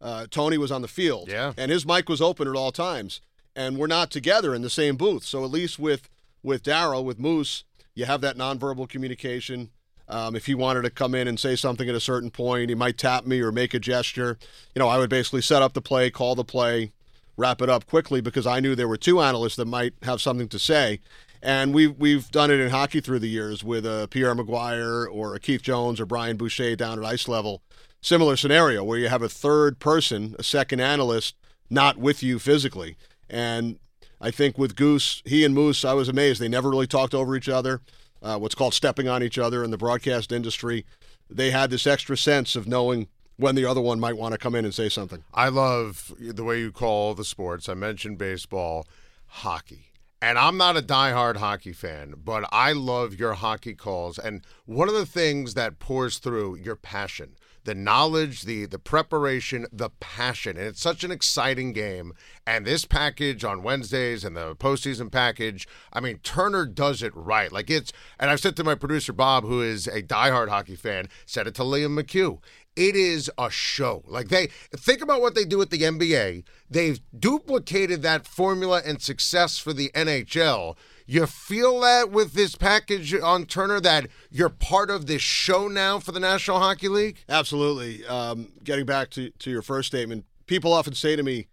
Uh, 0.00 0.26
Tony 0.30 0.56
was 0.56 0.72
on 0.72 0.80
the 0.82 0.88
field, 0.88 1.28
Yeah. 1.28 1.52
and 1.58 1.70
his 1.70 1.84
mic 1.84 2.08
was 2.08 2.22
open 2.22 2.48
at 2.48 2.56
all 2.56 2.72
times, 2.72 3.20
and 3.54 3.76
we're 3.76 3.86
not 3.86 4.10
together 4.10 4.54
in 4.54 4.62
the 4.62 4.70
same 4.70 4.96
booth. 4.96 5.24
So 5.24 5.44
at 5.44 5.50
least 5.50 5.78
with 5.78 6.08
with 6.42 6.62
Daryl, 6.62 7.04
with 7.04 7.18
Moose, 7.18 7.64
you 7.94 8.06
have 8.06 8.20
that 8.22 8.36
nonverbal 8.36 8.88
communication. 8.88 9.70
Um, 10.08 10.34
if 10.34 10.46
he 10.46 10.54
wanted 10.56 10.82
to 10.82 10.90
come 10.90 11.14
in 11.14 11.28
and 11.28 11.38
say 11.38 11.54
something 11.54 11.88
at 11.88 11.94
a 11.94 12.00
certain 12.00 12.30
point, 12.30 12.68
he 12.70 12.74
might 12.74 12.98
tap 12.98 13.26
me 13.26 13.40
or 13.42 13.52
make 13.52 13.74
a 13.74 13.78
gesture. 13.78 14.38
You 14.74 14.80
know, 14.80 14.88
I 14.88 14.98
would 14.98 15.10
basically 15.10 15.42
set 15.42 15.62
up 15.62 15.72
the 15.74 15.80
play, 15.82 16.10
call 16.10 16.34
the 16.34 16.44
play, 16.44 16.90
wrap 17.36 17.62
it 17.62 17.68
up 17.70 17.86
quickly 17.86 18.20
because 18.20 18.44
I 18.46 18.58
knew 18.58 18.74
there 18.74 18.88
were 18.88 18.96
two 18.96 19.20
analysts 19.20 19.54
that 19.56 19.66
might 19.66 19.92
have 20.02 20.20
something 20.20 20.48
to 20.48 20.58
say. 20.58 20.98
And 21.42 21.72
we've 21.72 21.96
we've 21.96 22.30
done 22.30 22.50
it 22.50 22.60
in 22.60 22.70
hockey 22.70 23.00
through 23.00 23.20
the 23.20 23.28
years 23.28 23.64
with 23.64 23.86
a 23.86 24.08
Pierre 24.10 24.34
McGuire 24.34 25.06
or 25.10 25.34
a 25.34 25.40
Keith 25.40 25.62
Jones 25.62 25.98
or 26.00 26.06
Brian 26.06 26.36
Boucher 26.36 26.76
down 26.76 26.98
at 26.98 27.04
ice 27.04 27.28
level. 27.28 27.62
Similar 28.02 28.36
scenario 28.36 28.84
where 28.84 28.98
you 28.98 29.08
have 29.08 29.22
a 29.22 29.28
third 29.28 29.78
person, 29.78 30.34
a 30.38 30.42
second 30.42 30.80
analyst, 30.80 31.34
not 31.68 31.98
with 31.98 32.22
you 32.22 32.38
physically. 32.38 32.96
And 33.28 33.78
I 34.20 34.30
think 34.30 34.58
with 34.58 34.76
Goose, 34.76 35.22
he 35.24 35.44
and 35.44 35.54
Moose, 35.54 35.84
I 35.84 35.94
was 35.94 36.08
amazed. 36.08 36.40
They 36.40 36.48
never 36.48 36.70
really 36.70 36.86
talked 36.86 37.14
over 37.14 37.34
each 37.36 37.48
other. 37.48 37.80
Uh, 38.22 38.38
what's 38.38 38.54
called 38.54 38.74
stepping 38.74 39.08
on 39.08 39.22
each 39.22 39.38
other 39.38 39.64
in 39.64 39.70
the 39.70 39.78
broadcast 39.78 40.30
industry. 40.30 40.84
They 41.30 41.50
had 41.52 41.70
this 41.70 41.86
extra 41.86 42.18
sense 42.18 42.54
of 42.54 42.68
knowing 42.68 43.08
when 43.36 43.54
the 43.54 43.64
other 43.64 43.80
one 43.80 43.98
might 43.98 44.16
want 44.18 44.32
to 44.32 44.38
come 44.38 44.54
in 44.54 44.66
and 44.66 44.74
say 44.74 44.90
something. 44.90 45.24
I 45.32 45.48
love 45.48 46.12
the 46.18 46.44
way 46.44 46.58
you 46.58 46.70
call 46.72 47.14
the 47.14 47.24
sports. 47.24 47.68
I 47.68 47.74
mentioned 47.74 48.18
baseball, 48.18 48.86
hockey. 49.26 49.89
And 50.22 50.38
I'm 50.38 50.58
not 50.58 50.76
a 50.76 50.82
diehard 50.82 51.38
hockey 51.38 51.72
fan, 51.72 52.14
but 52.22 52.46
I 52.52 52.72
love 52.72 53.18
your 53.18 53.34
hockey 53.34 53.74
calls. 53.74 54.18
And 54.18 54.44
one 54.66 54.88
of 54.88 54.94
the 54.94 55.06
things 55.06 55.54
that 55.54 55.78
pours 55.78 56.18
through 56.18 56.56
your 56.56 56.76
passion, 56.76 57.36
the 57.64 57.74
knowledge, 57.74 58.42
the 58.42 58.66
the 58.66 58.78
preparation, 58.78 59.66
the 59.72 59.88
passion, 59.98 60.58
and 60.58 60.66
it's 60.66 60.80
such 60.80 61.04
an 61.04 61.10
exciting 61.10 61.72
game. 61.72 62.12
And 62.46 62.66
this 62.66 62.84
package 62.84 63.44
on 63.44 63.62
Wednesdays 63.62 64.22
and 64.22 64.36
the 64.36 64.54
postseason 64.56 65.10
package, 65.10 65.66
I 65.90 66.00
mean, 66.00 66.18
Turner 66.18 66.66
does 66.66 67.02
it 67.02 67.12
right. 67.14 67.50
Like 67.50 67.70
it's, 67.70 67.90
and 68.18 68.30
I've 68.30 68.40
said 68.40 68.56
to 68.56 68.64
my 68.64 68.74
producer 68.74 69.14
Bob, 69.14 69.44
who 69.44 69.62
is 69.62 69.86
a 69.86 70.02
diehard 70.02 70.48
hockey 70.48 70.76
fan, 70.76 71.08
said 71.24 71.46
it 71.46 71.54
to 71.54 71.62
Liam 71.62 71.98
McHugh. 71.98 72.40
It 72.80 72.96
is 72.96 73.30
a 73.36 73.50
show. 73.50 74.02
Like 74.06 74.28
they 74.28 74.46
think 74.74 75.02
about 75.02 75.20
what 75.20 75.34
they 75.34 75.44
do 75.44 75.60
at 75.60 75.68
the 75.68 75.82
NBA. 75.82 76.44
They've 76.70 76.98
duplicated 77.16 78.00
that 78.00 78.26
formula 78.26 78.80
and 78.82 79.02
success 79.02 79.58
for 79.58 79.74
the 79.74 79.90
NHL. 79.90 80.78
You 81.06 81.26
feel 81.26 81.80
that 81.80 82.10
with 82.10 82.32
this 82.32 82.54
package 82.54 83.14
on 83.14 83.44
Turner 83.44 83.80
that 83.80 84.06
you're 84.30 84.48
part 84.48 84.88
of 84.88 85.04
this 85.04 85.20
show 85.20 85.68
now 85.68 85.98
for 85.98 86.12
the 86.12 86.20
National 86.20 86.58
Hockey 86.58 86.88
League? 86.88 87.18
Absolutely. 87.28 88.06
Um, 88.06 88.52
getting 88.64 88.86
back 88.86 89.10
to, 89.10 89.28
to 89.28 89.50
your 89.50 89.60
first 89.60 89.88
statement, 89.88 90.24
people 90.46 90.72
often 90.72 90.94
say 90.94 91.16
to 91.16 91.22
me, 91.22 91.48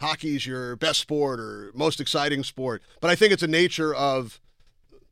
hockey's 0.00 0.46
your 0.46 0.76
best 0.76 1.00
sport 1.00 1.40
or 1.40 1.70
most 1.74 1.98
exciting 1.98 2.44
sport. 2.44 2.82
But 3.00 3.10
I 3.10 3.14
think 3.14 3.32
it's 3.32 3.42
a 3.42 3.48
nature 3.48 3.94
of 3.94 4.38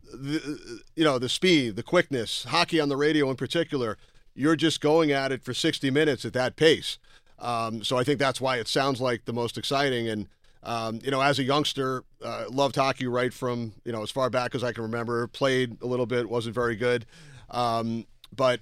the, 0.03 0.82
you 0.97 1.05
know, 1.05 1.18
the 1.18 1.30
speed, 1.30 1.76
the 1.76 1.82
quickness, 1.82 2.45
hockey 2.45 2.78
on 2.78 2.91
the 2.91 2.97
radio 2.99 3.30
in 3.30 3.36
particular. 3.36 3.97
You're 4.34 4.56
just 4.56 4.80
going 4.80 5.12
at 5.12 5.32
it 5.32 5.42
for 5.42 5.52
60 5.52 5.90
minutes 5.90 6.24
at 6.24 6.32
that 6.32 6.56
pace. 6.56 6.98
Um, 7.38 7.82
so 7.82 7.96
I 7.96 8.04
think 8.04 8.18
that's 8.18 8.40
why 8.40 8.58
it 8.58 8.68
sounds 8.68 9.00
like 9.00 9.24
the 9.24 9.32
most 9.32 9.56
exciting. 9.58 10.08
And 10.08 10.28
um, 10.62 11.00
you 11.02 11.10
know, 11.10 11.20
as 11.20 11.38
a 11.38 11.42
youngster, 11.42 12.04
uh, 12.22 12.44
loved 12.50 12.76
hockey 12.76 13.06
right 13.06 13.32
from 13.32 13.72
you 13.84 13.92
know 13.92 14.02
as 14.02 14.10
far 14.10 14.28
back 14.28 14.54
as 14.54 14.62
I 14.62 14.72
can 14.72 14.82
remember. 14.82 15.26
Played 15.26 15.78
a 15.80 15.86
little 15.86 16.06
bit, 16.06 16.28
wasn't 16.28 16.54
very 16.54 16.76
good, 16.76 17.06
um, 17.50 18.06
but 18.34 18.60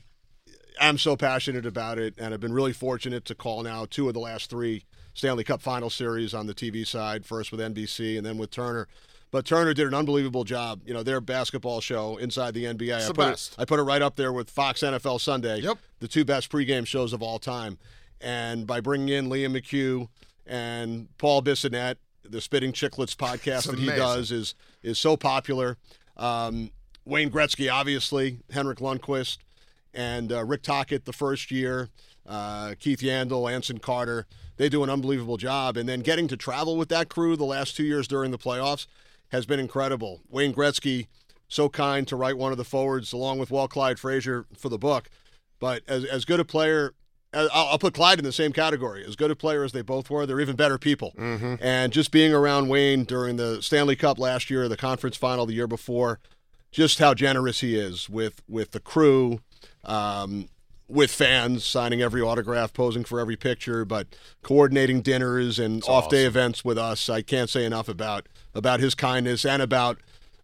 I'm 0.80 0.98
so 0.98 1.16
passionate 1.16 1.66
about 1.66 1.98
it, 1.98 2.14
and 2.16 2.32
I've 2.32 2.40
been 2.40 2.52
really 2.52 2.72
fortunate 2.72 3.24
to 3.26 3.34
call 3.34 3.64
now 3.64 3.84
two 3.84 4.06
of 4.06 4.14
the 4.14 4.20
last 4.20 4.48
three 4.48 4.84
Stanley 5.12 5.42
Cup 5.42 5.60
Final 5.60 5.90
Series 5.90 6.34
on 6.34 6.46
the 6.46 6.54
TV 6.54 6.86
side. 6.86 7.26
First 7.26 7.50
with 7.50 7.60
NBC, 7.60 8.16
and 8.16 8.24
then 8.24 8.38
with 8.38 8.52
Turner. 8.52 8.86
But 9.31 9.45
Turner 9.45 9.74
did 9.74 9.87
an 9.87 9.95
unbelievable 9.95 10.45
job. 10.45 10.81
You 10.87 10.95
know, 10.95 11.03
their 11.03 11.20
basketball 11.20 11.81
show 11.81 12.16
inside 12.16 12.55
the 12.55 12.64
NBA. 12.64 12.97
It's 12.97 13.05
I 13.05 13.09
the 13.09 13.14
put 13.14 13.31
best. 13.31 13.53
It, 13.53 13.61
I 13.61 13.64
put 13.64 13.79
it 13.79 13.83
right 13.83 14.01
up 14.01 14.16
there 14.16 14.33
with 14.33 14.49
Fox 14.49 14.81
NFL 14.81 15.20
Sunday. 15.20 15.61
Yep. 15.61 15.79
The 16.01 16.09
two 16.09 16.24
best 16.24 16.51
pregame 16.51 16.87
shows 16.87 17.12
of 17.12 17.22
all 17.22 17.39
time. 17.39 17.79
And 18.20 18.66
by 18.66 18.81
bringing 18.81 19.09
in 19.09 19.29
Liam 19.29 19.57
McHugh 19.57 20.09
and 20.47 21.09
Paul 21.18 21.43
Bissonnette, 21.43 21.97
the 22.24 22.41
Spitting 22.41 22.72
Chicklets 22.72 23.14
podcast 23.14 23.70
that 23.70 23.79
he 23.79 23.87
does 23.87 24.31
is 24.31 24.55
is 24.83 24.99
so 24.99 25.16
popular. 25.16 25.76
Um, 26.16 26.70
Wayne 27.05 27.31
Gretzky, 27.31 27.72
obviously, 27.72 28.41
Henrik 28.51 28.79
Lundqvist, 28.79 29.39
and 29.95 30.33
uh, 30.33 30.45
Rick 30.45 30.62
Tocchet 30.62 31.07
the 31.07 31.12
first 31.12 31.51
year, 31.51 31.89
uh, 32.26 32.74
Keith 32.79 33.01
Yandle, 33.01 33.51
Anson 33.51 33.79
Carter. 33.79 34.26
They 34.59 34.68
do 34.68 34.83
an 34.83 34.91
unbelievable 34.91 35.37
job. 35.37 35.76
And 35.76 35.89
then 35.89 36.01
getting 36.01 36.29
to 36.29 36.37
travel 36.37 36.76
with 36.76 36.89
that 36.91 37.09
crew 37.09 37.37
the 37.37 37.45
last 37.45 37.76
two 37.76 37.85
years 37.85 38.09
during 38.09 38.31
the 38.31 38.39
playoffs 38.39 38.87
has 39.29 39.47
been 39.47 39.61
incredible. 39.61 40.20
Wayne 40.29 40.55
Gretzky, 40.55 41.07
so 41.49 41.68
kind 41.68 42.07
to 42.09 42.16
write 42.16 42.37
one 42.37 42.53
of 42.53 42.59
the 42.59 42.64
forwards 42.64 43.12
along 43.12 43.39
with 43.39 43.51
Walt 43.51 43.70
Clyde 43.70 43.99
Frazier 43.99 44.47
for 44.57 44.68
the 44.68 44.79
book. 44.79 45.09
But 45.59 45.83
as, 45.89 46.05
as 46.05 46.24
good 46.24 46.41
a 46.41 46.45
player, 46.45 46.95
I'll, 47.35 47.51
I'll 47.53 47.79
put 47.79 47.95
Clyde 47.95 48.18
in 48.18 48.24
the 48.24 48.33
same 48.33 48.53
category. 48.53 49.05
As 49.05 49.16
good 49.16 49.31
a 49.31 49.37
player 49.37 49.64
as 49.64 49.72
they 49.72 49.83
both 49.83 50.09
were, 50.09 50.24
they're 50.26 50.41
even 50.41 50.57
better 50.57 50.79
people. 50.79 51.12
Mm-hmm. 51.18 51.57
And 51.61 51.93
just 51.93 52.11
being 52.11 52.33
around 52.33 52.68
Wayne 52.68 53.05
during 53.05 53.37
the 53.37 53.62
Stanley 53.62 53.97
Cup 53.97 54.18
last 54.18 54.51
year, 54.51 54.68
the 54.68 54.76
conference 54.76 55.16
final 55.16 55.47
the 55.47 55.55
year 55.55 55.66
before, 55.66 56.20
just 56.70 56.99
how 56.99 57.14
generous 57.14 57.61
he 57.61 57.74
is 57.74 58.09
with 58.09 58.43
with 58.49 58.72
the 58.72 58.81
crew, 58.81 59.41
um, 59.85 60.49
with 60.89 61.11
fans, 61.11 61.64
signing 61.64 62.01
every 62.01 62.22
autograph, 62.22 62.72
posing 62.72 63.05
for 63.05 63.20
every 63.20 63.36
picture, 63.36 63.84
but 63.84 64.09
coordinating 64.43 65.03
dinners 65.03 65.59
and 65.59 65.82
off 65.84 66.09
day 66.09 66.24
events 66.24 66.64
with 66.64 66.78
us. 66.78 67.09
I 67.09 67.22
can't 67.22 67.51
say 67.51 67.64
enough 67.64 67.89
about 67.89 68.26
about 68.55 68.80
his 68.80 68.95
kindness 68.95 69.45
and 69.45 69.61
about 69.62 69.99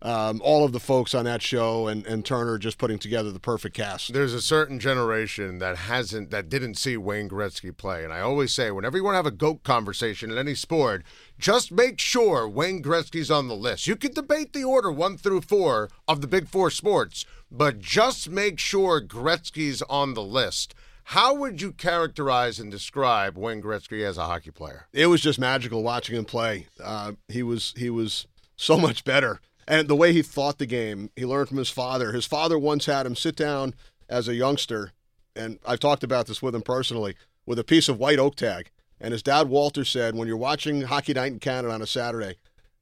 um, 0.04 0.42
all 0.44 0.64
of 0.64 0.72
the 0.72 0.80
folks 0.80 1.14
on 1.14 1.24
that 1.24 1.40
show 1.40 1.88
and, 1.88 2.06
and 2.06 2.24
Turner 2.24 2.58
just 2.58 2.76
putting 2.76 2.98
together 2.98 3.32
the 3.32 3.40
perfect 3.40 3.74
cast. 3.74 4.12
There's 4.12 4.34
a 4.34 4.42
certain 4.42 4.78
generation 4.78 5.58
that 5.58 5.76
hasn't 5.76 6.30
that 6.30 6.50
didn't 6.50 6.74
see 6.74 6.96
Wayne 6.98 7.28
Gretzky 7.28 7.74
play, 7.74 8.04
and 8.04 8.12
I 8.12 8.20
always 8.20 8.52
say 8.52 8.70
whenever 8.70 8.98
you 8.98 9.04
want 9.04 9.14
to 9.14 9.18
have 9.18 9.26
a 9.26 9.30
goat 9.30 9.62
conversation 9.64 10.30
in 10.30 10.36
any 10.36 10.54
sport, 10.54 11.02
just 11.38 11.72
make 11.72 11.98
sure 11.98 12.46
Wayne 12.46 12.82
Gretzky's 12.82 13.30
on 13.30 13.48
the 13.48 13.56
list. 13.56 13.86
You 13.86 13.96
can 13.96 14.12
debate 14.12 14.52
the 14.52 14.64
order 14.64 14.92
one 14.92 15.16
through 15.16 15.40
four 15.40 15.88
of 16.06 16.20
the 16.20 16.28
big 16.28 16.48
four 16.48 16.70
sports, 16.70 17.24
but 17.50 17.78
just 17.80 18.28
make 18.28 18.58
sure 18.58 19.00
Gretzky's 19.00 19.82
on 19.88 20.12
the 20.14 20.22
list. 20.22 20.74
How 21.08 21.34
would 21.34 21.60
you 21.60 21.72
characterize 21.72 22.58
and 22.58 22.70
describe 22.70 23.36
Wayne 23.36 23.62
Gretzky 23.62 24.02
as 24.02 24.16
a 24.18 24.24
hockey 24.24 24.50
player? 24.50 24.86
it 24.92 25.06
was 25.06 25.20
just 25.20 25.38
magical 25.38 25.82
watching 25.82 26.16
him 26.16 26.24
play. 26.24 26.66
Uh, 26.82 27.12
he 27.28 27.42
was 27.42 27.72
he 27.76 27.88
was 27.90 28.26
so 28.56 28.78
much 28.78 29.04
better, 29.04 29.40
and 29.66 29.88
the 29.88 29.96
way 29.96 30.12
he 30.12 30.22
thought 30.22 30.58
the 30.58 30.66
game, 30.66 31.10
he 31.16 31.24
learned 31.24 31.48
from 31.48 31.58
his 31.58 31.70
father. 31.70 32.12
His 32.12 32.26
father 32.26 32.58
once 32.58 32.86
had 32.86 33.06
him 33.06 33.16
sit 33.16 33.36
down 33.36 33.74
as 34.08 34.28
a 34.28 34.34
youngster, 34.34 34.92
and 35.34 35.58
I've 35.66 35.80
talked 35.80 36.04
about 36.04 36.26
this 36.26 36.42
with 36.42 36.54
him 36.54 36.62
personally, 36.62 37.16
with 37.46 37.58
a 37.58 37.64
piece 37.64 37.88
of 37.88 37.98
white 37.98 38.18
oak 38.18 38.36
tag. 38.36 38.70
And 39.00 39.12
his 39.12 39.22
dad 39.22 39.48
Walter 39.48 39.84
said, 39.84 40.14
when 40.14 40.28
you're 40.28 40.36
watching 40.36 40.82
Hockey 40.82 41.14
Night 41.14 41.32
in 41.32 41.38
Canada 41.38 41.74
on 41.74 41.82
a 41.82 41.86
Saturday, 41.86 42.36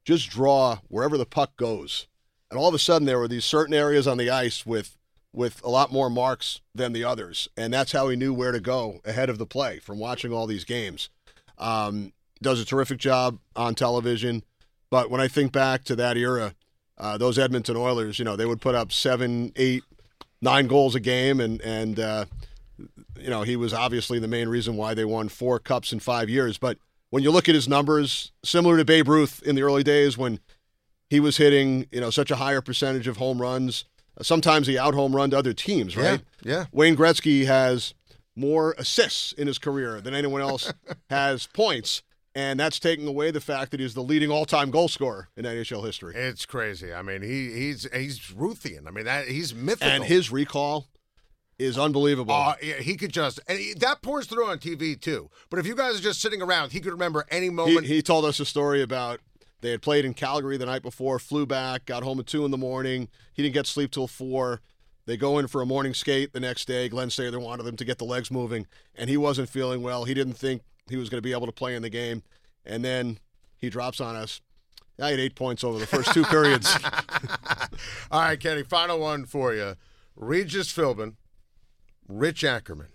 just 0.05 0.29
draw 0.29 0.79
wherever 0.87 1.17
the 1.17 1.25
puck 1.25 1.55
goes. 1.57 2.07
And 2.49 2.59
all 2.59 2.67
of 2.67 2.75
a 2.75 2.79
sudden, 2.79 3.05
there 3.05 3.19
were 3.19 3.27
these 3.27 3.45
certain 3.45 3.73
areas 3.73 4.07
on 4.07 4.17
the 4.17 4.29
ice 4.29 4.65
with 4.65 4.97
with 5.33 5.59
a 5.63 5.69
lot 5.69 5.91
more 5.91 6.11
marks 6.11 6.61
than 6.75 6.93
the 6.93 7.03
others, 7.03 7.49
and 7.57 7.73
that's 7.73 7.91
how 7.91 8.07
he 8.07 8.15
knew 8.15 8.31
where 8.31 8.51
to 8.51 8.59
go 8.59 9.01
ahead 9.03 9.31
of 9.31 9.39
the 9.39 9.47
play 9.47 9.79
from 9.79 9.97
watching 9.97 10.31
all 10.31 10.45
these 10.45 10.63
games. 10.63 11.09
Um, 11.57 12.13
does 12.39 12.61
a 12.61 12.65
terrific 12.65 12.99
job 12.99 13.39
on 13.55 13.73
television, 13.73 14.43
but 14.91 15.09
when 15.09 15.19
I 15.19 15.27
think 15.27 15.51
back 15.51 15.83
to 15.85 15.95
that 15.95 16.17
era, 16.17 16.53
uh, 16.97 17.17
those 17.17 17.39
Edmonton 17.39 17.75
Oilers, 17.75 18.19
you 18.19 18.25
know, 18.25 18.35
they 18.35 18.45
would 18.45 18.61
put 18.61 18.75
up 18.75 18.91
seven, 18.91 19.51
eight, 19.55 19.83
nine 20.41 20.67
goals 20.67 20.95
a 20.95 20.99
game, 20.99 21.39
and 21.39 21.61
and 21.61 21.99
uh, 21.99 22.25
you 23.19 23.29
know 23.29 23.43
he 23.43 23.55
was 23.55 23.73
obviously 23.73 24.19
the 24.19 24.27
main 24.27 24.49
reason 24.49 24.75
why 24.75 24.93
they 24.93 25.05
won 25.05 25.29
four 25.29 25.59
cups 25.59 25.91
in 25.91 25.99
five 25.99 26.29
years. 26.29 26.57
But 26.57 26.77
when 27.09 27.23
you 27.23 27.31
look 27.31 27.49
at 27.49 27.55
his 27.55 27.67
numbers, 27.67 28.31
similar 28.43 28.77
to 28.77 28.85
Babe 28.85 29.07
Ruth 29.07 29.41
in 29.43 29.55
the 29.55 29.63
early 29.63 29.83
days 29.83 30.17
when 30.17 30.39
he 31.09 31.19
was 31.19 31.37
hitting, 31.37 31.87
you 31.91 32.01
know, 32.01 32.09
such 32.09 32.31
a 32.31 32.37
higher 32.37 32.61
percentage 32.61 33.07
of 33.07 33.17
home 33.17 33.41
runs. 33.41 33.85
Sometimes 34.21 34.67
he 34.67 34.77
out 34.77 34.93
home 34.93 35.15
run 35.15 35.31
to 35.31 35.37
other 35.37 35.53
teams, 35.53 35.97
right? 35.97 36.21
Yeah, 36.43 36.53
yeah. 36.53 36.65
Wayne 36.71 36.95
Gretzky 36.95 37.45
has 37.45 37.93
more 38.35 38.73
assists 38.77 39.31
in 39.31 39.47
his 39.47 39.57
career 39.59 40.01
than 40.01 40.13
anyone 40.13 40.41
else 40.41 40.73
has 41.09 41.47
points, 41.47 42.01
and 42.35 42.59
that's 42.59 42.79
taking 42.79 43.07
away 43.07 43.31
the 43.31 43.41
fact 43.41 43.71
that 43.71 43.79
he's 43.79 43.93
the 43.93 44.01
leading 44.01 44.31
all-time 44.31 44.71
goal 44.71 44.87
scorer 44.87 45.29
in 45.37 45.45
NHL 45.45 45.85
history. 45.85 46.15
It's 46.15 46.45
crazy. 46.45 46.93
I 46.93 47.01
mean, 47.01 47.21
he 47.21 47.51
he's 47.51 47.87
he's 47.93 48.19
Ruthian. 48.19 48.87
I 48.87 48.91
mean, 48.91 49.05
that 49.05 49.27
he's 49.27 49.53
mythical. 49.53 49.87
And 49.87 50.03
his 50.03 50.31
recall 50.31 50.87
is 51.59 51.77
unbelievable. 51.77 52.33
Uh, 52.33 52.55
yeah, 52.61 52.75
he 52.75 52.95
could 52.95 53.13
just 53.13 53.39
and 53.47 53.59
he, 53.59 53.73
that 53.75 54.01
pours 54.01 54.25
through 54.25 54.45
on 54.45 54.57
TV 54.57 54.99
too. 54.99 55.29
But 55.49 55.59
if 55.59 55.67
you 55.67 55.75
guys 55.75 55.99
are 55.99 56.03
just 56.03 56.21
sitting 56.21 56.41
around, 56.41 56.71
he 56.71 56.79
could 56.79 56.91
remember 56.91 57.25
any 57.29 57.47
he, 57.47 57.51
moment. 57.51 57.85
he 57.85 58.01
told 58.01 58.25
us 58.25 58.39
a 58.39 58.45
story 58.45 58.81
about 58.81 59.19
they 59.61 59.71
had 59.71 59.81
played 59.81 60.03
in 60.03 60.13
Calgary 60.13 60.57
the 60.57 60.65
night 60.65 60.81
before, 60.81 61.19
flew 61.19 61.45
back, 61.45 61.85
got 61.85 62.03
home 62.03 62.19
at 62.19 62.27
two 62.27 62.43
in 62.45 62.51
the 62.51 62.57
morning. 62.57 63.07
He 63.33 63.43
didn't 63.43 63.53
get 63.53 63.67
sleep 63.67 63.91
till 63.91 64.07
four. 64.07 64.61
They 65.05 65.17
go 65.17 65.37
in 65.37 65.47
for 65.47 65.61
a 65.61 65.65
morning 65.65 65.93
skate 65.93 66.33
the 66.33 66.39
next 66.39 66.65
day. 66.65 66.89
Glen 66.89 67.09
Sather 67.09 67.41
wanted 67.41 67.63
them 67.63 67.75
to 67.77 67.85
get 67.85 67.97
the 67.97 68.05
legs 68.05 68.31
moving, 68.31 68.67
and 68.95 69.09
he 69.09 69.17
wasn't 69.17 69.49
feeling 69.49 69.83
well. 69.83 70.05
He 70.05 70.13
didn't 70.13 70.33
think 70.33 70.63
he 70.89 70.97
was 70.97 71.09
going 71.09 71.19
to 71.19 71.27
be 71.27 71.31
able 71.31 71.45
to 71.45 71.51
play 71.51 71.75
in 71.75 71.81
the 71.81 71.89
game, 71.89 72.23
and 72.65 72.83
then 72.83 73.19
he 73.57 73.69
drops 73.69 74.01
on 74.01 74.15
us. 74.15 74.41
I 75.01 75.09
had 75.09 75.19
eight 75.19 75.35
points 75.35 75.63
over 75.63 75.79
the 75.79 75.87
first 75.87 76.13
two 76.13 76.23
periods. 76.23 76.77
All 78.11 78.21
right, 78.21 78.39
Kenny. 78.39 78.63
Final 78.63 78.99
one 78.99 79.25
for 79.25 79.53
you: 79.53 79.75
Regis 80.15 80.71
Philbin, 80.71 81.15
Rich 82.07 82.43
Ackerman, 82.43 82.89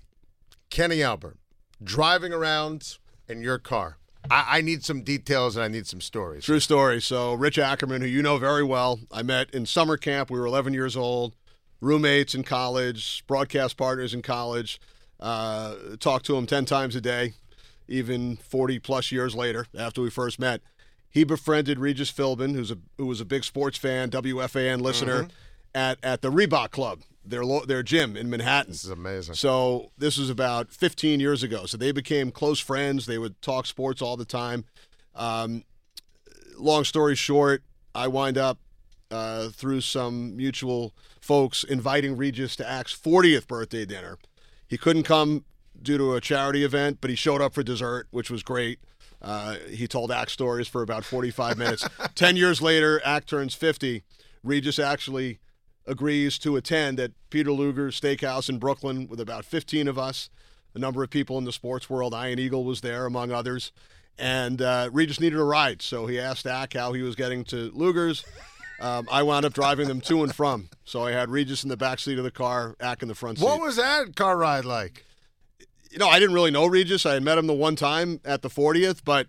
Kenny 0.70 1.02
Albert, 1.02 1.38
driving 1.82 2.32
around 2.32 2.98
in 3.28 3.42
your 3.42 3.58
car. 3.58 3.98
I, 4.30 4.58
I 4.58 4.60
need 4.60 4.84
some 4.84 5.02
details 5.02 5.56
and 5.56 5.64
I 5.64 5.68
need 5.68 5.86
some 5.86 6.00
stories. 6.00 6.44
True 6.44 6.60
story. 6.60 7.00
So, 7.00 7.34
Rich 7.34 7.58
Ackerman, 7.58 8.02
who 8.02 8.08
you 8.08 8.22
know 8.22 8.38
very 8.38 8.64
well, 8.64 9.00
I 9.10 9.22
met 9.22 9.50
in 9.50 9.66
summer 9.66 9.96
camp. 9.96 10.30
We 10.30 10.38
were 10.38 10.46
11 10.46 10.74
years 10.74 10.96
old, 10.96 11.36
roommates 11.80 12.34
in 12.34 12.44
college, 12.44 13.24
broadcast 13.26 13.76
partners 13.76 14.14
in 14.14 14.22
college. 14.22 14.80
Uh, 15.20 15.74
talked 15.98 16.26
to 16.26 16.36
him 16.36 16.46
10 16.46 16.64
times 16.64 16.94
a 16.94 17.00
day, 17.00 17.32
even 17.88 18.36
40 18.36 18.78
plus 18.78 19.10
years 19.12 19.34
later 19.34 19.66
after 19.76 20.00
we 20.02 20.10
first 20.10 20.38
met. 20.38 20.60
He 21.10 21.24
befriended 21.24 21.78
Regis 21.78 22.12
Philbin, 22.12 22.54
who's 22.54 22.70
a 22.70 22.78
who 22.98 23.06
was 23.06 23.20
a 23.20 23.24
big 23.24 23.42
sports 23.44 23.78
fan, 23.78 24.10
WFAN 24.10 24.80
listener, 24.80 25.24
Mhm. 25.24 25.30
at 25.74 25.98
at 26.02 26.20
the 26.22 26.30
Reebok 26.30 26.70
Club, 26.70 27.00
their 27.24 27.44
lo- 27.44 27.64
their 27.64 27.82
gym 27.82 28.16
in 28.16 28.28
Manhattan. 28.28 28.72
This 28.72 28.84
is 28.84 28.90
amazing. 28.90 29.34
So 29.34 29.90
this 29.96 30.18
was 30.18 30.28
about 30.28 30.70
15 30.72 31.18
years 31.18 31.42
ago. 31.42 31.64
So 31.66 31.76
they 31.78 31.92
became 31.92 32.30
close 32.30 32.60
friends. 32.60 33.06
They 33.06 33.18
would 33.18 33.40
talk 33.40 33.66
sports 33.66 34.02
all 34.02 34.16
the 34.18 34.24
time. 34.26 34.64
Um, 35.14 35.64
long 36.56 36.84
story 36.84 37.14
short, 37.16 37.62
I 37.94 38.06
wind 38.08 38.36
up 38.38 38.58
uh, 39.10 39.48
through 39.48 39.80
some 39.80 40.36
mutual 40.36 40.94
folks 41.20 41.64
inviting 41.64 42.14
Regis 42.18 42.54
to 42.56 42.68
Ack's 42.68 42.92
40th 42.94 43.46
birthday 43.46 43.86
dinner. 43.86 44.18
He 44.68 44.76
couldn't 44.76 45.04
come 45.04 45.46
due 45.82 45.98
to 45.98 46.14
a 46.14 46.20
charity 46.20 46.64
event, 46.64 46.98
but 47.00 47.10
he 47.10 47.16
showed 47.16 47.40
up 47.40 47.54
for 47.54 47.62
dessert, 47.62 48.08
which 48.10 48.30
was 48.30 48.42
great. 48.42 48.78
Uh, 49.20 49.56
he 49.70 49.86
told 49.88 50.12
Ack 50.12 50.30
stories 50.30 50.68
for 50.68 50.82
about 50.82 51.04
45 51.04 51.58
minutes. 51.58 51.86
Ten 52.14 52.36
years 52.36 52.62
later, 52.62 53.00
Ack 53.04 53.26
turns 53.26 53.54
50. 53.54 54.02
Regis 54.44 54.78
actually 54.78 55.38
agrees 55.86 56.38
to 56.38 56.56
attend 56.56 57.00
at 57.00 57.12
Peter 57.30 57.50
Luger's 57.50 58.00
Steakhouse 58.00 58.48
in 58.48 58.58
Brooklyn 58.58 59.08
with 59.08 59.20
about 59.20 59.44
15 59.44 59.88
of 59.88 59.98
us, 59.98 60.28
a 60.74 60.78
number 60.78 61.02
of 61.02 61.10
people 61.10 61.38
in 61.38 61.44
the 61.44 61.52
sports 61.52 61.88
world. 61.88 62.12
Ian 62.14 62.38
Eagle 62.38 62.64
was 62.64 62.82
there, 62.82 63.06
among 63.06 63.32
others. 63.32 63.72
And 64.18 64.60
uh, 64.60 64.90
Regis 64.92 65.20
needed 65.20 65.38
a 65.38 65.44
ride, 65.44 65.80
so 65.80 66.06
he 66.06 66.18
asked 66.18 66.46
Ack 66.46 66.74
how 66.74 66.92
he 66.92 67.02
was 67.02 67.14
getting 67.14 67.44
to 67.44 67.70
Luger's. 67.72 68.24
Um, 68.80 69.08
I 69.10 69.22
wound 69.22 69.44
up 69.44 69.52
driving 69.52 69.88
them 69.88 70.00
to 70.02 70.22
and 70.22 70.34
from. 70.34 70.68
So 70.84 71.04
I 71.04 71.12
had 71.12 71.30
Regis 71.30 71.62
in 71.62 71.68
the 71.68 71.76
back 71.76 71.98
seat 71.98 72.18
of 72.18 72.24
the 72.24 72.30
car, 72.30 72.76
Ack 72.80 73.02
in 73.02 73.08
the 73.08 73.14
front 73.14 73.38
seat. 73.38 73.44
What 73.44 73.60
was 73.60 73.76
that 73.76 74.14
car 74.14 74.36
ride 74.36 74.64
like? 74.64 75.04
You 75.90 75.98
know, 75.98 76.08
I 76.08 76.18
didn't 76.18 76.34
really 76.34 76.50
know 76.50 76.66
Regis. 76.66 77.06
I 77.06 77.14
had 77.14 77.22
met 77.22 77.38
him 77.38 77.46
the 77.46 77.54
one 77.54 77.76
time 77.76 78.20
at 78.24 78.42
the 78.42 78.50
40th, 78.50 79.00
but 79.04 79.26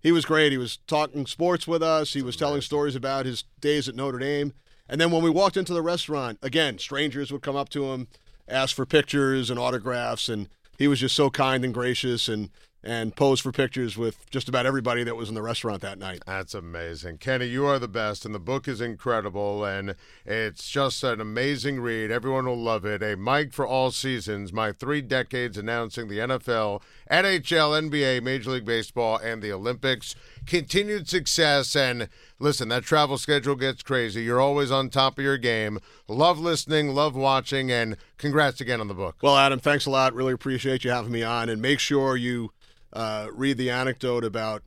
he 0.00 0.12
was 0.12 0.24
great. 0.24 0.52
He 0.52 0.58
was 0.58 0.78
talking 0.86 1.26
sports 1.26 1.66
with 1.66 1.82
us. 1.82 2.14
He 2.14 2.22
was 2.22 2.36
telling 2.36 2.60
stories 2.60 2.94
about 2.94 3.26
his 3.26 3.44
days 3.60 3.88
at 3.88 3.94
Notre 3.94 4.18
Dame. 4.18 4.52
And 4.88 5.00
then 5.00 5.10
when 5.10 5.22
we 5.22 5.30
walked 5.30 5.56
into 5.56 5.74
the 5.74 5.82
restaurant, 5.82 6.38
again, 6.42 6.78
strangers 6.78 7.30
would 7.30 7.42
come 7.42 7.56
up 7.56 7.68
to 7.70 7.92
him, 7.92 8.08
ask 8.48 8.74
for 8.74 8.86
pictures 8.86 9.50
and 9.50 9.58
autographs, 9.58 10.28
and 10.28 10.48
he 10.78 10.88
was 10.88 11.00
just 11.00 11.14
so 11.14 11.28
kind 11.28 11.64
and 11.64 11.74
gracious 11.74 12.28
and 12.28 12.50
and 12.88 13.14
posed 13.14 13.42
for 13.42 13.52
pictures 13.52 13.98
with 13.98 14.28
just 14.30 14.48
about 14.48 14.64
everybody 14.64 15.04
that 15.04 15.14
was 15.14 15.28
in 15.28 15.34
the 15.34 15.42
restaurant 15.42 15.82
that 15.82 15.98
night. 15.98 16.22
That's 16.26 16.54
amazing. 16.54 17.18
Kenny, 17.18 17.44
you 17.44 17.66
are 17.66 17.78
the 17.78 17.86
best, 17.86 18.24
and 18.24 18.34
the 18.34 18.38
book 18.38 18.66
is 18.66 18.80
incredible, 18.80 19.62
and 19.62 19.94
it's 20.24 20.70
just 20.70 21.04
an 21.04 21.20
amazing 21.20 21.80
read. 21.80 22.10
Everyone 22.10 22.46
will 22.46 22.56
love 22.56 22.86
it. 22.86 23.02
A 23.02 23.14
Mic 23.14 23.52
for 23.52 23.66
All 23.66 23.90
Seasons, 23.90 24.54
my 24.54 24.72
three 24.72 25.02
decades 25.02 25.58
announcing 25.58 26.08
the 26.08 26.18
NFL, 26.18 26.80
NHL, 27.10 27.90
NBA, 27.90 28.22
Major 28.22 28.52
League 28.52 28.64
Baseball, 28.64 29.18
and 29.18 29.42
the 29.42 29.52
Olympics. 29.52 30.14
Continued 30.46 31.10
success, 31.10 31.76
and 31.76 32.08
listen, 32.38 32.70
that 32.70 32.84
travel 32.84 33.18
schedule 33.18 33.54
gets 33.54 33.82
crazy. 33.82 34.22
You're 34.22 34.40
always 34.40 34.70
on 34.70 34.88
top 34.88 35.18
of 35.18 35.24
your 35.24 35.36
game. 35.36 35.78
Love 36.08 36.38
listening, 36.38 36.94
love 36.94 37.14
watching, 37.14 37.70
and 37.70 37.98
congrats 38.16 38.62
again 38.62 38.80
on 38.80 38.88
the 38.88 38.94
book. 38.94 39.16
Well, 39.20 39.36
Adam, 39.36 39.60
thanks 39.60 39.84
a 39.84 39.90
lot. 39.90 40.14
Really 40.14 40.32
appreciate 40.32 40.84
you 40.84 40.90
having 40.90 41.12
me 41.12 41.22
on, 41.22 41.50
and 41.50 41.60
make 41.60 41.80
sure 41.80 42.16
you 42.16 42.50
uh, 42.92 43.28
read 43.32 43.58
the 43.58 43.70
anecdote 43.70 44.24
about 44.24 44.62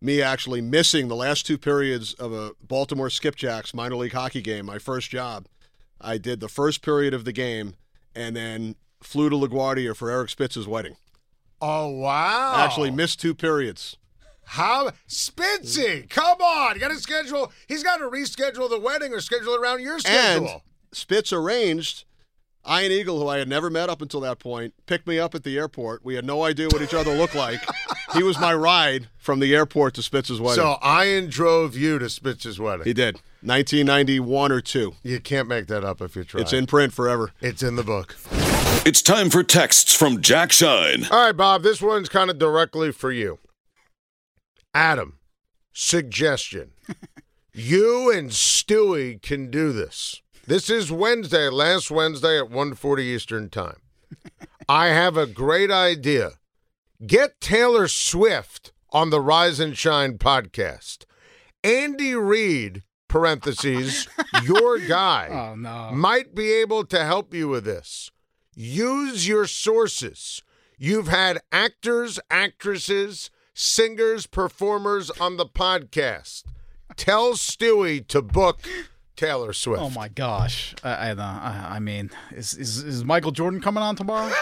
me 0.00 0.20
actually 0.20 0.60
missing 0.60 1.08
the 1.08 1.16
last 1.16 1.46
two 1.46 1.58
periods 1.58 2.14
of 2.14 2.32
a 2.32 2.52
Baltimore 2.62 3.08
Skipjacks 3.08 3.74
minor 3.74 3.96
league 3.96 4.12
hockey 4.12 4.42
game, 4.42 4.66
my 4.66 4.78
first 4.78 5.10
job. 5.10 5.46
I 6.00 6.18
did 6.18 6.40
the 6.40 6.48
first 6.48 6.82
period 6.82 7.14
of 7.14 7.24
the 7.24 7.32
game 7.32 7.74
and 8.14 8.36
then 8.36 8.76
flew 9.02 9.30
to 9.30 9.36
LaGuardia 9.36 9.96
for 9.96 10.10
Eric 10.10 10.30
Spitz's 10.30 10.68
wedding. 10.68 10.96
Oh, 11.60 11.88
wow. 11.88 12.52
I 12.54 12.64
Actually 12.64 12.90
missed 12.90 13.20
two 13.20 13.34
periods. 13.34 13.96
How 14.44 14.90
Spitzy, 15.08 16.08
come 16.08 16.40
on. 16.40 16.74
You 16.74 16.80
got 16.80 16.88
to 16.88 16.96
schedule. 16.96 17.52
He's 17.66 17.82
got 17.82 17.96
to 17.96 18.04
reschedule 18.04 18.70
the 18.70 18.78
wedding 18.78 19.12
or 19.12 19.20
schedule 19.20 19.54
it 19.54 19.60
around 19.60 19.82
your 19.82 19.98
schedule. 19.98 20.48
And 20.48 20.60
Spitz 20.92 21.32
arranged 21.32 22.04
Ian 22.68 22.92
Eagle, 22.92 23.20
who 23.20 23.28
I 23.28 23.38
had 23.38 23.48
never 23.48 23.70
met 23.70 23.88
up 23.88 24.02
until 24.02 24.20
that 24.20 24.38
point, 24.38 24.74
picked 24.86 25.06
me 25.06 25.18
up 25.18 25.34
at 25.34 25.44
the 25.44 25.56
airport. 25.56 26.04
We 26.04 26.14
had 26.14 26.24
no 26.24 26.42
idea 26.42 26.66
what 26.68 26.82
each 26.82 26.94
other 26.94 27.14
looked 27.14 27.34
like. 27.34 27.60
he 28.14 28.22
was 28.22 28.38
my 28.38 28.54
ride 28.54 29.08
from 29.18 29.40
the 29.40 29.54
airport 29.54 29.94
to 29.94 30.02
Spitz's 30.02 30.40
wedding. 30.40 30.64
So 30.64 30.78
Ian 30.84 31.28
drove 31.28 31.76
you 31.76 31.98
to 31.98 32.08
Spitz's 32.08 32.58
wedding. 32.58 32.84
He 32.84 32.92
did. 32.92 33.16
1991 33.42 34.50
or 34.50 34.60
two. 34.60 34.94
You 35.04 35.20
can't 35.20 35.46
make 35.46 35.68
that 35.68 35.84
up 35.84 36.00
if 36.00 36.16
you 36.16 36.24
try. 36.24 36.40
It's 36.40 36.52
in 36.52 36.66
print 36.66 36.92
forever. 36.92 37.30
It's 37.40 37.62
in 37.62 37.76
the 37.76 37.84
book. 37.84 38.16
It's 38.84 39.02
time 39.02 39.30
for 39.30 39.42
texts 39.42 39.94
from 39.94 40.20
Jack 40.20 40.52
Schein. 40.52 41.06
All 41.10 41.26
right, 41.26 41.36
Bob, 41.36 41.62
this 41.62 41.80
one's 41.80 42.08
kind 42.08 42.30
of 42.30 42.38
directly 42.38 42.92
for 42.92 43.12
you. 43.12 43.38
Adam, 44.74 45.18
suggestion. 45.72 46.72
you 47.52 48.10
and 48.12 48.30
Stewie 48.30 49.20
can 49.22 49.50
do 49.50 49.72
this. 49.72 50.22
This 50.46 50.70
is 50.70 50.92
Wednesday, 50.92 51.48
last 51.48 51.90
Wednesday 51.90 52.38
at 52.38 52.50
1:40 52.50 53.02
Eastern 53.02 53.50
Time. 53.50 53.80
I 54.68 54.88
have 54.88 55.16
a 55.16 55.26
great 55.26 55.70
idea. 55.70 56.32
Get 57.06 57.40
Taylor 57.40 57.88
Swift 57.88 58.72
on 58.90 59.10
the 59.10 59.20
Rise 59.20 59.58
and 59.60 59.76
Schein 59.76 60.18
podcast. 60.18 61.04
Andy 61.64 62.14
Reid, 62.14 62.84
parentheses, 63.08 64.06
your 64.44 64.78
guy, 64.78 65.28
Oh, 65.30 65.54
no. 65.56 65.90
might 65.92 66.34
be 66.34 66.52
able 66.52 66.84
to 66.86 67.04
help 67.04 67.34
you 67.34 67.48
with 67.48 67.64
this. 67.64 68.10
Use 68.54 69.26
your 69.28 69.46
sources. 69.46 70.42
You've 70.78 71.08
had 71.08 71.40
actors, 71.50 72.20
actresses, 72.30 73.30
singers, 73.52 74.26
performers 74.26 75.10
on 75.10 75.36
the 75.36 75.46
podcast. 75.46 76.44
Tell 76.96 77.32
Stewie 77.32 78.06
to 78.08 78.22
book 78.22 78.60
Taylor 79.16 79.52
Swift. 79.52 79.82
Oh 79.82 79.90
my 79.90 80.08
gosh! 80.08 80.74
I, 80.84 80.90
I, 80.90 81.10
I 81.12 81.66
I 81.76 81.78
mean, 81.78 82.10
is, 82.34 82.54
is 82.54 82.82
is 82.84 83.04
Michael 83.04 83.32
Jordan 83.32 83.60
coming 83.60 83.82
on 83.82 83.96
tomorrow? 83.96 84.28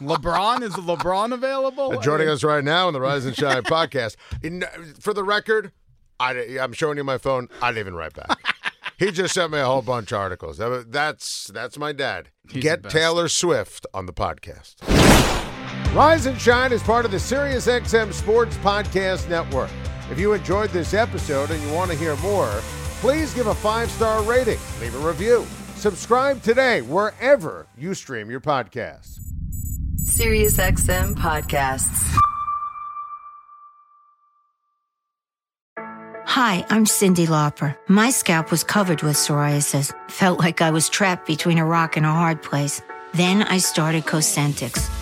LeBron 0.00 0.62
is 0.62 0.74
LeBron 0.74 1.32
available? 1.32 1.92
Uh, 1.98 2.00
Joining 2.02 2.28
us 2.28 2.42
right 2.42 2.64
now 2.64 2.86
on 2.86 2.92
the 2.92 3.00
Rise 3.00 3.24
and 3.24 3.36
Schein 3.36 3.62
podcast. 3.62 4.16
In, 4.42 4.64
for 4.98 5.12
the 5.14 5.22
record, 5.24 5.72
I, 6.18 6.58
I'm 6.60 6.72
showing 6.72 6.96
you 6.98 7.04
my 7.04 7.18
phone. 7.18 7.48
I 7.60 7.70
didn't 7.70 7.80
even 7.80 7.94
write 7.94 8.14
back. 8.14 8.38
he 8.98 9.10
just 9.10 9.34
sent 9.34 9.52
me 9.52 9.58
a 9.58 9.64
whole 9.66 9.82
bunch 9.82 10.12
of 10.12 10.18
articles. 10.18 10.58
That- 10.58 10.90
That's 10.90 11.48
that's 11.52 11.78
my 11.78 11.92
dad. 11.92 12.28
He's 12.50 12.62
Get. 12.62 12.88
Taylor 12.88 13.28
Swift 13.28 13.86
on 13.94 14.06
the 14.06 14.12
podcast. 14.12 14.76
Rise 15.94 16.26
and 16.26 16.40
Schein 16.40 16.72
is 16.72 16.82
part 16.82 17.04
of 17.04 17.10
the 17.10 17.18
SiriusXM 17.18 18.12
Sports 18.12 18.56
Podcast 18.58 19.28
Network. 19.28 19.70
If 20.10 20.18
you 20.18 20.32
enjoyed 20.32 20.70
this 20.70 20.94
episode 20.94 21.50
and 21.50 21.62
you 21.62 21.72
want 21.72 21.90
to 21.90 21.96
hear 21.96 22.16
more, 22.16 22.48
please 23.02 23.34
give 23.34 23.48
a 23.48 23.54
five 23.54 23.90
star 23.90 24.22
rating, 24.22 24.60
leave 24.80 24.94
a 24.94 24.98
review, 25.06 25.44
subscribe 25.74 26.40
today 26.40 26.82
wherever 26.82 27.66
you 27.76 27.94
stream 27.94 28.30
your 28.30 28.40
podcasts. 28.40 29.18
SiriusXM 30.04 31.16
podcasts. 31.16 32.16
Hi, 36.26 36.64
I'm 36.70 36.84
Cyndi 36.86 37.26
Lauper. 37.26 37.76
My 37.88 38.10
scalp 38.10 38.52
was 38.52 38.62
covered 38.62 39.02
with 39.02 39.16
psoriasis. 39.16 39.92
Felt 40.08 40.38
like 40.38 40.62
I 40.62 40.70
was 40.70 40.88
trapped 40.88 41.26
between 41.26 41.58
a 41.58 41.66
rock 41.66 41.96
and 41.96 42.06
a 42.06 42.12
hard 42.12 42.40
place. 42.40 42.80
Then 43.14 43.42
I 43.42 43.58
started 43.58 44.04
Cosentyx. 44.04 45.01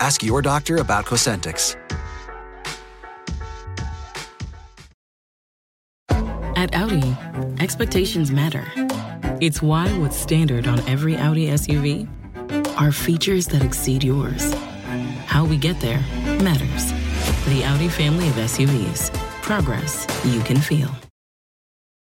Ask 0.00 0.22
your 0.22 0.42
doctor 0.42 0.78
about 0.78 1.04
Cosentyx. 1.04 1.76
At 6.56 6.74
Audi, 6.74 7.16
expectations 7.60 8.30
matter. 8.30 8.64
It's 9.40 9.60
why 9.60 9.88
what's 9.98 10.16
standard 10.16 10.66
on 10.66 10.80
every 10.88 11.16
Audi 11.16 11.48
SUV 11.48 12.08
are 12.78 12.92
features 12.92 13.46
that 13.48 13.62
exceed 13.62 14.02
yours. 14.02 14.54
How 15.26 15.44
we 15.44 15.58
get 15.58 15.78
there 15.80 16.00
matters. 16.42 16.92
The 17.46 17.62
Audi 17.64 17.88
family 17.88 18.28
of 18.28 18.34
SUVs. 18.34 19.12
Progress 19.42 20.06
you 20.24 20.40
can 20.40 20.56
feel. 20.56 20.88